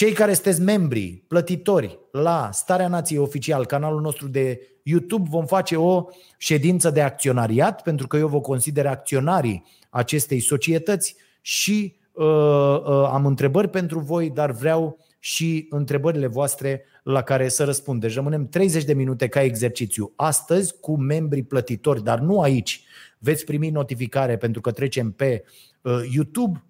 Cei 0.00 0.12
care 0.12 0.32
sunteți 0.32 0.60
membri, 0.60 1.24
plătitori 1.28 1.98
la 2.12 2.48
Starea 2.52 2.88
Nației 2.88 3.18
Oficial, 3.18 3.66
canalul 3.66 4.00
nostru 4.00 4.28
de 4.28 4.60
YouTube, 4.82 5.28
vom 5.30 5.46
face 5.46 5.76
o 5.76 6.04
ședință 6.38 6.90
de 6.90 7.02
acționariat, 7.02 7.82
pentru 7.82 8.06
că 8.06 8.16
eu 8.16 8.28
vă 8.28 8.40
consider 8.40 8.86
acționarii 8.86 9.64
acestei 9.90 10.40
societăți 10.40 11.16
și 11.40 11.96
uh, 12.12 12.26
uh, 12.26 13.08
am 13.12 13.26
întrebări 13.26 13.68
pentru 13.68 13.98
voi, 13.98 14.30
dar 14.30 14.50
vreau 14.50 14.98
și 15.18 15.66
întrebările 15.70 16.26
voastre 16.26 16.84
la 17.02 17.22
care 17.22 17.48
să 17.48 17.64
răspund. 17.64 18.00
Deci 18.00 18.14
rămânem 18.14 18.48
30 18.48 18.84
de 18.84 18.94
minute 18.94 19.28
ca 19.28 19.42
exercițiu 19.42 20.12
astăzi 20.16 20.74
cu 20.80 20.96
membrii 20.96 21.44
plătitori, 21.44 22.04
dar 22.04 22.18
nu 22.18 22.40
aici. 22.40 22.84
Veți 23.18 23.44
primi 23.44 23.70
notificare 23.70 24.36
pentru 24.36 24.60
că 24.60 24.70
trecem 24.70 25.12
pe 25.12 25.44
uh, 25.82 26.00
YouTube 26.12 26.64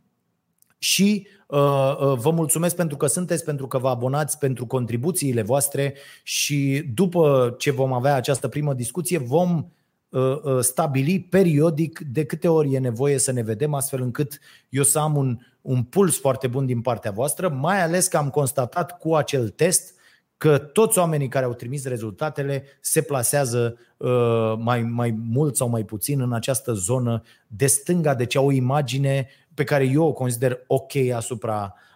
și 0.83 1.27
uh, 1.47 1.59
uh, 1.59 2.19
vă 2.19 2.31
mulțumesc 2.31 2.77
pentru 2.77 2.97
că 2.97 3.07
sunteți, 3.07 3.45
pentru 3.45 3.67
că 3.67 3.79
vă 3.79 3.89
abonați, 3.89 4.39
pentru 4.39 4.67
contribuțiile 4.67 5.43
voastre 5.43 5.95
și 6.23 6.91
după 6.95 7.55
ce 7.59 7.71
vom 7.71 7.93
avea 7.93 8.15
această 8.15 8.49
primă 8.49 8.75
discuție 8.75 9.19
vom 9.19 9.65
Uh, 10.11 10.43
uh, 10.43 10.61
stabili 10.61 11.21
periodic 11.21 11.99
de 11.99 12.25
câte 12.25 12.49
ori 12.49 12.75
e 12.75 12.79
nevoie 12.79 13.19
să 13.19 13.33
ne 13.33 13.43
vedem, 13.43 13.75
astfel 13.75 14.03
încât 14.03 14.39
eu 14.69 14.83
să 14.83 14.99
am 14.99 15.17
un, 15.17 15.39
un 15.61 15.83
puls 15.83 16.19
foarte 16.19 16.47
bun 16.47 16.67
din 16.67 16.81
partea 16.81 17.11
voastră, 17.11 17.49
mai 17.49 17.83
ales 17.83 18.07
că 18.07 18.17
am 18.17 18.31
constatat 18.31 18.99
cu 18.99 19.15
acel 19.15 19.49
test 19.49 19.95
că 20.37 20.59
toți 20.59 20.99
oamenii 20.99 21.29
care 21.29 21.45
au 21.45 21.53
trimis 21.53 21.85
rezultatele 21.85 22.65
se 22.81 23.03
plasează 23.03 23.77
uh, 23.97 24.55
mai, 24.59 24.83
mai 24.83 25.19
mult 25.29 25.57
sau 25.57 25.69
mai 25.69 25.85
puțin 25.85 26.21
în 26.21 26.33
această 26.33 26.73
zonă 26.73 27.23
de 27.47 27.67
stânga, 27.67 28.15
deci 28.15 28.37
au 28.37 28.47
o 28.47 28.53
imagine 28.53 29.29
pe 29.55 29.65
care 29.65 29.85
eu 29.85 30.05
o 30.05 30.13
consider 30.13 30.65
ok 30.67 31.13
asupra 31.15 31.55
Uh, 31.55 31.67
uh, 31.67 31.90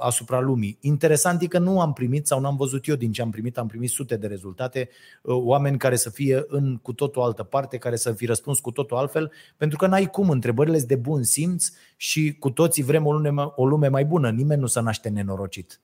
asupra 0.00 0.40
lumii. 0.40 0.78
Interesant 0.80 1.42
e 1.42 1.46
că 1.46 1.58
nu 1.58 1.80
am 1.80 1.92
primit 1.92 2.26
sau 2.26 2.40
nu 2.40 2.46
am 2.46 2.56
văzut 2.56 2.86
eu 2.86 2.94
din 2.94 3.12
ce 3.12 3.22
am 3.22 3.30
primit, 3.30 3.58
am 3.58 3.66
primit 3.66 3.90
sute 3.90 4.16
de 4.16 4.26
rezultate, 4.26 4.88
uh, 5.22 5.34
oameni 5.36 5.78
care 5.78 5.96
să 5.96 6.10
fie 6.10 6.44
în 6.46 6.76
cu 6.76 6.92
totul 6.92 7.22
altă 7.22 7.42
parte, 7.42 7.78
care 7.78 7.96
să 7.96 8.12
fi 8.12 8.26
răspuns 8.26 8.60
cu 8.60 8.70
totul 8.70 8.96
altfel, 8.96 9.32
pentru 9.56 9.78
că 9.78 9.86
n-ai 9.86 10.06
cum, 10.06 10.30
întrebările 10.30 10.76
sunt 10.76 10.88
de 10.88 10.96
bun 10.96 11.22
simț 11.22 11.70
și 11.96 12.36
cu 12.38 12.50
toții 12.50 12.82
vrem 12.82 13.06
o 13.06 13.12
lume, 13.12 13.52
o 13.54 13.66
lume 13.66 13.88
mai 13.88 14.04
bună, 14.04 14.30
nimeni 14.30 14.60
nu 14.60 14.66
se 14.66 14.80
naște 14.80 15.08
nenorocit. 15.08 15.80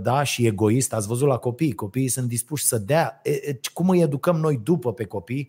Da, 0.00 0.22
și 0.22 0.46
egoist, 0.46 0.92
ați 0.92 1.06
văzut 1.06 1.28
la 1.28 1.36
copii, 1.36 1.72
copiii 1.72 2.08
sunt 2.08 2.28
dispuși 2.28 2.64
să 2.64 2.78
dea. 2.78 3.22
Cum 3.72 3.88
îi 3.88 4.00
educăm 4.00 4.36
noi 4.36 4.60
după 4.62 4.92
pe 4.92 5.04
copii, 5.04 5.48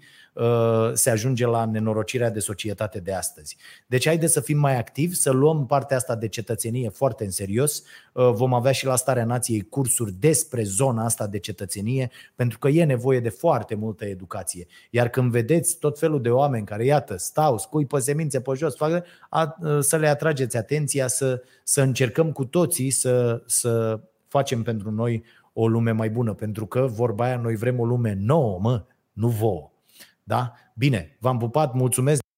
se 0.94 1.10
ajunge 1.10 1.46
la 1.46 1.66
nenorocirea 1.66 2.30
de 2.30 2.40
societate 2.40 3.00
de 3.00 3.14
astăzi. 3.14 3.58
Deci 3.88 4.06
haideți 4.06 4.34
să 4.34 4.40
fim 4.40 4.58
mai 4.58 4.78
activi, 4.78 5.16
să 5.16 5.32
luăm 5.32 5.66
partea 5.66 5.98
asta 5.98 6.16
de 6.16 6.28
cetățenie 6.28 6.90
foarte 7.00 7.24
în 7.24 7.32
serios. 7.32 7.84
Uh, 8.14 8.30
vom 8.32 8.54
avea 8.54 8.72
și 8.72 8.86
la 8.86 8.96
Starea 8.96 9.26
Nației 9.26 9.62
cursuri 9.62 10.12
despre 10.20 10.64
zona 10.64 11.04
asta 11.04 11.28
de 11.28 11.40
cetățenie, 11.40 12.10
pentru 12.36 12.60
că 12.60 12.68
e 12.68 12.84
nevoie 12.84 13.20
de 13.20 13.30
foarte 13.30 13.76
multă 13.76 14.06
educație. 14.06 14.68
Iar 14.90 15.10
când 15.10 15.32
vedeți 15.32 15.78
tot 15.78 16.00
felul 16.00 16.22
de 16.22 16.30
oameni 16.30 16.66
care, 16.66 16.86
iată, 16.86 17.18
stau, 17.18 17.58
scui 17.58 17.86
pe 17.86 18.00
semințe 18.00 18.42
pe 18.42 18.52
jos, 18.56 18.76
fac, 18.76 19.04
a, 19.30 19.56
uh, 19.62 19.80
să 19.80 19.98
le 19.98 20.08
atrageți 20.08 20.58
atenția, 20.58 21.08
să, 21.08 21.42
să 21.64 21.82
încercăm 21.82 22.32
cu 22.32 22.46
toții 22.46 22.90
să, 22.90 23.44
să 23.46 24.00
facem 24.28 24.64
pentru 24.64 24.92
noi 24.92 25.24
o 25.54 25.68
lume 25.68 25.92
mai 25.92 26.10
bună, 26.10 26.34
pentru 26.34 26.66
că 26.66 26.86
vorba 26.86 27.26
aia, 27.26 27.38
noi 27.38 27.56
vrem 27.56 27.80
o 27.80 27.86
lume 27.86 28.18
nouă, 28.20 28.60
mă, 28.62 28.84
nu 29.14 29.28
vouă. 29.28 29.72
Da? 30.24 30.54
Bine, 30.74 31.18
v-am 31.20 31.38
pupat, 31.38 31.74
mulțumesc 31.74 32.22